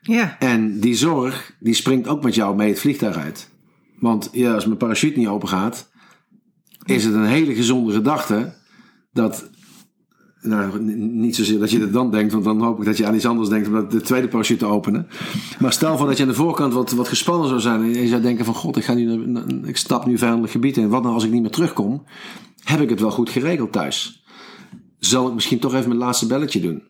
Ja. 0.00 0.38
En 0.38 0.80
die 0.80 0.94
zorg, 0.94 1.56
die 1.60 1.74
springt 1.74 2.08
ook 2.08 2.22
met 2.22 2.34
jou 2.34 2.56
mee 2.56 2.68
het 2.68 2.80
vliegtuig 2.80 3.16
uit. 3.16 3.50
Want 3.98 4.28
ja, 4.32 4.54
als 4.54 4.66
mijn 4.66 4.78
parachute 4.78 5.18
niet 5.18 5.28
open 5.28 5.48
gaat, 5.48 5.90
is 6.84 7.04
het 7.04 7.14
een 7.14 7.24
hele 7.24 7.54
gezonde 7.54 7.92
gedachte 7.92 8.54
dat. 9.12 9.50
Nou, 10.40 10.80
niet 10.96 11.36
zozeer 11.36 11.58
dat 11.58 11.70
je 11.70 11.80
het 11.80 11.92
dan 11.92 12.10
denkt, 12.10 12.32
want 12.32 12.44
dan 12.44 12.62
hoop 12.62 12.78
ik 12.78 12.84
dat 12.84 12.96
je 12.96 13.06
aan 13.06 13.14
iets 13.14 13.26
anders 13.26 13.48
denkt 13.48 13.68
om 13.68 13.88
de 13.88 14.00
tweede 14.00 14.28
parachute 14.28 14.58
te 14.58 14.70
openen. 14.70 15.08
Maar 15.58 15.72
stel 15.72 15.96
voor 15.96 16.06
dat 16.06 16.16
je 16.16 16.22
aan 16.22 16.28
de 16.28 16.34
voorkant 16.34 16.72
wat, 16.72 16.90
wat 16.90 17.08
gespannen 17.08 17.48
zou 17.48 17.60
zijn 17.60 17.82
en 17.82 17.88
je 17.88 18.08
zou 18.08 18.22
denken 18.22 18.44
van 18.44 18.54
god, 18.54 18.76
ik, 18.76 18.84
ga 18.84 18.94
nu, 18.94 19.36
ik 19.64 19.76
stap 19.76 20.06
nu 20.06 20.18
vijandelijk 20.18 20.52
gebied 20.52 20.76
in. 20.76 20.88
Wat 20.88 21.02
nou 21.02 21.14
als 21.14 21.24
ik 21.24 21.30
niet 21.30 21.42
meer 21.42 21.50
terugkom? 21.50 22.04
Heb 22.62 22.80
ik 22.80 22.90
het 22.90 23.00
wel 23.00 23.10
goed 23.10 23.30
geregeld 23.30 23.72
thuis? 23.72 24.17
Zal 24.98 25.28
ik 25.28 25.34
misschien 25.34 25.58
toch 25.58 25.74
even 25.74 25.88
mijn 25.88 26.00
laatste 26.00 26.26
belletje 26.26 26.60
doen? 26.60 26.82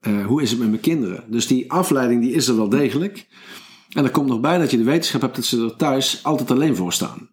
Uh, 0.00 0.26
hoe 0.26 0.42
is 0.42 0.50
het 0.50 0.58
met 0.58 0.68
mijn 0.68 0.80
kinderen? 0.80 1.24
Dus 1.26 1.46
die 1.46 1.72
afleiding 1.72 2.22
die 2.22 2.32
is 2.32 2.48
er 2.48 2.56
wel 2.56 2.68
degelijk. 2.68 3.26
En 3.90 4.04
er 4.04 4.10
komt 4.10 4.28
nog 4.28 4.40
bij 4.40 4.58
dat 4.58 4.70
je 4.70 4.76
de 4.76 4.84
wetenschap 4.84 5.20
hebt 5.20 5.36
dat 5.36 5.44
ze 5.44 5.64
er 5.64 5.76
thuis 5.76 6.24
altijd 6.24 6.50
alleen 6.50 6.76
voor 6.76 6.92
staan. 6.92 7.28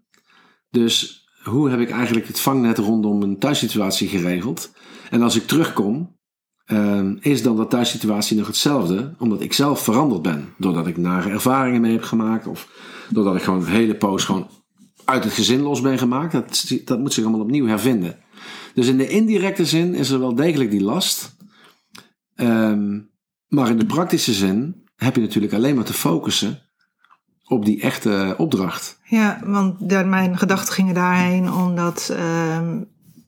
Dus 0.70 1.28
hoe 1.44 1.70
heb 1.70 1.80
ik 1.80 1.90
eigenlijk 1.90 2.28
het 2.28 2.40
vangnet 2.40 2.78
rondom 2.78 3.22
een 3.22 3.40
thuissituatie 3.40 4.08
geregeld? 4.08 4.72
En 5.10 5.22
als 5.22 5.36
ik 5.36 5.48
terugkom, 5.48 6.16
uh, 6.68 7.12
is 7.20 7.44
dan 7.44 7.56
de 7.56 7.68
thuissituatie 7.68 8.38
nog 8.38 8.48
hetzelfde, 8.48 9.14
omdat 9.18 9.42
ik 9.42 9.54
zelf 9.54 9.84
veranderd 9.84 10.22
ben. 10.22 10.54
Doordat 10.58 10.88
ik 10.88 10.98
nare 10.98 11.30
ervaringen 11.30 11.82
mee 11.82 11.92
heb 11.92 12.04
gemaakt, 12.04 12.48
of 12.48 12.70
doordat 13.10 13.36
ik 13.36 13.42
gewoon 13.42 13.60
een 13.60 13.66
hele 13.66 13.96
poos 13.96 14.24
gewoon 14.24 14.50
uit 15.06 15.24
het 15.24 15.34
gezin 15.34 15.62
los 15.62 15.82
ben 15.82 15.98
gemaakt. 15.98 16.32
Dat, 16.32 16.72
dat 16.86 17.00
moet 17.00 17.14
zich 17.14 17.24
allemaal 17.24 17.42
opnieuw 17.42 17.66
hervinden. 17.66 18.18
Dus 18.78 18.88
in 18.88 18.98
de 18.98 19.08
indirecte 19.08 19.66
zin 19.66 19.96
is 19.96 20.10
er 20.10 20.20
wel 20.20 20.36
degelijk 20.36 20.72
die 20.72 20.84
last. 20.84 21.36
Ehm, 22.36 23.00
maar 23.48 23.70
in 23.70 23.78
de 23.78 23.86
praktische 23.86 24.34
zin 24.34 24.84
heb 24.96 25.16
je 25.16 25.22
natuurlijk 25.22 25.54
alleen 25.54 25.76
maar 25.76 25.84
te 25.84 25.94
focussen 25.94 26.62
op 27.48 27.66
die 27.66 27.82
echte 27.82 28.36
opdracht. 28.38 29.00
Ja, 29.04 29.40
want 29.46 29.92
mijn 30.06 30.38
gedachten 30.38 30.74
gingen 30.74 30.94
daarheen 30.94 31.52
omdat 31.52 32.10
ehm, 32.18 32.84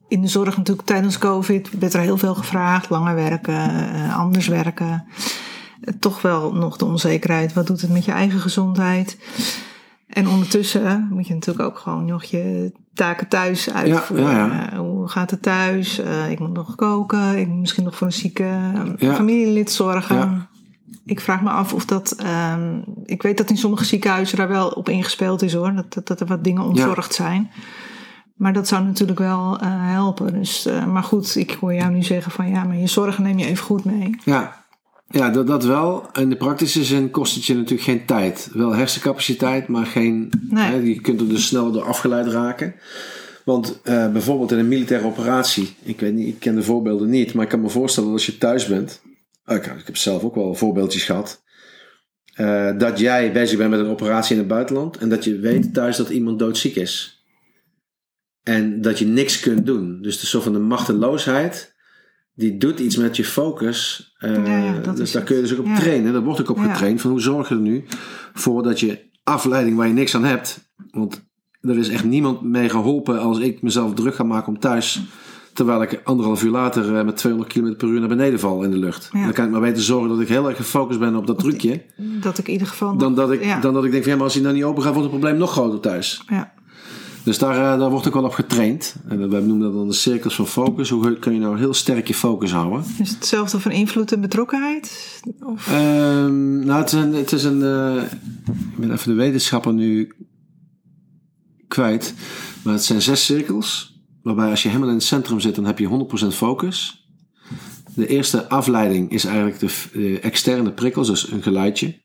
in 0.08 0.22
de 0.22 0.28
zorg 0.28 0.58
natuurlijk 0.58 0.88
tijdens 0.88 1.18
COVID 1.18 1.70
werd 1.80 1.94
er 1.94 2.02
heel 2.02 2.18
veel 2.18 2.36
gevraagd. 2.36 2.90
Langer 2.90 3.16
werken, 3.16 3.94
eh, 3.94 4.18
anders 4.18 4.48
werken. 4.48 5.06
toch 6.00 6.22
wel 6.22 6.54
nog 6.54 6.78
de 6.78 6.86
onzekerheid. 6.86 7.54
Wat 7.54 7.68
doet 7.68 7.82
het 7.82 7.92
met 7.92 8.06
je 8.06 8.12
eigen 8.12 8.40
gezondheid? 8.40 9.18
En 10.10 10.28
ondertussen 10.28 11.08
moet 11.12 11.28
je 11.28 11.34
natuurlijk 11.34 11.66
ook 11.66 11.78
gewoon 11.78 12.06
nog 12.06 12.24
je 12.24 12.72
taken 12.94 13.28
thuis 13.28 13.74
uitvoeren. 13.74 14.30
Ja, 14.30 14.68
ja, 14.72 14.78
Hoe 14.78 15.08
gaat 15.08 15.32
het 15.32 15.42
thuis? 15.42 16.00
Uh, 16.00 16.32
ik 16.32 16.40
moet 16.40 16.54
nog 16.54 16.76
koken. 16.76 17.38
Ik 17.38 17.48
moet 17.48 17.60
misschien 17.60 17.84
nog 17.84 17.96
voor 17.96 18.08
een 18.08 18.14
zieke 18.14 18.48
familielid 18.98 19.72
zorgen. 19.72 20.48
Ik 21.06 21.20
vraag 21.20 21.42
me 21.42 21.50
af 21.50 21.74
of 21.74 21.86
dat. 21.86 22.16
Um, 22.54 22.84
ik 23.06 23.22
weet 23.22 23.38
dat 23.38 23.50
in 23.50 23.58
sommige 23.58 23.86
ziekenhuizen 23.86 24.38
daar 24.38 24.48
wel 24.48 24.68
op 24.70 24.90
ingespeeld 24.90 25.42
is 25.42 25.54
hoor. 25.54 25.74
Dat, 25.74 25.94
dat, 25.94 26.08
dat 26.08 26.20
er 26.20 26.28
wat 26.28 26.44
dingen 26.44 26.64
ontzorgd 26.64 27.14
zijn. 27.14 27.52
Maar 28.36 28.54
dat 28.54 28.68
zou 28.68 28.84
natuurlijk 28.84 29.20
wel 29.20 29.64
uh, 29.64 29.68
helpen. 29.68 30.34
Dus, 30.34 30.68
uh, 30.68 30.86
maar 30.86 31.04
goed, 31.04 31.36
ik 31.36 31.58
hoor 31.60 31.74
jou 31.74 31.92
nu 31.92 32.04
zeggen 32.04 32.32
van 32.32 32.50
ja, 32.50 32.64
maar 32.64 32.78
je 32.78 32.88
zorgen 32.88 33.24
neem 33.24 33.40
je 33.40 33.46
even 33.46 33.66
goed 33.66 33.86
mee. 33.86 34.16
Ja, 34.24 34.59
ja 35.10 35.30
dat, 35.30 35.48
dat 35.48 35.64
wel. 35.64 36.10
In 36.14 36.30
de 36.30 36.38
praktische 36.38 36.84
zin 36.84 37.12
kost 37.12 37.36
het 37.36 37.46
je 37.46 37.56
natuurlijk 37.56 37.82
geen 37.82 38.06
tijd. 38.06 38.50
Wel 38.54 38.76
hersencapaciteit, 38.76 39.68
maar 39.68 39.86
geen. 39.86 40.32
Nee. 40.50 40.64
Hè, 40.64 40.76
je 40.76 41.02
kunt 41.02 41.22
er 41.22 41.30
dus 41.30 41.48
sneller 41.48 41.74
door 41.74 41.84
afgeleid 41.84 42.28
raken. 42.28 42.76
Want 43.46 43.80
uh, 43.84 44.12
bijvoorbeeld 44.12 44.52
in 44.52 44.58
een 44.58 44.68
militaire 44.68 45.08
operatie, 45.08 45.76
ik 45.84 46.00
weet 46.00 46.14
niet, 46.14 46.28
ik 46.28 46.40
ken 46.40 46.56
de 46.56 46.64
voorbeelden 46.64 47.10
niet, 47.10 47.34
maar 47.34 47.44
ik 47.44 47.50
kan 47.50 47.62
me 47.62 47.70
voorstellen 47.70 48.10
dat 48.10 48.18
als 48.18 48.28
je 48.28 48.38
thuis 48.38 48.68
bent, 48.68 49.02
oh, 49.46 49.56
ik, 49.56 49.66
ik 49.66 49.86
heb 49.86 49.98
zelf 49.98 50.24
ook 50.24 50.36
wel 50.36 50.56
voorbeeldjes 50.56 51.04
gehad, 51.04 51.44
uh, 52.40 52.78
dat 52.78 53.00
jij 53.00 53.32
bezig 53.32 53.58
bent 53.58 53.70
met 53.70 53.80
een 53.80 53.90
operatie 53.90 54.34
in 54.34 54.40
het 54.40 54.48
buitenland 54.48 54.98
en 54.98 55.10
dat 55.10 55.24
je 55.24 55.40
weet 55.40 55.74
thuis 55.74 55.98
dat 55.98 56.10
iemand 56.10 56.40
doodziek 56.40 56.76
is. 56.76 57.24
En 58.44 58.82
dat 58.82 59.00
je 59.00 59.06
niks 59.06 59.40
kunt 59.40 59.66
doen. 59.66 60.02
Dus 60.02 60.20
de 60.20 60.26
soort 60.26 60.44
van 60.44 60.54
de 60.54 60.60
machteloosheid, 60.60 61.69
die 62.40 62.58
doet 62.58 62.80
iets 62.80 62.96
met 62.96 63.16
je 63.16 63.26
focus. 63.26 64.12
Uh, 64.20 64.46
ja, 64.46 64.94
dus 64.94 65.12
daar 65.12 65.24
kun 65.24 65.36
je 65.36 65.42
dus 65.42 65.54
ook 65.54 65.66
op 65.66 65.76
trainen. 65.76 66.14
Daar 66.14 66.22
wordt 66.22 66.42
ook 66.42 66.50
op 66.50 66.60
getraind. 66.60 67.02
Van 67.02 67.12
hoe 67.12 67.22
zorg 67.22 67.50
je 67.50 67.56
er 67.56 67.62
nu 67.62 67.86
voor 68.34 68.64
dat 68.64 68.80
je 68.80 69.08
afleiding 69.24 69.78
waar 69.78 69.88
je 69.88 69.94
niks 69.94 70.16
aan 70.16 70.24
hebt. 70.24 70.72
Want 70.92 71.28
er 71.62 71.78
is 71.78 71.90
echt 71.90 72.04
niemand 72.04 72.42
mee 72.42 72.70
geholpen 72.70 73.20
als 73.20 73.40
ik 73.40 73.62
mezelf 73.62 73.94
druk 73.94 74.16
ga 74.16 74.24
maken 74.24 74.48
om 74.48 74.60
thuis. 74.60 75.02
Terwijl 75.54 75.82
ik 75.82 76.02
anderhalf 76.04 76.44
uur 76.44 76.52
later 76.52 76.98
eh, 76.98 77.06
met 77.06 77.18
200 77.18 77.54
km 77.54 77.76
per 77.76 77.88
uur 77.88 78.00
naar 78.00 78.10
beneden 78.10 78.40
val 78.40 78.64
in 78.64 78.72
de 78.72 78.78
lucht. 78.78 79.10
Dan 79.12 79.34
kan 79.34 79.46
ik 79.46 79.52
maar 79.52 79.62
beter 79.62 79.84
zorgen 79.84 80.10
dat 80.10 80.20
ik 80.20 80.28
heel 80.28 80.48
erg 80.48 80.58
gefocust 80.58 81.00
ben 81.00 81.16
op 81.16 81.28
dat 81.28 81.40
trucje. 81.40 81.86
Dat 81.98 82.38
ik 82.38 82.48
in 82.48 82.54
ieder 82.54 82.68
geval. 82.68 82.98
Dan 82.98 83.16
dat 83.16 83.32
ik, 83.32 83.62
dan 83.62 83.74
dat 83.74 83.86
ik 83.86 83.92
denk 83.92 84.04
van 84.04 84.12
ja, 84.12 84.18
maar 84.18 84.26
als 84.26 84.34
hij 84.34 84.44
nou 84.44 84.56
niet 84.56 84.64
open 84.64 84.84
gaat, 84.84 84.94
wordt 84.94 85.10
het 85.10 85.20
probleem 85.20 85.40
nog 85.40 85.52
groter 85.52 85.80
thuis. 85.80 86.24
Ja. 86.28 86.54
Dus 87.30 87.38
daar, 87.38 87.56
uh, 87.56 87.80
daar 87.80 87.90
wordt 87.90 88.08
ook 88.08 88.14
wel 88.14 88.24
op 88.24 88.34
getraind. 88.34 88.96
En 89.08 89.30
we 89.30 89.40
noemen 89.40 89.60
dat 89.60 89.74
dan 89.74 89.88
de 89.88 89.94
cirkels 89.94 90.36
van 90.36 90.48
focus. 90.48 90.90
Hoe 90.90 91.20
kun 91.20 91.34
je 91.34 91.40
nou 91.40 91.58
heel 91.58 91.74
sterk 91.74 92.08
je 92.08 92.14
focus 92.14 92.52
houden? 92.52 92.84
Is 93.00 93.10
het 93.10 93.18
hetzelfde 93.18 93.60
van 93.60 93.72
invloed 93.72 94.12
en 94.12 94.22
betrokkenheid? 94.22 95.20
Of? 95.40 95.72
Um, 95.72 96.66
nou, 96.66 96.80
het 96.80 96.94
is 96.94 97.00
een. 97.00 97.14
Het 97.14 97.32
is 97.32 97.44
een 97.44 97.62
uh, 97.62 98.04
ik 98.72 98.78
ben 98.78 98.92
even 98.92 99.10
de 99.10 99.18
wetenschapper 99.18 99.74
nu 99.74 100.14
kwijt. 101.68 102.14
Maar 102.64 102.74
het 102.74 102.84
zijn 102.84 103.02
zes 103.02 103.26
cirkels. 103.26 104.00
Waarbij 104.22 104.50
als 104.50 104.64
je 104.64 104.68
helemaal 104.68 104.90
in 104.90 104.96
het 104.96 105.04
centrum 105.04 105.40
zit, 105.40 105.56
dan 105.56 105.66
heb 105.66 105.80
je 105.80 106.08
100% 106.24 106.28
focus. 106.28 107.08
De 107.96 108.08
eerste 108.08 108.50
afleiding 108.50 109.12
is 109.12 109.26
eigenlijk 109.26 109.60
de 109.60 110.20
externe 110.20 110.72
prikkels, 110.72 111.08
dus 111.08 111.32
een 111.32 111.44
geluidje. 111.44 112.02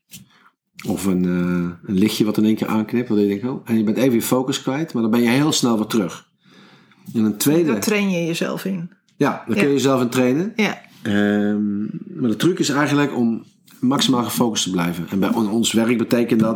Of 0.87 1.05
een, 1.05 1.23
uh, 1.23 1.69
een 1.85 1.97
lichtje 1.97 2.25
wat 2.25 2.37
in 2.37 2.45
één 2.45 2.55
keer 2.55 2.67
aanknipt. 2.67 3.09
Wat 3.09 3.19
je 3.19 3.27
denkt, 3.27 3.47
oh, 3.47 3.61
en 3.65 3.77
je 3.77 3.83
bent 3.83 3.97
even 3.97 4.13
je 4.13 4.21
focus 4.21 4.61
kwijt, 4.61 4.93
maar 4.93 5.01
dan 5.01 5.11
ben 5.11 5.21
je 5.21 5.29
heel 5.29 5.51
snel 5.51 5.77
weer 5.77 5.85
terug. 5.85 6.27
En 7.13 7.23
een 7.23 7.37
tweede. 7.37 7.71
Daar 7.71 7.81
train 7.81 8.09
je 8.09 8.25
jezelf 8.25 8.65
in. 8.65 8.89
Ja, 9.15 9.43
daar 9.47 9.55
kun 9.57 9.67
je 9.67 9.73
jezelf 9.73 10.01
in 10.01 10.09
trainen. 10.09 10.53
Ja. 10.55 10.81
Um, 11.03 11.89
maar 12.15 12.29
de 12.29 12.35
truc 12.35 12.59
is 12.59 12.69
eigenlijk 12.69 13.15
om 13.15 13.43
maximaal 13.79 14.23
gefocust 14.23 14.63
te 14.63 14.69
blijven. 14.69 15.05
En 15.09 15.19
bij 15.19 15.29
ons 15.29 15.71
werk 15.71 15.97
betekent 15.97 16.39
dat 16.39 16.55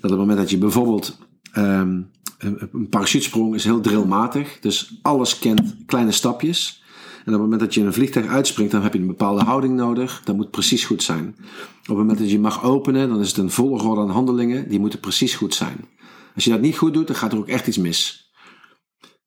dat 0.00 0.12
op 0.12 0.18
het 0.18 0.18
moment 0.18 0.38
dat 0.38 0.50
je 0.50 0.58
bijvoorbeeld 0.58 1.18
um, 1.56 2.10
een 2.38 2.88
parachutesprong 2.90 3.54
is 3.54 3.64
heel 3.64 3.80
drillmatig. 3.80 4.58
Dus 4.60 4.98
alles 5.02 5.38
kent 5.38 5.76
kleine 5.86 6.12
stapjes. 6.12 6.82
En 7.24 7.34
op 7.34 7.40
het 7.40 7.42
moment 7.42 7.60
dat 7.60 7.74
je 7.74 7.80
in 7.80 7.86
een 7.86 7.92
vliegtuig 7.92 8.26
uitspringt, 8.26 8.72
dan 8.72 8.82
heb 8.82 8.92
je 8.92 8.98
een 8.98 9.06
bepaalde 9.06 9.44
houding 9.44 9.74
nodig. 9.74 10.22
Dat 10.24 10.36
moet 10.36 10.50
precies 10.50 10.84
goed 10.84 11.02
zijn. 11.02 11.34
Op 11.80 11.86
het 11.86 11.96
moment 11.96 12.18
dat 12.18 12.30
je 12.30 12.38
mag 12.38 12.64
openen, 12.64 13.08
dan 13.08 13.20
is 13.20 13.28
het 13.28 13.36
een 13.36 13.50
volgorde 13.50 14.00
aan 14.00 14.10
handelingen. 14.10 14.68
Die 14.68 14.80
moeten 14.80 15.00
precies 15.00 15.34
goed 15.34 15.54
zijn. 15.54 15.88
Als 16.34 16.44
je 16.44 16.50
dat 16.50 16.60
niet 16.60 16.76
goed 16.76 16.94
doet, 16.94 17.06
dan 17.06 17.16
gaat 17.16 17.32
er 17.32 17.38
ook 17.38 17.48
echt 17.48 17.66
iets 17.66 17.78
mis. 17.78 18.32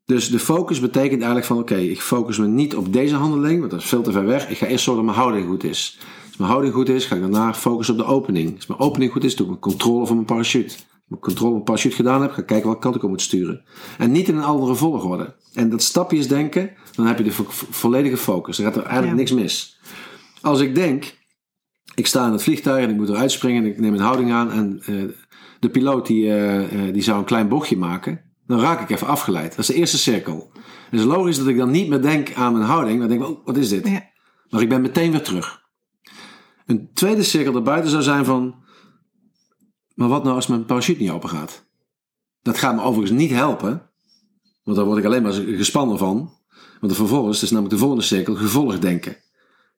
Dus 0.06 0.30
de 0.30 0.40
focus 0.40 0.80
betekent 0.80 1.18
eigenlijk 1.18 1.46
van 1.46 1.58
oké, 1.58 1.76
ik 1.76 2.02
focus 2.02 2.38
me 2.38 2.48
niet 2.48 2.76
op 2.76 2.94
deze 2.94 3.16
handeling, 3.16 3.60
want 3.60 3.72
dat 3.72 3.80
is 3.82 3.88
veel 3.88 4.02
te 4.02 4.12
ver 4.12 4.26
weg. 4.26 4.50
Ik 4.50 4.58
ga 4.58 4.66
eerst 4.66 4.84
zorgen 4.84 5.06
dat 5.06 5.16
mijn 5.16 5.26
houding 5.26 5.50
goed 5.50 5.64
is. 5.64 6.00
Als 6.28 6.38
mijn 6.38 6.50
houding 6.50 6.74
goed 6.74 6.90
is, 6.90 7.06
ga 7.06 7.16
ik 7.16 7.22
daarna 7.22 7.54
focussen 7.54 7.96
op 7.96 8.00
de 8.00 8.08
opening. 8.08 8.56
Als 8.56 8.68
mijn 8.68 8.80
opening 8.80 9.12
goed 9.12 9.24
is, 9.24 9.36
doe 9.36 9.46
ik 9.46 9.52
een 9.52 9.60
controle 9.60 10.06
van 10.06 10.16
mijn 10.16 10.28
parachute 10.28 10.76
mijn 11.08 11.22
controle 11.22 11.56
op 11.56 11.66
parachute 11.66 11.96
gedaan 11.96 12.22
heb, 12.22 12.32
ga 12.32 12.42
kijken 12.42 12.66
welke 12.66 12.82
kant 12.82 12.96
ik 12.96 13.04
op 13.04 13.10
moet 13.10 13.22
sturen. 13.22 13.64
En 13.98 14.12
niet 14.12 14.28
in 14.28 14.38
een 14.38 14.44
andere 14.44 14.76
volgorde. 14.76 15.36
En 15.54 15.70
dat 15.70 15.82
stapjes 15.82 16.28
denken, 16.28 16.72
dan 16.96 17.06
heb 17.06 17.18
je 17.18 17.24
de 17.24 17.34
volledige 17.70 18.18
focus. 18.18 18.58
Dan 18.58 18.66
gaat 18.66 18.76
er 18.76 18.84
eigenlijk 18.84 19.18
niks 19.18 19.32
mis. 19.32 19.80
Als 20.42 20.60
ik 20.60 20.76
denk, 20.76 21.18
ik 21.96 22.08
sta 22.08 22.26
in 22.26 22.32
het 22.32 22.44
vliegtuig 22.44 22.84
en 22.84 22.90
ik 22.90 22.96
moet 22.96 23.10
eruit 23.10 23.32
springen 23.32 23.64
en 23.64 23.70
ik 23.70 23.80
neem 23.80 23.94
een 23.94 24.00
houding 24.00 24.32
aan 24.32 24.52
en 24.52 24.82
uh, 24.90 25.04
de 25.60 25.70
piloot 25.70 26.08
die, 26.08 26.26
uh, 26.26 26.94
die 26.94 27.02
zou 27.02 27.18
een 27.18 27.26
klein 27.26 27.48
bochtje 27.48 27.78
maken, 27.78 28.22
dan 28.48 28.60
raak 28.60 28.82
ik 28.82 28.90
even 28.90 29.08
afgeleid. 29.08 29.50
Dat 29.50 29.60
is 29.60 29.68
de 29.68 29.74
eerste 29.74 29.98
cirkel. 29.98 30.52
Het 30.90 31.00
is 31.00 31.06
logisch 31.06 31.38
dat 31.38 31.48
ik 31.48 31.58
dan 31.58 31.72
niet 31.72 31.90
meer 31.90 32.02
denk 32.02 32.34
aan 32.34 32.54
mijn 32.54 32.66
houding, 32.66 33.00
maar 33.00 33.08
denk, 33.08 33.24
oh, 33.24 33.46
wat 33.46 33.58
is 33.58 33.70
dit? 33.70 33.88
Ja. 33.88 34.06
Maar 34.50 34.62
ik 34.62 34.70
ben 34.70 34.82
meteen 34.82 35.12
weer 35.12 35.22
terug. 35.22 35.62
Een 36.66 36.90
tweede 36.94 37.24
cirkel 37.24 37.52
daarbuiten 37.52 37.92
zou 37.92 38.04
zijn 38.04 38.26
van, 38.26 38.56
maar 39.98 40.08
wat 40.08 40.24
nou 40.24 40.36
als 40.36 40.48
mijn 40.48 40.66
parachute 40.66 41.02
niet 41.02 41.12
open 41.12 41.30
gaat? 41.30 41.66
Dat 42.42 42.58
gaat 42.58 42.76
me 42.76 42.82
overigens 42.82 43.20
niet 43.20 43.32
helpen, 43.32 43.90
want 44.64 44.78
daar 44.78 44.86
word 44.86 44.98
ik 44.98 45.06
alleen 45.06 45.22
maar 45.22 45.34
gespannen 45.34 45.98
van. 45.98 46.34
Want 46.80 46.96
vervolgens, 46.96 47.44
is 47.44 47.50
namelijk 47.50 47.74
de 47.74 47.80
volgende 47.80 48.04
cirkel, 48.04 48.36
gevolg 48.36 48.80
denken. 48.80 49.18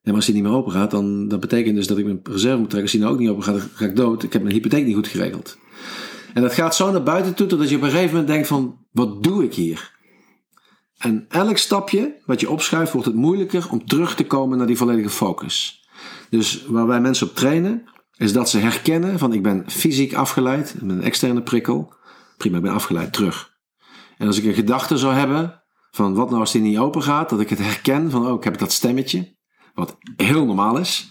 En 0.02 0.14
als 0.14 0.24
die 0.24 0.34
niet 0.34 0.42
meer 0.42 0.52
open 0.52 0.72
gaat, 0.72 0.90
dan 0.90 1.28
dat 1.28 1.40
betekent 1.40 1.76
dus 1.76 1.86
dat 1.86 1.98
ik 1.98 2.04
mijn 2.04 2.20
reserve 2.22 2.58
moet 2.58 2.70
trekken. 2.70 2.82
Als 2.82 2.90
die 2.90 3.00
nou 3.00 3.12
ook 3.12 3.18
niet 3.18 3.28
open 3.28 3.42
gaat, 3.42 3.60
ga 3.74 3.84
ik 3.84 3.96
dood. 3.96 4.22
Ik 4.22 4.32
heb 4.32 4.42
mijn 4.42 4.54
hypotheek 4.54 4.84
niet 4.84 4.94
goed 4.94 5.08
geregeld. 5.08 5.58
En 6.34 6.42
dat 6.42 6.52
gaat 6.52 6.74
zo 6.74 6.90
naar 6.90 7.02
buiten 7.02 7.34
toe, 7.34 7.46
totdat 7.46 7.68
je 7.68 7.76
op 7.76 7.82
een 7.82 7.90
gegeven 7.90 8.10
moment 8.10 8.28
denkt 8.28 8.48
van, 8.48 8.78
wat 8.92 9.22
doe 9.22 9.44
ik 9.44 9.54
hier? 9.54 9.98
En 10.98 11.26
elk 11.28 11.56
stapje 11.56 12.14
wat 12.26 12.40
je 12.40 12.50
opschuift, 12.50 12.92
wordt 12.92 13.06
het 13.06 13.16
moeilijker 13.16 13.70
om 13.70 13.86
terug 13.86 14.14
te 14.14 14.26
komen 14.26 14.58
naar 14.58 14.66
die 14.66 14.76
volledige 14.76 15.10
focus. 15.10 15.84
Dus 16.30 16.64
waar 16.66 16.86
wij 16.86 17.00
mensen 17.00 17.28
op 17.28 17.34
trainen, 17.34 17.84
is 18.20 18.32
dat 18.32 18.50
ze 18.50 18.58
herkennen 18.58 19.18
van 19.18 19.32
ik 19.32 19.42
ben 19.42 19.64
fysiek 19.70 20.14
afgeleid 20.14 20.74
met 20.80 20.96
een 20.96 21.02
externe 21.02 21.42
prikkel. 21.42 21.94
Prima, 22.36 22.56
ik 22.56 22.62
ben 22.62 22.72
afgeleid 22.72 23.12
terug. 23.12 23.58
En 24.18 24.26
als 24.26 24.38
ik 24.38 24.44
een 24.44 24.54
gedachte 24.54 24.98
zou 24.98 25.14
hebben 25.14 25.62
van 25.90 26.14
wat 26.14 26.28
nou 26.28 26.40
als 26.40 26.52
die 26.52 26.60
niet 26.60 26.78
open 26.78 27.02
gaat, 27.02 27.30
dat 27.30 27.40
ik 27.40 27.48
het 27.50 27.58
herken 27.58 28.10
van 28.10 28.26
oh, 28.26 28.36
ik 28.36 28.44
heb 28.44 28.58
dat 28.58 28.72
stemmetje, 28.72 29.36
wat 29.74 29.98
heel 30.16 30.46
normaal 30.46 30.78
is. 30.78 31.10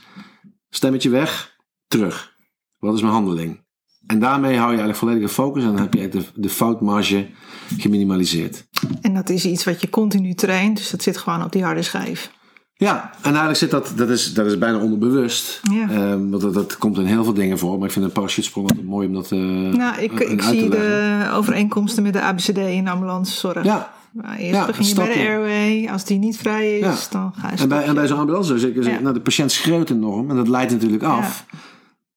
Stemmetje 0.69 1.09
weg, 1.09 1.55
terug. 1.87 2.35
Wat 2.77 2.95
is 2.95 3.01
mijn 3.01 3.13
handeling? 3.13 3.65
En 4.07 4.19
daarmee 4.19 4.57
hou 4.57 4.71
je 4.71 4.77
eigenlijk 4.77 4.97
volledige 4.97 5.33
focus 5.33 5.63
en 5.63 5.69
dan 5.69 5.79
heb 5.79 5.93
je 5.93 6.09
de, 6.09 6.25
de 6.35 6.49
foutmarge 6.49 7.29
geminimaliseerd. 7.77 8.67
En 9.01 9.13
dat 9.13 9.29
is 9.29 9.45
iets 9.45 9.63
wat 9.63 9.81
je 9.81 9.89
continu 9.89 10.33
traint, 10.33 10.77
dus 10.77 10.89
dat 10.89 11.03
zit 11.03 11.17
gewoon 11.17 11.43
op 11.43 11.51
die 11.51 11.63
harde 11.63 11.81
schijf. 11.81 12.31
Ja, 12.79 13.11
en 13.15 13.29
eigenlijk 13.29 13.57
zit 13.57 13.71
dat, 13.71 13.93
dat 13.95 14.09
is, 14.09 14.33
dat 14.33 14.45
is 14.45 14.57
bijna 14.57 14.77
onderbewust. 14.77 15.61
Ja. 15.71 16.11
Um, 16.11 16.29
want 16.29 16.41
dat, 16.41 16.53
dat, 16.53 16.77
komt 16.77 16.97
in 16.97 17.05
heel 17.05 17.23
veel 17.23 17.33
dingen 17.33 17.57
voor. 17.57 17.77
Maar 17.77 17.87
ik 17.87 17.93
vind 17.93 18.05
een 18.05 18.11
parachutesprong 18.11 18.69
altijd 18.69 18.87
mooi 18.87 19.07
om 19.07 19.13
dat 19.13 19.31
uh, 19.31 19.39
Nou, 19.73 20.01
ik, 20.01 20.19
ik 20.19 20.41
zie 20.41 20.69
de 20.69 21.29
overeenkomsten 21.33 22.03
met 22.03 22.13
de 22.13 22.21
ABCD 22.21 22.57
in 22.57 22.87
ambulancezorg. 22.87 23.63
Ja. 23.63 23.93
Nou, 24.11 24.37
eerst 24.37 24.53
ja, 24.53 24.65
begin 24.65 24.85
je 24.85 24.95
bij 24.95 25.13
de 25.13 25.19
airway. 25.19 25.89
Als 25.91 26.05
die 26.05 26.17
niet 26.17 26.37
vrij 26.37 26.79
is, 26.79 27.09
dan 27.09 27.33
ga 27.35 27.51
je 27.51 27.57
en 27.57 27.69
bij, 27.69 27.83
en 27.83 27.95
bij 27.95 28.07
zo'n 28.07 28.17
ambulance, 28.17 28.53
dus 28.53 28.63
ik, 28.63 29.01
nou, 29.01 29.13
de 29.13 29.21
patiënt 29.21 29.51
schreeuwt 29.51 29.89
enorm. 29.89 30.29
En 30.29 30.35
dat 30.35 30.47
leidt 30.47 30.71
natuurlijk 30.71 31.03
af. 31.03 31.45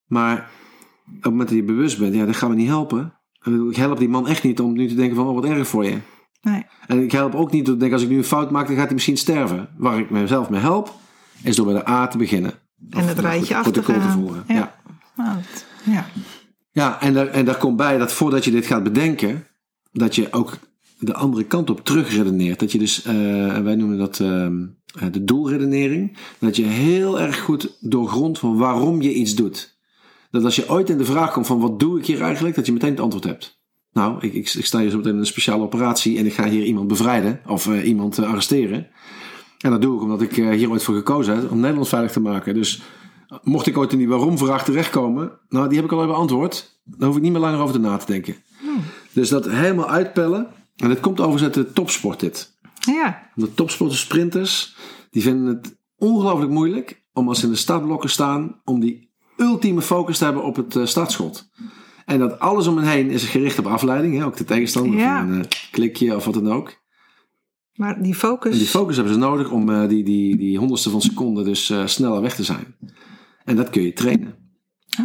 Maar 0.06 0.50
op 1.06 1.14
het 1.14 1.24
moment 1.24 1.48
dat 1.48 1.58
je 1.58 1.64
bewust 1.64 1.98
bent, 1.98 2.14
ja, 2.14 2.26
dat 2.26 2.36
gaan 2.36 2.50
we 2.50 2.56
niet 2.56 2.68
helpen. 2.68 3.14
Ik 3.70 3.76
help 3.76 3.98
die 3.98 4.08
man 4.08 4.28
echt 4.28 4.42
niet 4.42 4.60
om 4.60 4.72
nu 4.72 4.88
te 4.88 4.94
denken 4.94 5.16
van, 5.16 5.26
oh, 5.26 5.34
wat 5.34 5.44
erg 5.44 5.68
voor 5.68 5.84
je. 5.84 5.98
Nee. 6.43 6.66
En 6.86 7.03
ik 7.03 7.12
help 7.12 7.34
ook 7.34 7.53
niet 7.53 7.64
door 7.64 7.74
te 7.74 7.80
denken, 7.80 7.99
als 7.99 8.07
ik 8.07 8.12
nu 8.12 8.18
een 8.18 8.24
fout 8.24 8.51
maak, 8.51 8.66
dan 8.66 8.76
gaat 8.76 8.84
hij 8.84 8.95
misschien 8.95 9.16
sterven. 9.16 9.68
Waar 9.76 9.99
ik 9.99 10.11
mezelf 10.11 10.51
mee 10.51 10.61
help, 10.61 10.95
is 11.43 11.57
door 11.57 11.66
bij 11.66 11.74
de 11.74 11.88
A 11.88 12.07
te 12.07 12.18
beginnen. 12.18 12.53
En 12.90 13.07
het 13.07 13.18
rijtje 13.18 13.57
achter 13.57 13.84
te 13.84 14.01
voeren. 14.01 14.45
Ja. 14.49 14.55
Ja. 14.55 14.74
Nou, 15.16 15.38
ja. 15.84 16.07
ja, 16.70 17.01
en, 17.01 17.14
daar, 17.14 17.26
en 17.26 17.45
daar 17.45 17.59
komt 17.59 17.76
bij 17.76 17.99
dat 17.99 18.12
voordat 18.12 18.45
je 18.45 18.51
dit 18.51 18.66
gaat 18.66 18.82
bedenken, 18.82 19.47
dat 19.93 20.14
je 20.14 20.32
ook 20.32 20.59
de 20.99 21.14
andere 21.14 21.45
kant 21.45 21.70
op 21.70 21.84
terugredeneert. 21.84 22.61
Dat 22.61 22.72
je 22.72 22.78
dus, 22.78 23.03
eh, 23.03 23.14
wij 23.59 23.74
noemen 23.74 23.99
dat 23.99 24.20
eh, 24.20 24.49
de 25.12 25.24
doelredenering. 25.24 26.16
Dat 26.38 26.57
je 26.57 26.64
heel 26.64 27.20
erg 27.20 27.40
goed 27.40 27.76
doorgrondt 27.80 28.38
van 28.38 28.57
waarom 28.57 29.03
je 29.03 29.12
iets 29.12 29.34
doet. 29.34 29.80
Dat 30.30 30.45
als 30.45 30.57
je 30.57 30.70
ooit 30.70 30.90
in 30.90 30.99
de 30.99 31.05
vraag 31.05 31.32
komt 31.32 31.47
van 31.47 31.61
wat 31.61 31.80
doe 31.80 31.99
ik 31.99 32.07
hier 32.07 32.22
eigenlijk, 32.22 32.55
dat 32.55 32.66
je 32.66 32.72
meteen 32.72 32.90
het 32.90 33.01
antwoord 33.01 33.24
hebt. 33.24 33.61
Nou, 33.93 34.16
ik, 34.20 34.32
ik, 34.32 34.55
ik 34.55 34.66
sta 34.66 34.78
hier 34.78 34.90
zo 34.90 34.97
meteen 34.97 35.12
in 35.12 35.18
een 35.18 35.26
speciale 35.26 35.62
operatie 35.62 36.18
en 36.18 36.26
ik 36.26 36.32
ga 36.32 36.49
hier 36.49 36.64
iemand 36.64 36.88
bevrijden 36.88 37.40
of 37.47 37.66
eh, 37.66 37.86
iemand 37.86 38.18
eh, 38.18 38.30
arresteren. 38.30 38.86
En 39.59 39.70
dat 39.70 39.82
doe 39.82 39.97
ik 39.97 40.03
omdat 40.03 40.22
ik 40.22 40.36
eh, 40.36 40.51
hier 40.51 40.70
ooit 40.70 40.82
voor 40.82 40.95
gekozen 40.95 41.34
heb 41.34 41.51
om 41.51 41.61
Nederland 41.61 41.88
veilig 41.88 42.12
te 42.12 42.20
maken. 42.20 42.55
Dus 42.55 42.82
mocht 43.43 43.66
ik 43.66 43.78
ooit 43.78 43.93
in 43.93 43.99
die 43.99 44.09
waarom-vraag 44.09 44.64
terechtkomen, 44.64 45.32
nou, 45.49 45.68
die 45.68 45.76
heb 45.76 45.84
ik 45.84 45.93
al 45.93 45.99
even 45.99 46.12
beantwoord. 46.12 46.80
Dan 46.84 47.07
hoef 47.07 47.16
ik 47.16 47.22
niet 47.22 47.32
meer 47.32 47.40
langer 47.40 47.61
over 47.61 47.74
te 47.74 47.80
na 47.80 47.97
te 47.97 48.07
denken. 48.07 48.36
Dus 49.12 49.28
dat 49.28 49.49
helemaal 49.49 49.88
uitpellen. 49.88 50.47
En 50.76 50.90
het 50.90 51.01
komt 51.01 51.20
overigens 51.20 51.43
uit 51.43 51.66
de 51.66 51.72
topsport 51.72 52.20
dit. 52.20 52.57
Ja, 52.80 53.30
De 53.34 53.55
topsporters, 53.55 54.01
sprinters, 54.01 54.76
die 55.11 55.22
vinden 55.22 55.47
het 55.47 55.76
ongelooflijk 55.97 56.51
moeilijk 56.51 57.05
om 57.12 57.28
als 57.28 57.38
ze 57.38 57.45
in 57.45 57.53
de 57.53 57.59
startblokken 57.59 58.11
staan, 58.11 58.61
om 58.64 58.80
die 58.80 59.11
ultieme 59.36 59.82
focus 59.82 60.18
te 60.18 60.24
hebben 60.24 60.45
op 60.45 60.57
het 60.57 60.78
startschot. 60.88 61.51
En 62.05 62.18
dat 62.18 62.38
alles 62.38 62.66
om 62.66 62.76
hen 62.78 62.88
heen 62.88 63.11
is 63.11 63.24
gericht 63.24 63.59
op 63.59 63.66
afleiding, 63.66 64.16
hè? 64.18 64.24
ook 64.24 64.36
de 64.36 64.44
tegenstander, 64.44 64.98
Ja. 65.00 65.22
of 65.22 65.28
een 65.28 65.40
eh, 65.42 65.48
klikje 65.70 66.16
of 66.16 66.24
wat 66.24 66.34
dan 66.34 66.53
ook. 66.53 66.80
maar 67.74 68.03
die 68.03 68.14
focus. 68.14 68.53
En 68.53 68.59
die 68.59 68.66
focus 68.66 68.96
hebben 68.96 69.14
ze 69.14 69.18
nodig 69.20 69.50
om 69.50 69.70
eh, 69.70 69.88
die, 69.88 70.05
die, 70.05 70.36
die 70.36 70.59
honderdste 70.59 70.90
van 70.90 71.00
seconde 71.00 71.42
dus 71.44 71.70
eh, 71.70 71.86
sneller 71.86 72.20
weg 72.20 72.34
te 72.34 72.44
zijn. 72.44 72.74
En 73.44 73.57
dat 73.57 73.70
kun 73.70 73.82
je 73.82 73.92
trainen. 73.92 74.34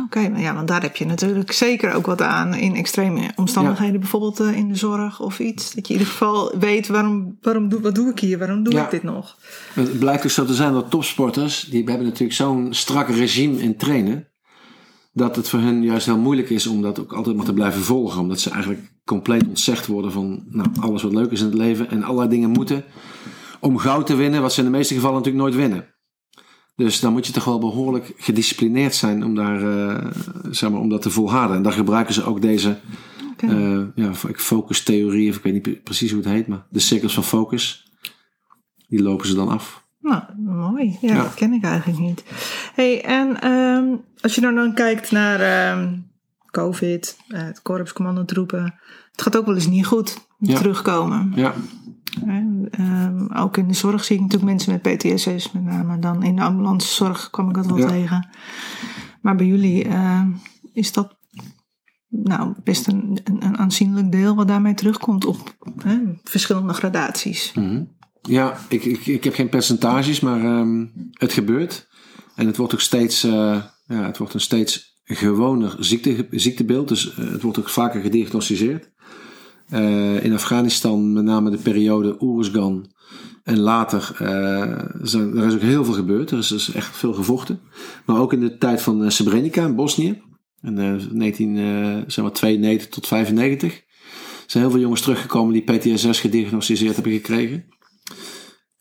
Oké, 0.05 0.29
maar 0.29 0.39
ja, 0.41 0.53
want 0.55 0.67
daar 0.67 0.81
heb 0.81 0.95
je 0.95 1.05
natuurlijk 1.05 1.51
zeker 1.51 1.93
ook 1.93 2.05
wat 2.05 2.21
aan 2.21 2.53
in 2.53 2.75
extreme 2.75 3.31
omstandigheden, 3.35 3.99
bijvoorbeeld 3.99 4.39
in 4.39 4.67
de 4.67 4.75
zorg 4.75 5.19
of 5.21 5.39
iets. 5.39 5.73
Dat 5.75 5.87
je 5.87 5.93
in 5.93 5.99
ieder 5.99 6.13
geval 6.13 6.57
weet 6.59 6.87
waarom, 6.87 7.37
waarom 7.41 7.69
doe, 7.69 7.81
wat 7.81 7.95
doe 7.95 8.09
ik 8.09 8.19
hier, 8.19 8.37
waarom 8.37 8.63
doe 8.63 8.73
Ja. 8.73 8.83
ik 8.83 8.91
dit 8.91 9.03
nog? 9.03 9.37
Het 9.73 9.99
blijkt 9.99 10.23
dus 10.23 10.33
zo 10.33 10.45
te 10.45 10.53
zijn 10.53 10.73
dat 10.73 10.89
topsporters, 10.89 11.61
die 11.63 11.83
hebben 11.83 12.05
natuurlijk 12.05 12.33
zo'n 12.33 12.73
strak 12.73 13.07
regime 13.09 13.61
in 13.61 13.77
trainen, 13.77 14.27
dat 15.17 15.35
het 15.35 15.49
voor 15.49 15.59
hen 15.59 15.83
juist 15.83 16.05
heel 16.05 16.17
moeilijk 16.17 16.49
is 16.49 16.67
om 16.67 16.81
dat 16.81 16.99
ook 16.99 17.13
altijd 17.13 17.35
maar 17.35 17.45
te 17.45 17.53
blijven 17.53 17.81
volgen. 17.81 18.21
Omdat 18.21 18.39
ze 18.39 18.49
eigenlijk 18.49 18.91
compleet 19.05 19.47
ontzegd 19.47 19.87
worden 19.87 20.11
van 20.11 20.43
nou, 20.49 20.67
alles 20.79 21.03
wat 21.03 21.13
leuk 21.13 21.31
is 21.31 21.39
in 21.39 21.45
het 21.45 21.55
leven 21.55 21.89
en 21.89 22.03
allerlei 22.03 22.29
dingen 22.29 22.49
moeten 22.49 22.83
om 23.59 23.77
goud 23.77 24.05
te 24.05 24.15
winnen, 24.15 24.41
wat 24.41 24.53
ze 24.53 24.59
in 24.59 24.65
de 24.71 24.77
meeste 24.77 24.93
gevallen 24.93 25.17
natuurlijk 25.17 25.43
nooit 25.43 25.55
winnen. 25.55 25.85
Dus 26.75 26.99
dan 26.99 27.11
moet 27.11 27.27
je 27.27 27.33
toch 27.33 27.43
wel 27.45 27.59
behoorlijk 27.59 28.13
gedisciplineerd 28.17 28.95
zijn 28.95 29.23
om, 29.23 29.35
daar, 29.35 29.61
eh, 29.87 30.11
zeg 30.51 30.69
maar, 30.69 30.79
om 30.79 30.89
dat 30.89 31.01
te 31.01 31.09
volharden. 31.09 31.57
En 31.57 31.63
daar 31.63 31.71
gebruiken 31.73 32.13
ze 32.13 32.23
ook 32.23 32.41
deze 32.41 32.77
Oké. 33.31 33.47
eh 33.47 34.05
ja, 34.05 34.13
focustheorie, 34.35 35.29
of 35.29 35.35
ik 35.35 35.43
weet 35.43 35.53
niet 35.53 35.61
pre- 35.61 35.79
precies 35.83 36.11
hoe 36.11 36.19
het 36.21 36.29
heet, 36.29 36.47
maar 36.47 36.65
de 36.69 36.79
cirkels 36.79 37.13
van 37.13 37.23
focus, 37.23 37.91
die 38.87 39.01
lopen 39.01 39.27
ze 39.27 39.35
dan 39.35 39.49
af. 39.49 39.85
Nou, 39.99 40.21
mooi. 40.37 40.97
Ja, 41.01 41.13
Ja. 41.15 41.23
dat 41.23 41.33
ken 41.33 41.53
ik 41.53 41.63
eigenlijk 41.63 41.99
niet. 41.99 42.23
hey, 42.73 43.03
en 43.03 43.41
ehm, 43.41 43.85
als 44.21 44.35
je 44.35 44.41
dan, 44.41 44.55
dan 44.55 44.73
kijkt 44.73 45.11
naar 45.11 45.39
ehm, 45.39 45.97
COVID, 46.51 47.17
eh, 47.27 47.41
het 47.43 47.61
korpscommandotroepen, 47.61 48.63
het 49.11 49.21
gaat 49.21 49.37
ook 49.37 49.45
wel 49.45 49.55
eens 49.55 49.67
niet 49.67 49.85
goed 49.85 50.17
Ja. 50.39 50.57
terugkomen. 50.57 51.31
Ja, 51.35 51.53
Hè, 52.25 52.43
ehm, 52.69 53.31
ook 53.33 53.57
in 53.57 53.67
de 53.67 53.73
zorg 53.73 54.03
zie 54.03 54.15
ik 54.15 54.21
natuurlijk 54.21 54.49
mensen 54.51 54.71
met 54.71 54.81
PTSS, 54.97 55.51
met 55.51 55.63
name 55.63 55.99
dan 55.99 56.23
in 56.23 56.35
de 56.35 56.41
ambulancezorg 56.41 57.29
kwam 57.29 57.49
ik 57.49 57.55
dat 57.55 57.65
wel 57.65 57.77
Ja. 57.77 57.87
tegen. 57.87 58.29
Maar 59.21 59.35
bij 59.35 59.45
jullie 59.45 59.83
eh, 59.83 60.25
is 60.73 60.91
dat 60.93 61.17
nou, 62.09 62.53
best 62.63 62.87
een, 62.87 63.19
een, 63.23 63.45
een 63.45 63.57
aanzienlijk 63.57 64.11
deel 64.11 64.35
wat 64.35 64.47
daarmee 64.47 64.73
terugkomt 64.73 65.25
op 65.25 65.55
hè, 65.83 65.99
verschillende 66.23 66.73
gradaties. 66.73 67.53
Mhm. 67.53 67.83
Ja, 68.21 68.57
ik, 68.69 68.83
ik, 68.85 69.05
ik 69.05 69.23
heb 69.23 69.33
geen 69.33 69.49
percentages, 69.49 70.19
maar 70.19 70.43
ehm, 70.43 70.85
het 71.11 71.33
gebeurt. 71.33 71.87
En 72.35 72.47
het 72.47 72.57
wordt 72.57 72.73
ook 72.73 72.81
steeds, 72.81 73.23
eh, 73.23 73.63
ja, 73.87 74.05
het 74.05 74.17
wordt 74.17 74.33
een 74.33 74.41
steeds 74.41 75.01
gewoner 75.03 75.75
ziekte, 75.79 76.27
ziektebeeld. 76.31 76.87
Dus 76.87 77.13
eh, 77.13 77.31
het 77.31 77.41
wordt 77.41 77.59
ook 77.59 77.69
vaker 77.69 78.01
gediagnosticeerd. 78.01 78.91
Eh, 79.69 80.23
in 80.23 80.33
Afghanistan, 80.33 81.13
met 81.13 81.23
name 81.23 81.49
de 81.49 81.57
periode 81.57 82.21
Oeruzgan 82.21 82.91
en 83.43 83.59
later, 83.59 84.11
zijn, 85.01 85.37
er 85.37 85.47
is 85.47 85.53
ook 85.53 85.61
heel 85.61 85.85
veel 85.85 85.93
gebeurd. 85.93 86.31
Er 86.31 86.37
is 86.37 86.47
dus 86.47 86.73
echt 86.73 86.97
veel 86.97 87.13
gevochten. 87.13 87.59
Maar 88.05 88.19
ook 88.19 88.33
in 88.33 88.39
de 88.39 88.57
tijd 88.57 88.81
van 88.81 89.11
Srebrenica 89.11 89.65
in 89.65 89.75
Bosnië, 89.75 90.21
in 90.61 90.77
eh, 90.77 90.95
1992 91.11 92.89
tot 92.89 93.07
95, 93.07 93.83
zijn 94.45 94.63
heel 94.63 94.71
veel 94.71 94.81
jongens 94.81 95.01
teruggekomen 95.01 95.53
die 95.53 95.63
PTSS 95.63 96.19
gediagnosticeerd 96.19 96.95
hebben 96.95 97.13
gekregen. 97.13 97.65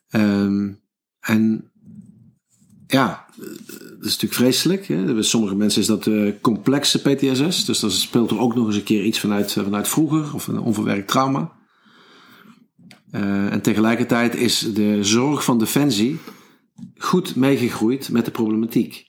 Ehm, 0.09 0.73
en 1.21 1.73
ja, 2.87 3.26
dat 3.37 4.05
is 4.05 4.19
natuurlijk 4.19 4.33
vreselijk. 4.33 4.87
Hè? 4.87 5.15
Bij 5.15 5.23
sommige 5.23 5.55
mensen 5.55 5.81
is 5.81 5.87
dat 5.87 6.07
eh, 6.07 6.33
complexe 6.41 6.99
PTSS. 7.01 7.65
Dus 7.65 7.81
dan 7.81 7.91
speelt 7.91 8.31
er 8.31 8.39
ook 8.39 8.55
nog 8.55 8.67
eens 8.67 8.77
een 8.77 8.83
keer 8.83 9.05
iets 9.05 9.21
vanuit, 9.21 9.57
eh, 9.57 9.65
vanuit 9.65 9.89
vroeger 9.89 10.35
of 10.35 10.47
een 10.47 10.59
onverwerkt 10.59 11.09
trauma. 11.09 11.53
Eh, 13.11 13.53
en 13.53 13.61
tegelijkertijd 13.61 14.35
is 14.35 14.69
de 14.75 15.05
zorg 15.05 15.45
van 15.45 15.59
Defensie 15.59 16.19
goed 16.97 17.37
meegegroeid 17.37 18.11
met 18.11 18.25
de 18.25 18.31
problematiek. 18.31 19.07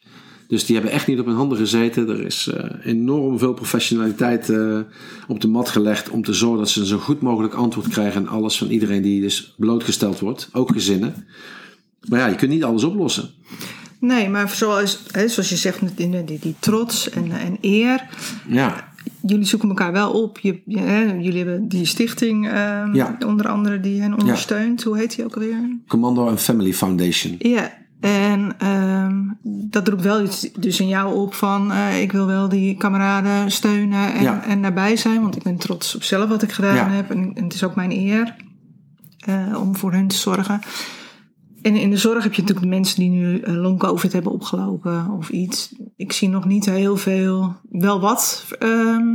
Dus 0.48 0.66
die 0.66 0.76
hebben 0.76 0.94
echt 0.94 1.08
niet 1.08 1.20
op 1.20 1.26
hun 1.26 1.36
handen 1.36 1.58
gezeten. 1.58 2.10
Er 2.10 2.26
is 2.26 2.52
enorm 2.84 3.40
veel 3.40 3.54
professionaliteit 3.54 4.52
op 5.28 5.42
de 5.42 5.48
mat 5.48 5.70
gelegd 5.70 6.10
om 6.10 6.24
te 6.24 6.34
zorgen 6.34 6.60
dat 6.60 6.70
ze 6.70 6.80
een 6.80 6.86
zo 6.86 6.98
goed 6.98 7.22
mogelijk 7.22 7.54
antwoord 7.54 7.88
krijgen 7.88 8.22
aan 8.22 8.34
alles 8.36 8.58
van 8.58 8.70
iedereen 8.70 9.02
die 9.02 9.22
dus 9.22 9.54
blootgesteld 9.58 10.20
wordt, 10.20 10.50
ook 10.52 10.72
gezinnen. 10.72 11.28
Maar 12.10 12.20
ja, 12.20 12.28
je 12.28 12.36
kunt 12.36 12.52
niet 12.52 12.64
alles 12.64 12.84
oplossen. 12.84 13.30
Nee, 14.00 14.30
maar 14.30 14.50
zoals, 14.50 15.04
hè, 15.12 15.28
zoals 15.28 15.50
je 15.50 15.56
zegt, 15.56 15.98
die, 15.98 16.24
die, 16.24 16.40
die 16.40 16.56
trots 16.60 17.10
en, 17.10 17.32
en 17.32 17.58
eer. 17.62 18.04
Ja, 18.48 18.86
Jullie 19.22 19.46
zoeken 19.46 19.70
elkaar 19.70 19.92
wel 19.92 20.12
op. 20.12 20.40
Je, 20.40 20.62
je- 20.66 20.80
hè, 20.80 21.02
jullie 21.04 21.38
hebben 21.46 21.68
die 21.68 21.86
stichting, 21.86 22.48
ehm, 22.50 22.96
Ja. 22.96 23.18
onder 23.26 23.48
andere, 23.48 23.80
die 23.80 24.02
hen 24.02 24.20
ondersteunt. 24.20 24.84
Hoe 24.84 24.98
heet 24.98 25.16
die 25.16 25.26
ook 25.26 25.34
alweer? 25.36 25.78
Commando 25.88 26.28
and 26.28 26.40
Family 26.42 26.74
Foundation. 26.74 27.36
Ja, 27.40 27.72
en 28.00 28.54
ehm, 28.58 29.16
dat 29.44 29.88
roept 29.88 30.02
wel 30.04 30.24
iets 30.24 30.50
dus 30.60 30.80
in 30.80 30.88
jou 30.88 31.16
op 31.16 31.34
van... 31.34 31.72
eh, 31.72 32.02
ik 32.02 32.12
wil 32.12 32.26
wel 32.26 32.50
die 32.50 32.78
kameraden 32.78 33.52
steunen 33.52 34.14
en, 34.14 34.24
Ja. 34.24 34.44
en 34.44 34.62
daarbij 34.62 34.96
zijn. 34.96 35.22
Want 35.22 35.36
ik 35.36 35.44
ben 35.44 35.58
trots 35.58 35.96
op 35.96 36.04
zelf 36.04 36.30
wat 36.30 36.42
ik 36.44 36.52
gedaan 36.52 36.92
heb. 36.92 37.10
En, 37.12 37.32
en 37.36 37.44
het 37.44 37.54
is 37.54 37.64
ook 37.64 37.76
mijn 37.76 37.92
eer 37.92 38.36
eh, 39.20 39.60
om 39.60 39.76
voor 39.76 39.92
hun 39.94 40.08
te 40.08 40.16
zorgen. 40.16 40.60
En 41.62 41.76
in 41.76 41.90
de 41.90 41.98
zorg 41.98 42.24
heb 42.24 42.34
je 42.34 42.42
natuurlijk 42.42 42.70
de 42.70 42.76
mensen 42.76 43.00
die 43.00 43.10
nu 43.10 43.40
eh, 43.40 43.54
long-covid 43.54 44.14
hebben 44.14 44.32
opgelopen 44.32 45.10
of 45.12 45.30
iets. 45.30 45.76
Ik 45.96 46.12
zie 46.12 46.30
nog 46.30 46.46
niet 46.46 46.66
heel 46.66 46.98
veel, 46.98 47.56
wel 47.70 48.00
wat 48.00 48.46
ehm, 48.60 49.06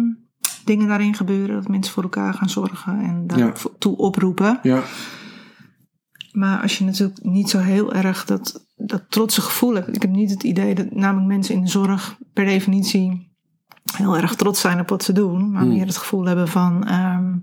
dingen 0.65 0.89
daarin 0.89 1.15
gebeuren. 1.15 1.55
Dat 1.55 1.69
mensen 1.69 1.93
voor 1.95 2.03
elkaar 2.03 2.35
gaan 2.35 2.51
zorgen 2.51 2.99
en 3.01 3.25
Ja. 3.27 3.37
daartoe 3.37 3.97
oproepen. 3.97 4.59
Ja, 4.63 4.83
Maar 6.33 6.63
als 6.63 6.79
je 6.79 6.85
natuurlijk 6.85 7.23
niet 7.23 7.51
zo 7.51 7.59
heel 7.59 7.93
erg 7.93 8.25
dat, 8.25 8.67
dat 8.77 9.03
trotse 9.09 9.41
gevoel 9.41 9.75
hebt. 9.75 9.97
Ik 9.97 10.03
heb 10.03 10.11
niet 10.11 10.31
het 10.31 10.43
idee 10.43 10.75
dat 10.75 10.91
namelijk 10.95 11.27
mensen 11.29 11.55
in 11.55 11.61
de 11.63 11.69
zorg 11.71 12.17
per 12.33 12.45
definitie 12.45 13.31
heel 13.97 14.17
erg 14.17 14.35
trots 14.35 14.61
zijn 14.61 14.81
op 14.81 14.89
wat 14.89 15.05
ze 15.05 15.13
doen. 15.13 15.51
Maar 15.51 15.63
Hmm. 15.63 15.73
meer 15.73 15.87
het 15.87 15.97
gevoel 15.97 16.25
hebben 16.25 16.49
van, 16.49 16.87
ehm, 16.87 17.35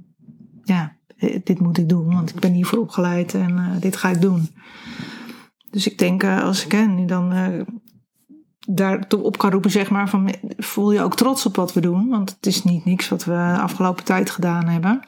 ja, 0.64 0.98
dit 1.44 1.60
moet 1.60 1.78
ik 1.78 1.90
doen. 1.90 2.14
Want 2.14 2.30
ik 2.30 2.40
ben 2.40 2.54
hiervoor 2.54 2.80
opgeleid 2.80 3.34
en 3.34 3.58
eh, 3.58 3.82
dit 3.82 3.96
ga 3.96 4.10
ik 4.10 4.22
doen. 4.22 4.50
Dus 5.72 5.88
ik 5.88 5.98
denk, 5.98 6.24
eh, 6.24 6.44
als 6.44 6.66
ik 6.66 6.72
hen 6.72 6.96
nu 6.96 7.06
dan 7.06 7.32
eh 7.32 7.62
daar 8.76 9.08
toe 9.08 9.22
op 9.22 9.38
kan 9.38 9.52
roepen, 9.52 9.72
zeg 9.72 9.90
maar, 9.90 10.10
van 10.10 10.34
voel 10.58 10.92
je 10.92 11.02
ook 11.02 11.16
trots 11.16 11.46
op 11.46 11.56
wat 11.56 11.74
we 11.74 11.82
doen. 11.82 12.10
Want 12.10 12.30
het 12.30 12.46
is 12.46 12.64
niet 12.64 12.86
niks 12.86 13.10
wat 13.10 13.26
we 13.26 13.32
de 13.32 13.62
afgelopen 13.62 14.04
tijd 14.04 14.30
gedaan 14.30 14.68
hebben. 14.68 15.00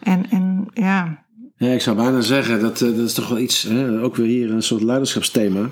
En, 0.00 0.30
en 0.30 0.68
ja, 0.74 1.24
ja 1.56 1.68
ik 1.68 1.80
zou 1.80 1.96
bijna 1.96 2.20
zeggen, 2.20 2.60
dat, 2.60 2.80
eh, 2.80 2.88
dat 2.88 3.06
is 3.06 3.14
toch 3.14 3.28
wel 3.28 3.38
iets, 3.38 3.62
hè? 3.62 4.02
ook 4.02 4.16
weer 4.16 4.26
hier 4.26 4.50
een 4.50 4.62
soort 4.62 4.82
leiderschapsthema. 4.82 5.70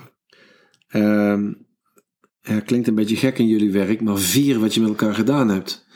Ehm, 0.89 1.53
ja, 2.41 2.61
klinkt 2.61 2.89
een 2.89 2.95
beetje 2.95 3.17
gek 3.17 3.39
in 3.39 3.47
jullie 3.47 3.73
werk, 3.73 4.01
maar 4.01 4.19
vier 4.19 4.61
wat 4.61 4.75
je 4.75 4.81
met 4.81 4.89
elkaar 4.89 5.15
gedaan 5.15 5.49
hebt. 5.49 5.87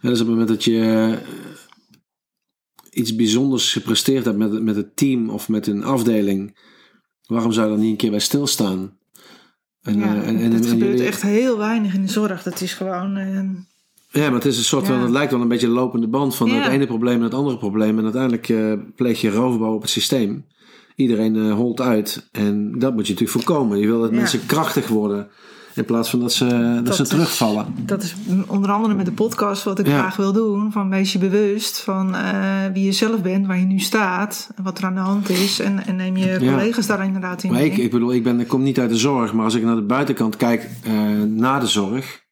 Ja, 0.00 0.08
dus 0.08 0.20
op 0.20 0.26
het 0.26 0.28
moment 0.28 0.48
dat 0.48 0.64
je 0.64 0.80
eh, 0.80 1.28
iets 2.96 3.14
bijzonders 3.14 3.72
gepresteerd 3.72 4.24
hebt 4.24 4.36
met, 4.36 4.62
met 4.62 4.76
het 4.76 4.96
team 4.96 5.30
of 5.30 5.48
met 5.48 5.66
een 5.66 5.84
afdeling, 5.84 6.56
waarom 7.26 7.52
zou 7.52 7.66
je 7.66 7.72
dan 7.72 7.82
niet 7.82 7.90
een 7.90 7.96
keer 7.96 8.10
bij 8.10 8.18
stilstaan? 8.20 8.96
En, 9.82 9.98
ja 9.98 10.14
eh, 10.22 10.28
en, 10.28 10.64
gebeurt 10.64 11.00
echt 11.00 11.22
heel 11.22 11.58
weinig 11.58 11.94
in 11.94 12.02
de 12.02 12.12
zorg. 12.12 12.42
Dat 12.42 12.60
is 12.60 12.74
gewoon... 12.74 13.16
eh, 13.16 14.20
Ja, 14.22 14.26
maar 14.26 14.34
het 14.34 14.44
is 14.44 14.58
een 14.58 14.64
soort 14.64 14.86
Ja. 14.86 14.92
van, 14.92 15.02
het 15.02 15.10
lijkt 15.10 15.32
wel 15.32 15.40
een 15.40 15.48
beetje 15.48 15.66
een 15.66 15.72
lopende 15.72 16.08
band 16.08 16.34
van 16.34 16.48
Ja. 16.48 16.54
het 16.54 16.72
ene 16.72 16.86
probleem 16.86 17.14
naar 17.14 17.28
het 17.28 17.38
andere 17.38 17.58
probleem. 17.58 17.98
En 17.98 18.04
uiteindelijk 18.04 18.48
eh, 18.48 18.72
pleeg 18.96 19.20
je 19.20 19.30
roofbouw 19.30 19.74
op 19.74 19.80
het 19.82 19.90
systeem. 19.90 20.46
Iedereen 20.94 21.36
eh, 21.36 21.52
holt 21.54 21.80
uit. 21.80 22.28
En 22.32 22.78
dat 22.78 22.94
moet 22.94 23.06
je 23.06 23.12
natuurlijk 23.12 23.44
voorkomen. 23.44 23.78
Je 23.78 23.86
wil 23.86 24.00
dat 24.00 24.12
mensen 24.12 24.46
krachtig 24.46 24.88
worden 24.88 25.28
In 25.76 25.84
plaats 25.84 26.10
van 26.10 26.20
dat 26.20 26.32
ze, 26.32 26.80
dat, 26.84 26.96
ze 26.96 27.02
is- 27.02 27.08
terugvallen. 27.08 27.66
Dat 27.78 28.02
is 28.02 28.14
onder 28.46 28.70
andere 28.70 28.94
met 28.94 29.06
de 29.06 29.12
podcast 29.12 29.62
wat 29.64 29.78
ik 29.78 29.86
Ja. 29.86 29.98
graag 29.98 30.16
wil 30.16 30.32
doen. 30.32 30.72
Van 30.72 30.90
wees 30.90 31.12
je 31.12 31.18
bewust 31.18 31.80
van 31.80 32.14
eh, 32.14 32.32
wie 32.72 32.84
je 32.84 32.92
zelf 32.92 33.22
bent, 33.22 33.46
waar 33.46 33.58
je 33.58 33.64
nu 33.64 33.78
staat, 33.78 34.50
en 34.56 34.62
wat 34.64 34.78
er 34.78 34.84
aan 34.84 34.94
de 34.94 35.00
hand 35.00 35.28
is. 35.30 35.60
En, 35.60 35.86
en 35.86 35.96
neem 35.96 36.16
je 36.16 36.26
Ja. 36.40 36.52
collega's 36.52 36.86
daar 36.86 37.04
inderdaad 37.04 37.42
in 37.42 37.50
Maar 37.52 37.62
ik, 37.64 37.76
mee. 37.76 37.84
ik 37.84 37.90
bedoel, 37.90 38.12
ik, 38.12 38.22
ben, 38.22 38.40
ik 38.40 38.48
kom 38.48 38.62
niet 38.62 38.78
uit 38.78 38.90
de 38.90 38.96
zorg. 38.96 39.32
Maar 39.32 39.44
als 39.44 39.54
ik 39.54 39.62
naar 39.62 39.74
de 39.74 39.82
buitenkant 39.82 40.36
kijk 40.36 40.70
eh 40.82 40.92
na 41.26 41.58
de 41.58 41.66
zorg. 41.66 42.24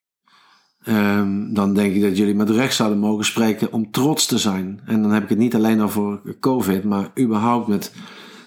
ehm, 0.85 1.53
dan 1.53 1.75
denk 1.75 1.95
ik 1.95 2.03
dat 2.03 2.17
jullie 2.17 2.35
met 2.35 2.51
recht 2.51 2.75
zouden 2.75 2.99
mogen 2.99 3.25
spreken 3.25 3.73
om 3.73 3.91
trots 3.91 4.27
te 4.27 4.39
zijn. 4.39 4.81
En 4.87 5.03
dan 5.03 5.11
heb 5.11 5.23
ik 5.23 5.29
het 5.29 5.39
niet 5.39 5.55
alleen 5.55 5.81
over 5.83 6.21
COVID. 6.41 6.85
Maar 6.85 7.11
überhaupt 7.21 7.69
met 7.69 7.93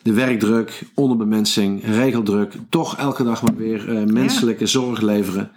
de 0.07 0.13
werkdruk, 0.13 0.81
onderbemensing, 0.93 1.85
regeldruk. 1.85 2.53
Toch 2.69 2.97
elke 2.97 3.23
dag 3.23 3.41
maar 3.41 3.55
weer 3.55 3.97
eh, 3.97 4.05
menselijke 4.05 4.65
zorg 4.65 5.01
leveren. 5.01 5.51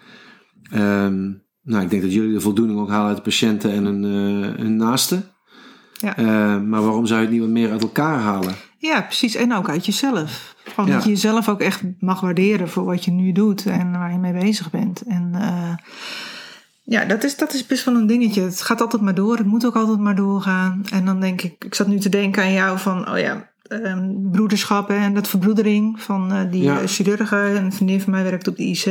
Ehm, 0.70 1.30
nou, 1.62 1.82
ik 1.82 1.90
denk 1.90 2.03
dat 2.03 2.12
jullie 2.12 2.32
de 2.32 2.40
voldoening 2.40 2.80
ook 2.80 2.88
halen 2.88 3.09
uit 3.09 3.16
de 3.16 3.22
patiënten 3.22 3.72
en 3.72 3.84
hun, 3.84 4.05
eh, 4.05 4.59
hun 4.62 4.76
naasten. 4.76 5.24
Ja. 5.92 6.16
Eh, 6.16 6.61
maar 6.61 6.82
waarom 6.82 7.07
zou 7.07 7.18
je 7.20 7.26
het 7.26 7.34
niet 7.34 7.44
wat 7.44 7.51
meer 7.51 7.70
uit 7.70 7.82
elkaar 7.82 8.18
halen? 8.18 8.55
Ja, 8.78 9.03
precies. 9.03 9.34
En 9.34 9.55
ook 9.55 9.68
uit 9.68 9.86
jezelf. 9.86 10.55
Gewoon 10.64 10.90
Ja. 10.90 10.94
dat 10.94 11.05
je 11.05 11.11
jezelf 11.11 11.48
ook 11.48 11.61
echt 11.61 11.82
mag 11.98 12.20
waarderen 12.20 12.68
voor 12.68 12.84
wat 12.84 13.05
je 13.05 13.11
nu 13.11 13.32
doet 13.32 13.66
en 13.66 13.92
waar 13.92 14.12
je 14.12 14.18
mee 14.18 14.32
bezig 14.32 14.70
bent. 14.70 15.03
En 15.03 15.30
eh, 15.34 15.74
ja, 16.84 17.05
dat 17.05 17.24
is, 17.24 17.36
dat 17.36 17.55
is 17.55 17.66
best 17.66 17.84
wel 17.84 17.94
een 17.94 18.07
dingetje. 18.07 18.42
Het 18.42 18.61
gaat 18.61 18.80
altijd 18.80 19.03
maar 19.03 19.14
door. 19.14 19.36
Het 19.36 19.46
moet 19.46 19.66
ook 19.66 19.76
altijd 19.76 19.98
maar 19.98 20.16
doorgaan. 20.16 20.82
En 20.92 21.05
dan 21.05 21.20
denk 21.20 21.42
ik, 21.42 21.64
ik 21.64 21.74
zat 21.74 21.86
nu 21.86 21.98
te 21.98 22.09
denken 22.09 22.42
aan 22.42 22.53
jou 22.53 22.78
van, 22.78 23.11
oh 23.11 23.18
ja, 23.18 23.49
ehm, 23.70 24.30
broederschap 24.30 24.90
en 24.90 25.14
dat 25.14 25.28
verbroedering 25.28 26.02
van 26.02 26.32
eh, 26.32 26.50
die 26.50 26.62
Ja. 26.62 26.80
eh, 26.80 26.86
chirurgen. 26.86 27.56
En 27.56 27.64
een 27.64 27.72
vriendin 27.72 28.00
van 28.00 28.12
mij 28.12 28.22
werkt 28.22 28.48
op 28.48 28.56
de 28.56 28.62
IC. 28.64 28.86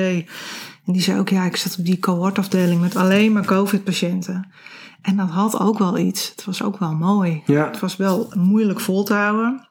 En 0.85 0.93
die 0.93 1.01
zei 1.01 1.19
ook, 1.19 1.29
ja, 1.29 1.43
ik 1.45 1.55
zat 1.55 1.75
op 1.79 1.85
die 1.85 1.99
cohortafdeling 1.99 2.81
met 2.81 2.95
alleen 2.95 3.31
maar 3.31 3.45
COVID-patiënten. 3.45 4.47
En 5.01 5.15
dat 5.17 5.29
had 5.29 5.59
ook 5.59 5.77
wel 5.77 5.97
iets. 5.97 6.29
Het 6.29 6.45
was 6.45 6.63
ook 6.63 6.77
wel 6.79 6.93
mooi. 6.95 7.41
Ja. 7.45 7.65
Het 7.67 7.79
was 7.79 7.95
wel 7.95 8.31
moeilijk 8.35 8.79
vol 8.79 9.03
te 9.03 9.13
houden. 9.13 9.69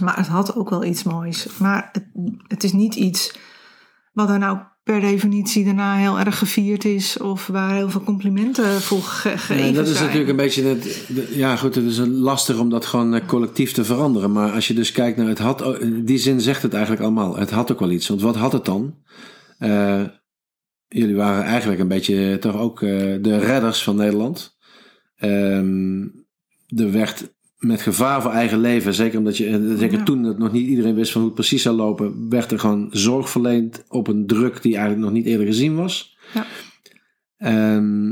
Maar 0.00 0.16
het 0.16 0.26
had 0.26 0.56
ook 0.56 0.70
wel 0.70 0.84
iets 0.84 1.02
moois. 1.02 1.48
Maar 1.58 1.88
het, 1.92 2.04
het 2.46 2.64
is 2.64 2.72
niet 2.72 2.94
iets 2.94 3.34
wat 4.12 4.30
er 4.30 4.38
nou 4.38 4.58
per 4.82 5.00
definitie 5.00 5.64
daarna 5.64 5.96
heel 5.96 6.18
erg 6.18 6.38
gevierd 6.38 6.84
is. 6.84 7.18
Of 7.18 7.46
waar 7.46 7.74
heel 7.74 7.90
veel 7.90 8.02
complimenten 8.02 8.80
voor 8.80 9.02
ge- 9.02 9.28
gegeven 9.28 9.56
Nee, 9.56 9.72
dat 9.72 9.86
is 9.86 9.92
zijn. 9.92 10.04
natuurlijk 10.04 10.30
een 10.30 10.36
beetje. 10.36 10.62
Het, 10.64 11.04
ja, 11.30 11.56
goed, 11.56 11.74
het 11.74 11.84
is 11.84 11.98
lastig 12.06 12.58
om 12.58 12.68
dat 12.70 12.86
gewoon 12.86 13.14
eh, 13.14 13.26
collectief 13.26 13.72
te 13.72 13.84
veranderen. 13.84 14.32
Maar 14.32 14.50
als 14.52 14.68
je 14.68 14.74
dus 14.74 14.92
kijkt 14.92 15.16
naar 15.16 15.26
het 15.28 15.38
had. 15.38 15.80
In 15.80 16.04
die 16.04 16.18
zin 16.18 16.40
zegt 16.40 16.62
het 16.62 16.72
eigenlijk 16.72 17.02
allemaal. 17.02 17.36
Het 17.36 17.50
had 17.50 17.72
ook 17.72 17.80
wel 17.80 17.90
iets. 17.90 18.08
Want 18.08 18.20
wat 18.20 18.36
had 18.36 18.52
het 18.52 18.64
dan? 18.64 18.94
Eh, 19.58 20.02
jullie 20.88 21.16
waren 21.16 21.44
eigenlijk 21.44 21.80
een 21.80 21.88
beetje 21.88 22.38
toch 22.40 22.56
ook 22.56 22.82
eh, 22.82 22.88
de 23.20 23.38
redders 23.38 23.82
van 23.82 23.96
Nederland. 23.96 24.56
Ehm, 25.16 26.02
er 26.66 26.92
werd 26.92 27.34
met 27.64 27.82
gevaar 27.82 28.22
voor 28.22 28.30
eigen 28.30 28.58
leven, 28.60 28.94
zeker 28.94 29.18
omdat 29.18 29.36
je, 29.36 29.46
eh, 29.46 29.78
zeker 29.78 29.98
Ja. 29.98 30.04
toen 30.04 30.22
het 30.22 30.38
nog 30.38 30.52
niet 30.52 30.68
iedereen 30.68 30.94
wist 30.94 31.12
van 31.12 31.20
hoe 31.20 31.30
het 31.30 31.38
precies 31.40 31.62
zou 31.62 31.76
lopen, 31.76 32.28
werd 32.28 32.52
er 32.52 32.58
gewoon 32.58 32.88
zorg 32.90 33.30
verleend 33.30 33.84
op 33.88 34.08
een 34.08 34.26
druk 34.26 34.62
die 34.62 34.72
eigenlijk 34.76 35.04
nog 35.04 35.12
niet 35.12 35.26
eerder 35.26 35.46
gezien 35.46 35.76
was. 35.76 36.16
Ja. 36.34 36.46
Ehm, 37.36 38.08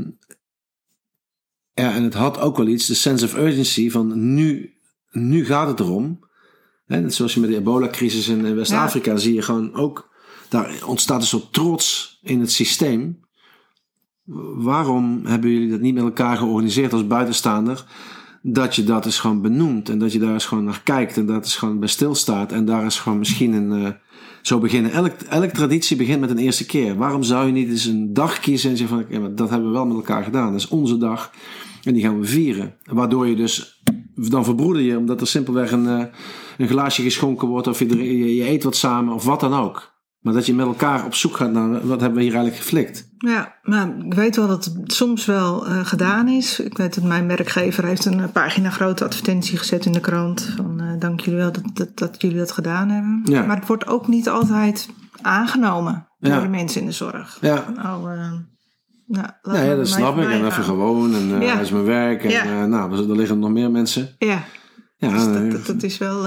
ja, 1.73 1.93
en 1.95 2.03
het 2.03 2.13
had 2.13 2.39
ook 2.39 2.57
wel 2.57 2.67
iets, 2.67 2.85
de 2.87 2.93
sense 2.93 3.25
of 3.25 3.37
urgency 3.37 3.89
van 3.89 4.33
nu, 4.35 4.73
nu 5.11 5.45
gaat 5.45 5.67
het 5.67 5.79
erom. 5.79 6.19
Hè, 6.85 7.01
net 7.01 7.13
zoals 7.13 7.33
je 7.33 7.39
met 7.39 7.49
de 7.49 7.55
ebola-crisis 7.57 8.27
in 8.27 8.45
in 8.45 8.55
West-Afrika 8.55 9.17
zie 9.17 9.33
je 9.33 9.41
gewoon 9.41 9.73
ook, 9.73 10.09
daar 10.49 10.83
ontstaat 10.85 11.21
een 11.21 11.27
soort 11.27 11.53
trots 11.53 12.19
in 12.21 12.39
het 12.39 12.51
systeem. 12.51 13.19
Waarom 14.55 15.25
hebben 15.25 15.49
jullie 15.49 15.69
dat 15.69 15.79
niet 15.79 15.93
met 15.93 16.03
elkaar 16.03 16.37
georganiseerd 16.37 16.93
als 16.93 17.07
buitenstaander? 17.07 17.85
Dat 18.41 18.75
je 18.75 18.83
dat 18.83 19.05
eens 19.05 19.19
gewoon 19.19 19.41
benoemt 19.41 19.89
en 19.89 19.99
dat 19.99 20.11
je 20.11 20.19
daar 20.19 20.33
eens 20.33 20.45
gewoon 20.45 20.63
naar 20.63 20.81
kijkt 20.83 21.17
en 21.17 21.25
dat 21.25 21.43
eens 21.43 21.55
gewoon 21.55 21.79
bij 21.79 21.87
stilstaat 21.87 22.51
en 22.51 22.65
daar 22.65 22.85
is 22.85 22.99
gewoon 22.99 23.19
misschien 23.19 23.53
een. 23.53 23.85
eh, 23.85 23.91
zo 24.41 24.59
beginnen. 24.59 24.91
Elk, 24.91 25.11
elke 25.29 25.51
traditie 25.51 25.97
begint 25.97 26.19
met 26.19 26.29
een 26.29 26.37
eerste 26.37 26.65
keer. 26.65 26.97
Waarom 26.97 27.23
zou 27.23 27.45
je 27.45 27.51
niet 27.51 27.69
eens 27.69 27.85
een 27.85 28.13
dag 28.13 28.39
kiezen 28.39 28.69
en 28.69 28.77
zeggen 28.77 28.97
van 28.97 29.21
ja, 29.21 29.27
dat 29.27 29.49
hebben 29.49 29.67
we 29.67 29.73
wel 29.73 29.85
met 29.85 29.95
elkaar 29.95 30.23
gedaan. 30.23 30.51
Dat 30.51 30.61
is 30.61 30.67
onze 30.67 30.97
dag 30.97 31.31
en 31.83 31.93
die 31.93 32.03
gaan 32.03 32.19
we 32.19 32.25
vieren. 32.25 32.75
Waardoor 32.83 33.27
je 33.27 33.35
dus 33.35 33.83
dan 34.15 34.43
verbroeder 34.43 34.81
je 34.81 34.97
omdat 34.97 35.21
er 35.21 35.27
simpelweg 35.27 35.71
een, 35.71 35.87
eh, 35.87 36.05
een 36.57 36.67
glaasje 36.67 37.01
geschonken 37.01 37.47
wordt 37.47 37.67
of 37.67 37.79
je, 37.79 38.35
je 38.35 38.49
eet 38.49 38.63
wat 38.63 38.75
samen 38.75 39.13
of 39.13 39.23
wat 39.23 39.39
dan 39.39 39.53
ook. 39.53 39.90
Maar 40.21 40.33
dat 40.33 40.45
je 40.45 40.53
met 40.53 40.65
elkaar 40.65 41.05
op 41.05 41.13
zoek 41.13 41.35
gaat 41.35 41.51
naar 41.51 41.87
wat 41.87 41.99
hebben 42.01 42.17
we 42.19 42.23
hier 42.23 42.33
eigenlijk 42.35 42.63
geflikt. 42.63 43.09
Ja, 43.17 43.55
maar 43.63 43.97
ik 44.05 44.13
weet 44.13 44.35
wel 44.35 44.47
dat 44.47 44.65
het 44.65 44.93
soms 44.93 45.25
wel 45.25 45.67
eh, 45.67 45.85
gedaan 45.85 46.27
is. 46.27 46.59
Ik 46.59 46.77
weet 46.77 46.95
dat 46.95 47.03
mijn 47.03 47.27
werkgever 47.27 47.85
heeft 47.85 48.05
een 48.05 48.19
eh, 48.19 48.31
pagina 48.31 48.69
grote 48.69 49.03
advertentie 49.05 49.57
gezet 49.57 49.85
in 49.85 49.91
de 49.91 49.99
krant. 49.99 50.53
Van 50.55 50.79
eh, 50.79 50.99
dank 50.99 51.19
jullie 51.19 51.39
wel 51.39 51.51
dat, 51.51 51.63
dat, 51.73 51.97
dat 51.97 52.21
jullie 52.21 52.37
dat 52.37 52.51
gedaan 52.51 52.89
hebben. 52.89 53.21
Ja. 53.23 53.45
Maar 53.45 53.55
het 53.57 53.67
wordt 53.67 53.87
ook 53.87 54.07
niet 54.07 54.29
altijd 54.29 54.89
aangenomen 55.21 56.07
door 56.19 56.31
Ja. 56.33 56.41
de 56.41 56.47
mensen 56.47 56.81
in 56.81 56.87
de 56.87 56.93
zorg. 56.93 57.37
Ja. 57.41 57.63
Van, 57.63 57.77
oh, 57.77 58.11
eh, 58.11 58.31
nou, 59.07 59.27
Ja, 59.41 59.63
ja 59.63 59.75
dat 59.75 59.87
snap 59.87 60.17
ik. 60.17 60.23
En 60.23 60.31
even 60.31 60.51
gaan. 60.51 60.63
gewoon. 60.63 61.15
En 61.15 61.29
dat 61.39 61.59
is 61.61 61.71
mijn 61.71 61.85
werk. 61.85 62.23
En 62.23 62.69
nou, 62.69 63.09
er 63.09 63.15
liggen 63.15 63.39
nog 63.39 63.51
meer 63.51 63.71
mensen. 63.71 64.15
Ja, 64.17 64.43
Ja, 64.97 65.09
dus 65.09 65.25
dat, 65.25 65.51
dat, 65.51 65.65
dat 65.65 65.83
is 65.83 65.97
wel... 65.97 66.25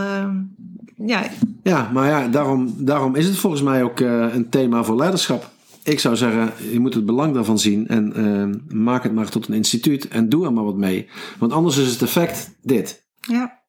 ja, 1.07 1.31
Ja, 1.63 1.91
maar 1.93 2.09
ja, 2.09 2.29
daarom, 2.29 2.75
daarom 2.79 3.15
is 3.15 3.27
het 3.27 3.37
volgens 3.37 3.63
mij 3.63 3.83
ook 3.83 4.01
eh, 4.01 4.35
een 4.35 4.49
thema 4.49 4.85
voor 4.85 4.97
leiderschap. 4.97 5.51
Ik 5.83 6.01
zou 6.01 6.17
zeggen, 6.17 6.53
je 6.73 6.81
moet 6.81 6.95
het 6.95 7.07
belang 7.07 7.35
daarvan 7.35 7.59
zien 7.59 7.89
en 7.89 8.13
eh, 8.13 8.77
maak 8.79 9.03
het 9.03 9.15
maar 9.15 9.29
tot 9.29 9.49
een 9.49 9.55
instituut 9.55 10.09
en 10.09 10.29
doe 10.29 10.45
er 10.45 10.53
maar 10.53 10.65
wat 10.65 10.77
mee. 10.77 11.09
Want 11.39 11.53
anders 11.53 11.77
is 11.77 11.91
het 11.91 12.03
effect 12.03 12.55
dit. 12.63 13.07
ja, 13.21 13.61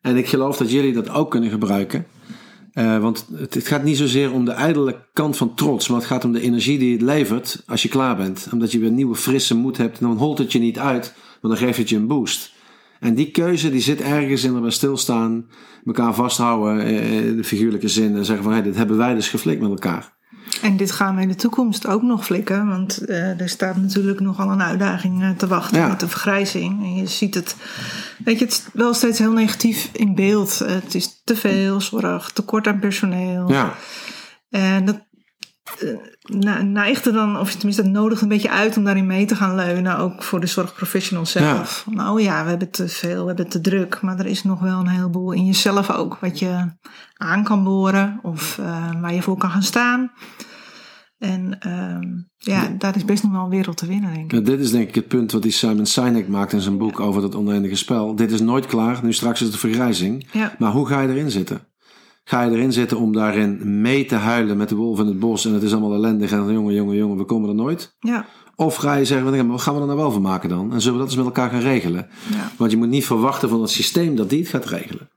En 0.00 0.16
ik 0.16 0.28
geloof 0.28 0.56
dat 0.56 0.70
jullie 0.70 0.92
dat 0.92 1.10
ook 1.10 1.30
kunnen 1.30 1.50
gebruiken. 1.50 2.06
Eh, 2.72 2.98
want 2.98 3.26
het, 3.34 3.54
het 3.54 3.66
gaat 3.66 3.82
niet 3.82 3.96
zozeer 3.96 4.32
om 4.32 4.44
de 4.44 4.50
ijdele 4.50 5.06
kant 5.12 5.36
van 5.36 5.54
trots, 5.54 5.88
maar 5.88 5.98
het 5.98 6.06
gaat 6.06 6.24
om 6.24 6.32
de 6.32 6.40
energie 6.40 6.78
die 6.78 6.92
het 6.92 7.02
levert 7.02 7.62
als 7.66 7.82
je 7.82 7.88
klaar 7.88 8.16
bent. 8.16 8.48
Omdat 8.52 8.72
je 8.72 8.78
weer 8.78 8.90
nieuwe 8.90 9.14
frisse 9.14 9.56
moed 9.56 9.76
hebt 9.76 10.00
en 10.00 10.06
dan 10.06 10.16
holt 10.16 10.38
het 10.38 10.52
je 10.52 10.58
niet 10.58 10.78
uit, 10.78 11.14
maar 11.40 11.50
dan 11.50 11.60
geeft 11.60 11.78
het 11.78 11.88
je 11.88 11.96
een 11.96 12.06
boost. 12.06 12.53
En 13.04 13.14
die 13.14 13.30
keuze 13.30 13.70
die 13.70 13.80
zit 13.80 14.00
ergens 14.00 14.44
in 14.44 14.54
erbij 14.54 14.70
stilstaan, 14.70 15.46
elkaar 15.86 16.14
vasthouden, 16.14 16.84
eh, 16.84 17.26
in 17.26 17.36
de 17.36 17.44
figuurlijke 17.44 17.88
zin, 17.88 18.16
en 18.16 18.24
zeggen 18.24 18.44
van 18.44 18.52
hey, 18.52 18.62
dit 18.62 18.76
hebben 18.76 18.96
wij 18.96 19.14
dus 19.14 19.28
geflikt 19.28 19.60
met 19.60 19.70
elkaar. 19.70 20.12
en 20.62 20.76
dit 20.76 20.90
gaan 20.90 21.16
we 21.16 21.22
in 21.22 21.28
de 21.28 21.34
toekomst 21.34 21.86
ook 21.86 22.02
nog 22.02 22.24
flikken. 22.24 22.68
Want 22.68 22.98
eh, 22.98 23.40
er 23.40 23.48
staat 23.48 23.76
natuurlijk 23.76 24.20
nogal 24.20 24.50
een 24.50 24.62
uitdaging 24.62 25.22
eh, 25.22 25.30
te 25.30 25.46
wachten 25.46 25.78
Ja. 25.78 25.88
met 25.88 26.00
de 26.00 26.08
vergrijzing. 26.08 26.82
En 26.82 26.94
je 26.94 27.06
ziet 27.06 27.34
het, 27.34 27.56
weet 28.24 28.38
je, 28.38 28.44
het 28.44 28.52
is 28.54 28.64
wel 28.72 28.94
steeds 28.94 29.18
heel 29.18 29.32
negatief 29.32 29.90
in 29.92 30.14
beeld. 30.14 30.60
Eh, 30.60 30.72
het 30.74 30.94
is 30.94 31.20
te 31.24 31.36
veel 31.36 31.80
zorg, 31.80 32.30
tekort 32.30 32.66
aan 32.66 32.78
personeel. 32.78 33.50
Ja, 33.52 33.74
En 34.50 34.84
dat 34.84 35.04
eh, 35.64 36.60
neigt 36.62 37.06
er 37.06 37.12
dan, 37.12 37.38
of 37.38 37.52
tenminste 37.52 37.82
dat 37.82 37.92
nodigt 37.92 38.22
een 38.22 38.28
beetje 38.28 38.50
uit 38.50 38.76
om 38.76 38.84
daarin 38.84 39.06
mee 39.06 39.26
te 39.26 39.36
gaan 39.36 39.54
leunen. 39.54 39.98
Ook 39.98 40.22
voor 40.22 40.40
de 40.40 40.46
zorgprofessionals 40.46 41.30
zelf. 41.30 41.86
Oh 41.96 42.20
ja, 42.20 42.42
we 42.42 42.48
hebben 42.48 42.70
te 42.70 42.88
veel, 42.88 43.20
we 43.20 43.26
hebben 43.26 43.48
te 43.48 43.60
druk. 43.60 44.00
Maar 44.02 44.18
er 44.18 44.26
is 44.26 44.42
nog 44.42 44.60
wel 44.60 44.78
een 44.78 44.88
heleboel 44.88 45.32
in 45.32 45.46
jezelf 45.46 45.90
ook. 45.90 46.18
Wat 46.20 46.38
je 46.38 46.72
aan 47.14 47.44
kan 47.44 47.64
boren. 47.64 48.18
Of 48.22 48.58
eh, 48.58 49.00
waar 49.00 49.14
je 49.14 49.22
voor 49.22 49.36
kan 49.36 49.50
gaan 49.50 49.62
staan. 49.62 50.12
En 51.18 51.58
ehm, 51.60 52.08
ja, 52.36 52.74
daar 52.78 52.96
is 52.96 53.04
best 53.04 53.22
nog 53.22 53.32
wel 53.32 53.42
een 53.42 53.48
wereld 53.48 53.76
te 53.76 53.86
winnen, 53.86 54.12
denk 54.14 54.24
ik. 54.24 54.32
Ja, 54.32 54.44
dit 54.44 54.60
is 54.60 54.70
denk 54.70 54.88
ik 54.88 54.94
het 54.94 55.08
punt 55.08 55.32
wat 55.32 55.42
die 55.42 55.50
Simon 55.50 55.86
Sinek 55.86 56.28
maakt 56.28 56.52
in 56.52 56.60
zijn 56.60 56.78
boek 56.78 57.00
over 57.00 57.22
dat 57.22 57.34
oneindige 57.34 57.74
spel. 57.74 58.14
Dit 58.14 58.32
is 58.32 58.40
nooit 58.40 58.66
klaar, 58.66 59.00
nu 59.02 59.12
straks 59.12 59.40
is 59.40 59.46
het 59.46 59.56
vergrijzing. 59.56 60.28
Ja, 60.32 60.54
Maar 60.58 60.72
hoe 60.72 60.86
ga 60.86 61.00
je 61.00 61.08
erin 61.08 61.30
zitten? 61.30 61.60
Ga 62.24 62.42
je 62.42 62.50
erin 62.50 62.72
zitten 62.72 62.98
om 62.98 63.12
daarin 63.12 63.80
mee 63.80 64.04
te 64.04 64.14
huilen 64.14 64.56
met 64.56 64.68
de 64.68 64.74
wolf 64.74 64.98
in 64.98 65.06
het 65.06 65.18
bos 65.18 65.44
en 65.44 65.52
het 65.52 65.62
is 65.62 65.72
allemaal 65.72 65.94
ellendig 65.94 66.32
en 66.32 66.52
jongen, 66.52 66.74
jongen, 66.74 66.96
jongen, 66.96 67.16
we 67.16 67.24
komen 67.24 67.48
er 67.48 67.54
nooit? 67.54 67.96
ja, 68.00 68.26
Of 68.56 68.74
ga 68.74 68.94
je 68.94 69.04
zeggen, 69.04 69.48
wat 69.48 69.60
gaan 69.60 69.74
we 69.74 69.80
er 69.80 69.86
nou 69.86 69.98
wel 69.98 70.10
van 70.10 70.22
maken 70.22 70.48
dan? 70.48 70.72
En 70.72 70.80
zullen 70.80 70.98
we 70.98 71.04
dat 71.04 71.14
eens 71.14 71.24
met 71.24 71.34
elkaar 71.34 71.50
gaan 71.50 71.60
regelen? 71.60 72.08
ja. 72.32 72.52
Want 72.56 72.70
je 72.70 72.76
moet 72.76 72.88
niet 72.88 73.06
verwachten 73.06 73.48
van 73.48 73.60
het 73.60 73.70
systeem 73.70 74.16
dat 74.16 74.30
die 74.30 74.40
het 74.40 74.48
gaat 74.48 74.64
regelen. 74.66 75.10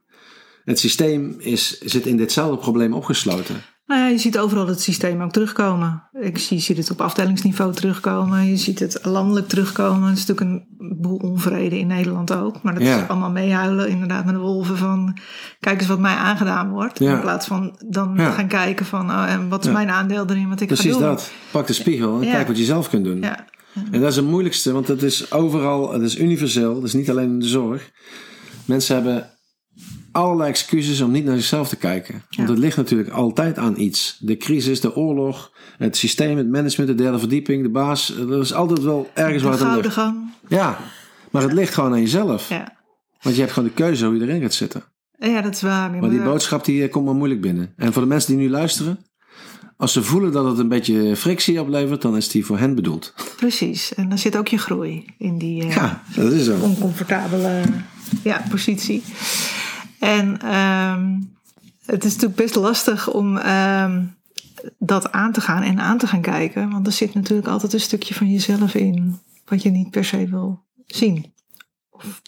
Het 0.64 0.78
systeem 0.78 1.34
is, 1.38 1.78
zit 1.78 2.06
in 2.06 2.16
ditzelfde 2.16 2.56
probleem 2.56 2.92
opgesloten. 2.92 3.56
Nou 3.88 4.00
ja, 4.00 4.06
je 4.08 4.18
ziet 4.18 4.38
overal 4.38 4.66
het 4.66 4.80
systeem 4.80 5.22
ook 5.22 5.30
terugkomen. 5.32 6.02
Ik 6.20 6.38
zie, 6.38 6.56
je 6.56 6.62
ziet 6.62 6.76
het 6.76 6.90
op 6.90 7.00
afdelingsniveau 7.00 7.72
terugkomen. 7.72 8.46
Je 8.46 8.56
ziet 8.56 8.78
het 8.78 8.98
landelijk 9.02 9.48
terugkomen. 9.48 10.08
Het 10.08 10.18
is 10.18 10.26
natuurlijk 10.26 10.60
een 10.78 10.96
boel 11.00 11.16
onvrede 11.16 11.78
in 11.78 11.86
Nederland 11.86 12.32
ook. 12.34 12.62
Maar 12.62 12.74
dat 12.74 12.82
Ja. 12.82 13.02
is 13.02 13.08
allemaal 13.08 13.30
meehuilen 13.30 13.88
inderdaad 13.88 14.24
met 14.24 14.34
de 14.34 14.40
wolven 14.40 14.76
van... 14.76 15.18
kijk 15.60 15.78
eens 15.78 15.88
wat 15.88 15.98
mij 15.98 16.14
aangedaan 16.14 16.70
wordt. 16.70 16.98
Ja. 16.98 17.14
In 17.14 17.20
plaats 17.20 17.46
van 17.46 17.78
dan 17.88 18.12
Ja. 18.16 18.30
gaan 18.30 18.48
kijken 18.48 18.86
van... 18.86 19.10
oh, 19.10 19.30
en 19.32 19.48
wat 19.48 19.64
is 19.66 19.72
mijn 19.72 19.90
aandeel 19.90 20.24
erin 20.28 20.48
wat 20.48 20.60
ik 20.60 20.66
Precies 20.66 20.92
ga 20.92 20.98
doen. 20.98 21.08
dat. 21.08 21.30
Pak 21.50 21.66
de 21.66 21.72
spiegel 21.72 22.20
en 22.22 22.28
kijk 22.30 22.46
wat 22.46 22.58
je 22.58 22.64
zelf 22.64 22.88
kunt 22.88 23.04
doen. 23.04 23.20
Ja, 23.20 23.44
En 23.92 24.00
dat 24.00 24.10
is 24.10 24.16
het 24.16 24.24
moeilijkste, 24.26 24.72
want 24.72 24.88
het 24.88 25.02
is 25.02 25.32
overal, 25.32 25.92
het 25.92 26.02
is 26.02 26.18
universeel, 26.18 26.74
het 26.74 26.84
is 26.84 26.92
niet 26.94 27.10
alleen 27.10 27.30
in 27.30 27.38
de 27.38 27.46
zorg. 27.48 27.90
Mensen 28.64 28.94
hebben 28.94 29.30
allerlei 30.18 30.48
excuses 30.50 31.00
om 31.00 31.10
niet 31.10 31.24
naar 31.24 31.36
zichzelf 31.36 31.68
te 31.68 31.76
kijken. 31.76 32.22
Want 32.36 32.48
het 32.48 32.58
ligt 32.58 32.76
natuurlijk 32.76 33.08
altijd 33.08 33.58
aan 33.58 33.80
iets. 33.80 34.16
De 34.20 34.36
crisis, 34.36 34.80
de 34.80 34.96
oorlog, 34.96 35.52
het 35.78 35.96
systeem, 35.96 36.36
het 36.36 36.48
management, 36.48 36.90
de 36.96 37.02
derde 37.02 37.18
verdieping, 37.18 37.62
de 37.62 37.68
baas. 37.68 38.16
Er 38.18 38.40
is 38.40 38.52
altijd 38.54 38.82
wel 38.82 39.10
ergens 39.14 39.42
De 39.42 39.48
waar 39.48 39.58
het 39.58 39.66
aan 39.68 39.76
ligt. 39.80 39.92
gang. 39.94 40.30
Ja, 40.48 40.78
maar 41.30 41.42
het 41.42 41.52
ligt 41.52 41.74
gewoon 41.74 41.92
aan 41.92 42.00
jezelf. 42.00 42.48
Ja. 42.48 42.76
Want 43.22 43.34
je 43.34 43.40
hebt 43.40 43.52
gewoon 43.54 43.68
de 43.68 43.74
keuze 43.74 44.06
hoe 44.06 44.14
je 44.16 44.22
erin 44.22 44.40
gaat 44.40 44.54
zitten. 44.54 44.82
ja, 45.18 45.40
dat 45.40 45.54
is 45.54 45.62
waar. 45.62 45.90
Maar 45.90 46.10
die 46.10 46.22
boodschap 46.22 46.64
die 46.64 46.82
eh, 46.84 46.90
komt 46.90 47.04
maar 47.04 47.14
moeilijk 47.14 47.40
binnen. 47.40 47.72
En 47.76 47.92
voor 47.92 48.02
de 48.02 48.08
mensen 48.08 48.36
die 48.36 48.44
nu 48.46 48.50
luisteren, 48.50 48.98
als 49.76 49.92
ze 49.92 50.02
voelen 50.02 50.32
dat 50.32 50.44
het 50.44 50.58
een 50.58 50.68
beetje 50.68 51.16
frictie 51.16 51.60
oplevert, 51.60 52.02
dan 52.02 52.16
is 52.16 52.28
die 52.28 52.44
voor 52.46 52.58
hen 52.58 52.74
bedoeld. 52.74 53.14
Precies. 53.36 53.94
En 53.94 54.08
dan 54.08 54.18
zit 54.18 54.36
ook 54.36 54.48
je 54.48 54.58
groei 54.58 55.04
in 55.18 55.38
die 55.38 55.62
eh, 55.62 55.74
Ja, 55.74 56.02
dat 56.14 56.32
is 56.32 56.44
zo. 56.44 56.56
oncomfortabele 56.60 57.62
ja, 58.22 58.42
positie. 58.50 59.02
En 59.98 60.40
ehm, 60.40 61.20
het 61.86 62.04
is 62.04 62.12
natuurlijk 62.12 62.40
best 62.40 62.54
lastig 62.54 63.12
om 63.12 63.36
ehm, 63.36 64.04
dat 64.78 65.12
aan 65.12 65.32
te 65.32 65.40
gaan 65.40 65.62
en 65.62 65.80
aan 65.80 65.98
te 65.98 66.06
gaan 66.06 66.20
kijken. 66.20 66.70
Want 66.70 66.86
er 66.86 66.92
zit 66.92 67.14
natuurlijk 67.14 67.48
altijd 67.48 67.72
een 67.72 67.80
stukje 67.80 68.14
van 68.14 68.30
jezelf 68.30 68.74
in 68.74 69.20
wat 69.44 69.62
je 69.62 69.70
niet 69.70 69.90
per 69.90 70.04
se 70.04 70.28
wil 70.28 70.64
zien. 70.86 71.34
Of 71.90 72.22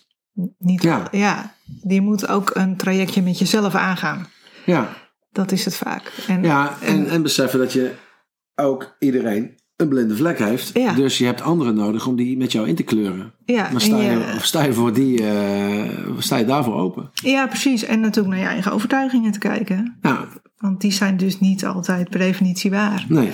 niet. 0.58 0.82
Ja. 0.82 1.08
ja. 1.10 1.54
Je 1.82 2.00
moet 2.00 2.28
ook 2.28 2.50
een 2.54 2.76
trajectje 2.76 3.22
met 3.22 3.38
jezelf 3.38 3.74
aangaan. 3.74 4.26
Ja, 4.66 4.88
Dat 5.32 5.52
is 5.52 5.64
het 5.64 5.76
vaak. 5.76 6.12
En, 6.26 6.42
ja 6.42 6.76
en, 6.80 7.08
en 7.08 7.22
beseffen 7.22 7.58
dat 7.58 7.72
je 7.72 7.94
ook 8.54 8.96
iedereen 8.98 9.59
een 9.80 9.88
blinde 9.88 10.16
vlek 10.16 10.38
heeft. 10.38 10.70
Ja. 10.74 10.92
Dus 10.92 11.18
je 11.18 11.24
hebt 11.24 11.42
anderen 11.42 11.74
nodig 11.74 12.06
om 12.06 12.16
die 12.16 12.36
met 12.36 12.52
jou 12.52 12.68
in 12.68 12.74
te 12.74 12.82
kleuren. 12.82 13.32
ja, 13.44 13.68
Maar 13.72 13.80
sta 13.80 13.96
je, 14.00 14.10
je- 14.10 14.32
of 14.36 14.44
sta 14.44 14.62
je, 14.64 14.72
voor 14.72 14.92
die, 14.92 15.26
eh, 15.26 15.88
sta 16.18 16.36
je 16.36 16.44
daarvoor 16.44 16.74
open? 16.74 17.10
ja, 17.14 17.46
precies. 17.46 17.84
En 17.84 18.00
natuurlijk 18.00 18.34
naar 18.34 18.44
je 18.44 18.50
eigen 18.50 18.72
overtuigingen 18.72 19.32
te 19.32 19.38
kijken. 19.38 19.96
Ja, 20.02 20.24
Want 20.58 20.80
die 20.80 20.92
zijn 20.92 21.16
dus 21.16 21.40
niet 21.40 21.64
altijd 21.66 22.10
per 22.10 22.18
definitie 22.18 22.70
waar. 22.70 23.04
nee. 23.08 23.30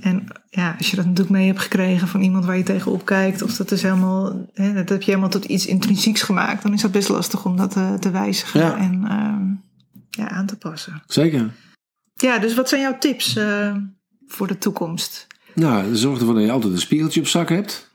En 0.00 0.26
ja, 0.50 0.74
als 0.78 0.90
je 0.90 0.96
dat 0.96 1.04
natuurlijk 1.04 1.36
mee 1.36 1.46
hebt 1.46 1.58
gekregen 1.60 2.08
van 2.08 2.20
iemand 2.20 2.44
waar 2.44 2.56
je 2.56 2.62
tegenop 2.62 3.04
kijkt, 3.04 3.42
of 3.42 3.56
dat 3.56 3.70
is 3.70 3.82
helemaal, 3.82 4.46
hè, 4.52 4.72
dat 4.74 4.88
heb 4.88 5.02
je 5.02 5.10
helemaal 5.10 5.30
tot 5.30 5.44
iets 5.44 5.66
intrinsieks 5.66 6.22
gemaakt, 6.22 6.62
dan 6.62 6.72
is 6.72 6.82
dat 6.82 6.92
best 6.92 7.08
lastig 7.08 7.44
om 7.44 7.56
dat 7.56 7.76
eh, 7.76 7.94
te 7.94 8.10
wijzigen 8.10 8.60
Ja. 8.60 8.76
en 8.76 9.04
ehm, 9.08 9.44
ja, 10.10 10.28
aan 10.30 10.46
te 10.46 10.56
passen. 10.56 11.02
Zeker. 11.06 11.50
Ja, 12.14 12.38
dus 12.38 12.54
wat 12.54 12.68
zijn 12.68 12.80
jouw 12.80 12.98
tips 12.98 13.36
eh, 13.36 13.76
voor 14.26 14.46
de 14.46 14.58
toekomst? 14.58 15.26
Nou, 15.54 15.96
zorg 15.96 16.18
ervoor 16.18 16.34
dat 16.34 16.44
je 16.44 16.50
altijd 16.50 16.72
een 16.72 16.78
spiegeltje 16.78 17.20
op 17.20 17.26
zak 17.26 17.48
hebt. 17.48 17.90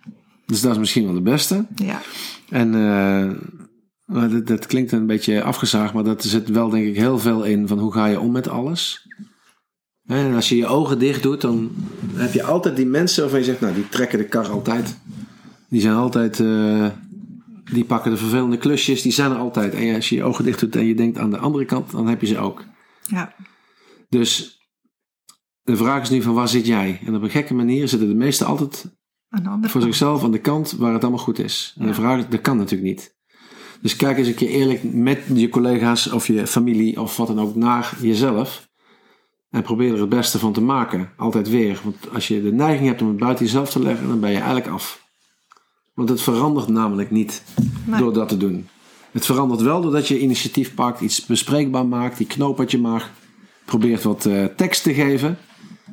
Dus 0.46 0.62
dat 0.62 0.72
is 0.72 0.78
misschien 0.78 1.06
wel 1.06 1.14
de 1.14 1.22
beste. 1.22 1.66
Ja, 1.76 2.02
En 2.50 2.76
eh, 2.76 3.32
dat, 4.30 4.48
dat 4.48 4.66
klinkt 4.66 4.92
een 4.92 5.06
beetje 5.06 5.44
afgezaagd, 5.44 5.94
maar 5.94 6.04
dat 6.04 6.24
zit 6.24 6.50
wel 6.50 6.70
denk 6.70 6.88
ik 6.88 6.96
heel 6.96 7.20
veel 7.20 7.44
in 7.44 7.68
van 7.68 7.80
hoe 7.80 7.94
ga 7.94 8.06
je 8.06 8.20
om 8.20 8.32
met 8.32 8.48
alles. 8.48 9.08
En 10.06 10.36
als 10.36 10.50
je 10.50 10.56
je 10.56 10.68
ogen 10.68 11.00
dicht 11.00 11.24
doet, 11.24 11.42
dan 11.42 11.72
heb 12.14 12.34
je 12.34 12.44
altijd 12.44 12.76
die 12.76 12.86
mensen 12.86 13.22
waarvan 13.22 13.40
je 13.40 13.46
zegt, 13.46 13.60
nou 13.62 13.74
die 13.74 13.90
trekken 13.90 14.18
de 14.18 14.26
kar 14.26 14.48
altijd. 14.50 14.98
Die 15.70 15.82
zijn 15.82 15.96
altijd, 15.96 16.40
eh, 16.40 16.88
die 17.72 17.86
pakken 17.86 18.12
de 18.12 18.18
vervelende 18.18 18.58
klusjes, 18.58 19.02
die 19.02 19.12
zijn 19.12 19.32
er 19.32 19.38
altijd. 19.38 19.74
En 19.74 19.96
als 19.96 20.10
je 20.10 20.16
je 20.16 20.24
ogen 20.24 20.44
dicht 20.44 20.60
doet 20.60 20.76
en 20.76 20.86
je 20.86 20.96
denkt 20.96 21.18
aan 21.18 21.32
de 21.32 21.38
andere 21.38 21.66
kant, 21.66 21.92
dan 21.92 22.08
heb 22.08 22.22
je 22.22 22.28
ze 22.28 22.38
ook. 22.38 22.64
ja, 23.04 23.34
Dus 24.10 24.57
de 25.68 25.76
vraag 25.76 26.02
is 26.02 26.10
nu 26.10 26.22
van 26.22 26.34
waar 26.34 26.48
zit 26.48 26.66
jij? 26.66 27.00
En 27.06 27.16
op 27.16 27.22
een 27.22 27.30
gekke 27.30 27.54
manier 27.54 27.88
zitten 27.88 28.08
de 28.08 28.16
meesten 28.16 28.46
altijd 28.46 28.96
de 29.30 29.70
voor 29.70 29.82
zichzelf 29.82 30.24
aan 30.24 30.32
de 30.32 30.40
kant 30.40 30.72
waar 30.72 30.94
het 30.94 31.02
allemaal 31.02 31.24
goed 31.24 31.40
is. 31.40 31.76
En 31.80 31.88
de 31.88 31.94
vraag 31.94 32.18
is, 32.20 32.26
dat 32.30 32.42
kan 32.42 32.58
natuurlijk 32.58 32.90
niet. 32.90 33.16
Dus 33.82 33.96
kijk 33.96 34.18
eens 34.18 34.28
een 34.28 34.34
keer 34.36 34.50
eerlijk 34.50 34.84
met 34.84 35.24
je 35.34 35.50
collega's 35.50 36.12
of 36.12 36.28
je 36.28 36.48
familie 36.48 37.02
of 37.02 37.18
wat 37.18 37.28
dan 37.28 37.40
ook 37.40 37.56
naar 37.56 37.98
jezelf. 38.02 38.68
En 39.50 39.62
probeer 39.62 39.94
er 39.94 40.00
het 40.00 40.10
beste 40.10 40.40
van 40.40 40.54
te 40.54 40.62
maken. 40.62 41.10
Altijd 41.18 41.50
weer. 41.50 41.80
Want 41.84 42.14
als 42.14 42.28
je 42.28 42.42
de 42.42 42.52
neiging 42.52 42.88
hebt 42.88 43.02
om 43.02 43.08
het 43.08 43.18
buiten 43.18 43.46
jezelf 43.46 43.70
te 43.70 43.80
leggen, 43.80 44.08
dan 44.08 44.20
ben 44.20 44.30
je 44.30 44.36
eigenlijk 44.36 44.68
af. 44.68 45.06
Want 45.94 46.10
het 46.10 46.22
verandert 46.22 46.68
namelijk 46.68 47.12
niet 47.12 47.44
Nee. 47.86 48.00
door 48.00 48.14
dat 48.14 48.30
te 48.30 48.38
doen. 48.38 48.68
Het 49.12 49.26
verandert 49.26 49.62
wel 49.62 49.82
doordat 49.82 50.08
je 50.08 50.20
initiatief 50.20 50.74
pakt, 50.74 51.02
iets 51.02 51.26
bespreekbaar 51.26 51.86
maakt, 51.86 52.18
die 52.18 52.28
knoop 52.28 52.58
wat 52.58 52.72
je 52.72 52.80
mag. 52.80 53.10
Probeert 53.66 54.04
wat 54.04 54.26
eh, 54.26 54.46
tekst 54.46 54.84
te 54.84 54.94
geven. 54.94 55.38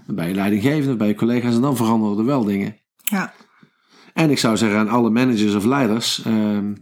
Bij 0.06 0.28
je 0.28 0.34
leidinggevende, 0.34 0.96
bij 0.96 1.08
je 1.08 1.14
collega's. 1.14 1.54
En 1.54 1.60
dan 1.60 1.76
veranderen 1.76 2.18
er 2.18 2.24
wel 2.24 2.44
dingen. 2.44 2.76
Ja, 2.96 3.32
En 4.12 4.30
ik 4.30 4.38
zou 4.38 4.56
zeggen 4.56 4.78
aan 4.78 4.88
alle 4.88 5.10
managers 5.10 5.54
of 5.54 5.64
leiders: 5.64 6.22
ehm, 6.24 6.74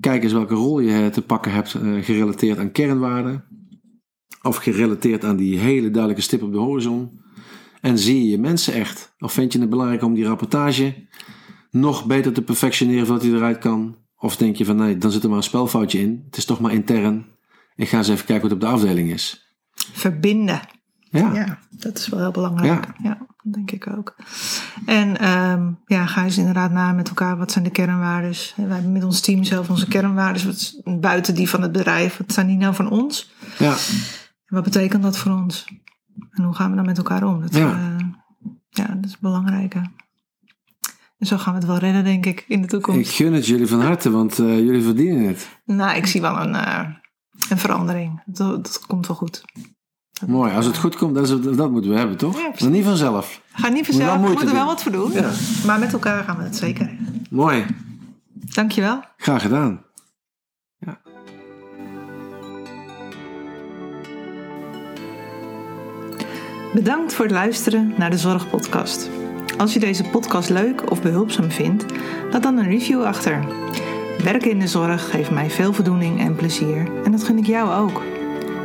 kijk 0.00 0.22
eens 0.22 0.32
welke 0.32 0.54
rol 0.54 0.80
je 0.80 1.10
te 1.10 1.22
pakken 1.22 1.52
hebt 1.52 1.74
eh, 1.74 1.82
gerelateerd 2.00 2.58
aan 2.58 2.72
kernwaarden. 2.72 3.44
Of 4.42 4.56
gerelateerd 4.56 5.24
aan 5.24 5.36
die 5.36 5.58
hele 5.58 5.90
duidelijke 5.90 6.22
stip 6.22 6.42
op 6.42 6.52
de 6.52 6.58
horizon. 6.58 7.20
En 7.80 7.98
zie 7.98 8.22
je 8.22 8.28
je 8.28 8.38
mensen 8.38 8.74
echt? 8.74 9.14
Of 9.18 9.32
vind 9.32 9.52
je 9.52 9.60
het 9.60 9.70
belangrijk 9.70 10.02
om 10.02 10.14
die 10.14 10.24
rapportage 10.24 11.06
nog 11.70 12.06
beter 12.06 12.32
te 12.32 12.42
perfectioneren 12.42 13.06
voordat 13.06 13.24
die 13.24 13.34
eruit 13.34 13.58
kan? 13.58 13.96
Of 14.16 14.36
denk 14.36 14.56
je 14.56 14.64
van 14.64 14.76
nee, 14.76 14.98
dan 14.98 15.10
zit 15.10 15.22
er 15.22 15.28
maar 15.28 15.38
een 15.38 15.44
spelfoutje 15.44 15.98
in. 16.00 16.22
Het 16.26 16.36
is 16.36 16.44
toch 16.44 16.60
maar 16.60 16.72
intern. 16.72 17.26
Ik 17.74 17.88
ga 17.88 17.98
eens 17.98 18.08
even 18.08 18.26
kijken 18.26 18.44
wat 18.48 18.52
op 18.52 18.60
de 18.60 18.66
afdeling 18.66 19.10
is. 19.10 19.54
verbinden. 19.74 20.60
Ja, 21.12 21.32
Ja, 21.34 21.58
dat 21.70 21.98
is 21.98 22.08
wel 22.08 22.20
heel 22.20 22.30
belangrijk. 22.30 22.86
Ja, 23.02 23.18
dat 23.42 23.52
denk 23.52 23.70
ik 23.70 23.86
ook. 23.96 24.16
En 24.86 25.18
ehm, 25.18 25.70
ja, 25.86 26.06
ga 26.06 26.24
eens 26.24 26.38
inderdaad 26.38 26.70
na 26.70 26.92
met 26.92 27.08
elkaar. 27.08 27.36
Wat 27.36 27.52
zijn 27.52 27.64
de 27.64 27.70
kernwaardes? 27.70 28.54
Wij 28.56 28.66
hebben 28.66 28.92
met 28.92 29.04
ons 29.04 29.20
team 29.20 29.44
zelf 29.44 29.70
onze 29.70 29.88
kernwaardes. 29.88 30.44
Wat 30.44 30.80
buiten 31.00 31.34
die 31.34 31.48
van 31.48 31.62
het 31.62 31.72
bedrijf. 31.72 32.16
Wat 32.16 32.32
zijn 32.32 32.46
die 32.46 32.56
nou 32.56 32.74
van 32.74 32.90
ons? 32.90 33.32
ja. 33.58 33.72
En 34.46 34.54
wat 34.58 34.64
betekent 34.64 35.02
dat 35.02 35.18
voor 35.18 35.32
ons? 35.32 35.66
En 36.30 36.44
hoe 36.44 36.54
gaan 36.54 36.70
we 36.70 36.76
dan 36.76 36.86
met 36.86 36.98
elkaar 36.98 37.24
om? 37.24 37.40
Dat, 37.40 37.54
Ja. 37.54 37.60
ja. 37.60 37.96
ja, 38.68 38.86
dat 38.86 39.04
is 39.04 39.18
belangrijk. 39.18 39.74
En 39.74 41.26
zo 41.26 41.36
gaan 41.36 41.52
we 41.52 41.58
het 41.58 41.68
wel 41.68 41.78
redden, 41.78 42.04
denk 42.04 42.26
ik, 42.26 42.44
in 42.48 42.56
de 42.58 42.64
ik 42.64 42.70
toekomst. 42.70 43.10
gun 43.12 43.32
het 43.32 43.46
jullie 43.46 43.66
van 43.66 43.80
harte, 43.80 44.10
want 44.10 44.38
eh, 44.38 44.58
jullie 44.58 44.82
verdienen 44.82 45.26
het. 45.26 45.48
Nou, 45.64 45.96
ik 45.96 46.06
zie 46.06 46.20
wel 46.20 46.40
een, 46.40 46.54
eh, 46.54 46.88
een 47.48 47.58
verandering. 47.58 48.22
Dat, 48.26 48.48
dat 48.64 48.86
komt 48.86 49.06
wel 49.06 49.16
goed. 49.16 49.44
Mooi, 50.26 50.52
als 50.52 50.66
het 50.66 50.78
goed 50.78 50.96
komt, 50.96 51.14
dat, 51.14 51.28
is, 51.28 51.56
dat 51.56 51.70
moeten 51.70 51.90
we 51.90 51.96
hebben, 51.98 52.16
toch? 52.16 52.36
Ja, 52.40 52.50
maar 52.60 52.70
niet 52.70 52.84
vanzelf. 52.84 53.40
Ga 53.52 53.68
niet 53.68 53.86
vanzelf, 53.86 54.20
we 54.20 54.28
moeten 54.28 54.48
er 54.48 54.54
wel 54.54 54.66
wat 54.66 54.82
voor 54.82 54.92
doen. 54.92 55.12
Ja. 55.12 55.30
Maar 55.66 55.78
met 55.78 55.92
elkaar 55.92 56.24
gaan 56.24 56.36
we 56.36 56.42
het 56.42 56.56
zeker. 56.56 56.90
Mooi, 57.30 57.66
Dankjewel. 58.32 59.00
graag 59.16 59.42
gedaan. 59.42 59.80
Bedankt 66.74 67.14
voor 67.14 67.24
het 67.24 67.34
luisteren 67.34 67.94
naar 67.96 68.10
de 68.10 68.18
Zorgpodcast. 68.18 69.10
Als 69.58 69.72
je 69.72 69.80
deze 69.80 70.04
podcast 70.04 70.48
leuk 70.50 70.90
of 70.90 71.02
behulpzaam 71.02 71.50
vindt, 71.50 71.84
laat 72.30 72.42
dan 72.42 72.58
een 72.58 72.68
review 72.68 73.04
achter. 73.04 73.44
Werken 74.24 74.50
in 74.50 74.58
de 74.58 74.66
zorg 74.68 75.10
geeft 75.10 75.30
mij 75.30 75.50
veel 75.50 75.72
voldoening 75.72 76.20
en 76.20 76.36
plezier 76.36 77.04
en 77.04 77.12
dat 77.12 77.24
gun 77.24 77.38
ik 77.38 77.46
jou 77.46 77.90
ook. 77.90 78.02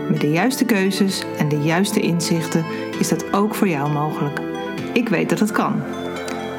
Met 0.10 0.22
de 0.22 0.32
juiste 0.32 0.66
keuzes 0.66 1.24
en 1.38 1.50
de 1.50 1.58
juiste 1.58 2.00
inzichten 2.00 2.66
is 3.00 3.10
dat 3.10 3.34
ook 3.34 3.56
voor 3.56 3.68
jou 3.68 3.92
mogelijk. 3.92 4.40
Ik 4.94 5.10
weet 5.10 5.30
dat 5.30 5.40
het 5.40 5.52
kan. 5.52 5.82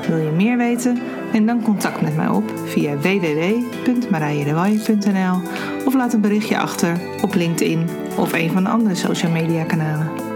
Wil 0.08 0.18
je 0.18 0.30
meer 0.30 0.56
weten? 0.56 0.98
Neem 1.32 1.46
dan 1.46 1.62
contact 1.62 2.00
met 2.00 2.16
mij 2.16 2.28
op 2.28 2.52
via 2.64 2.96
www.marijedewaaij.nl 2.96 5.40
of 5.84 5.94
laat 5.94 6.12
een 6.12 6.20
berichtje 6.20 6.58
achter 6.58 7.00
op 7.22 7.34
LinkedIn 7.34 7.88
of 8.16 8.32
een 8.32 8.50
van 8.50 8.64
de 8.64 8.70
andere 8.70 8.94
social 8.94 9.32
media 9.32 9.64
kanalen. 9.64 10.27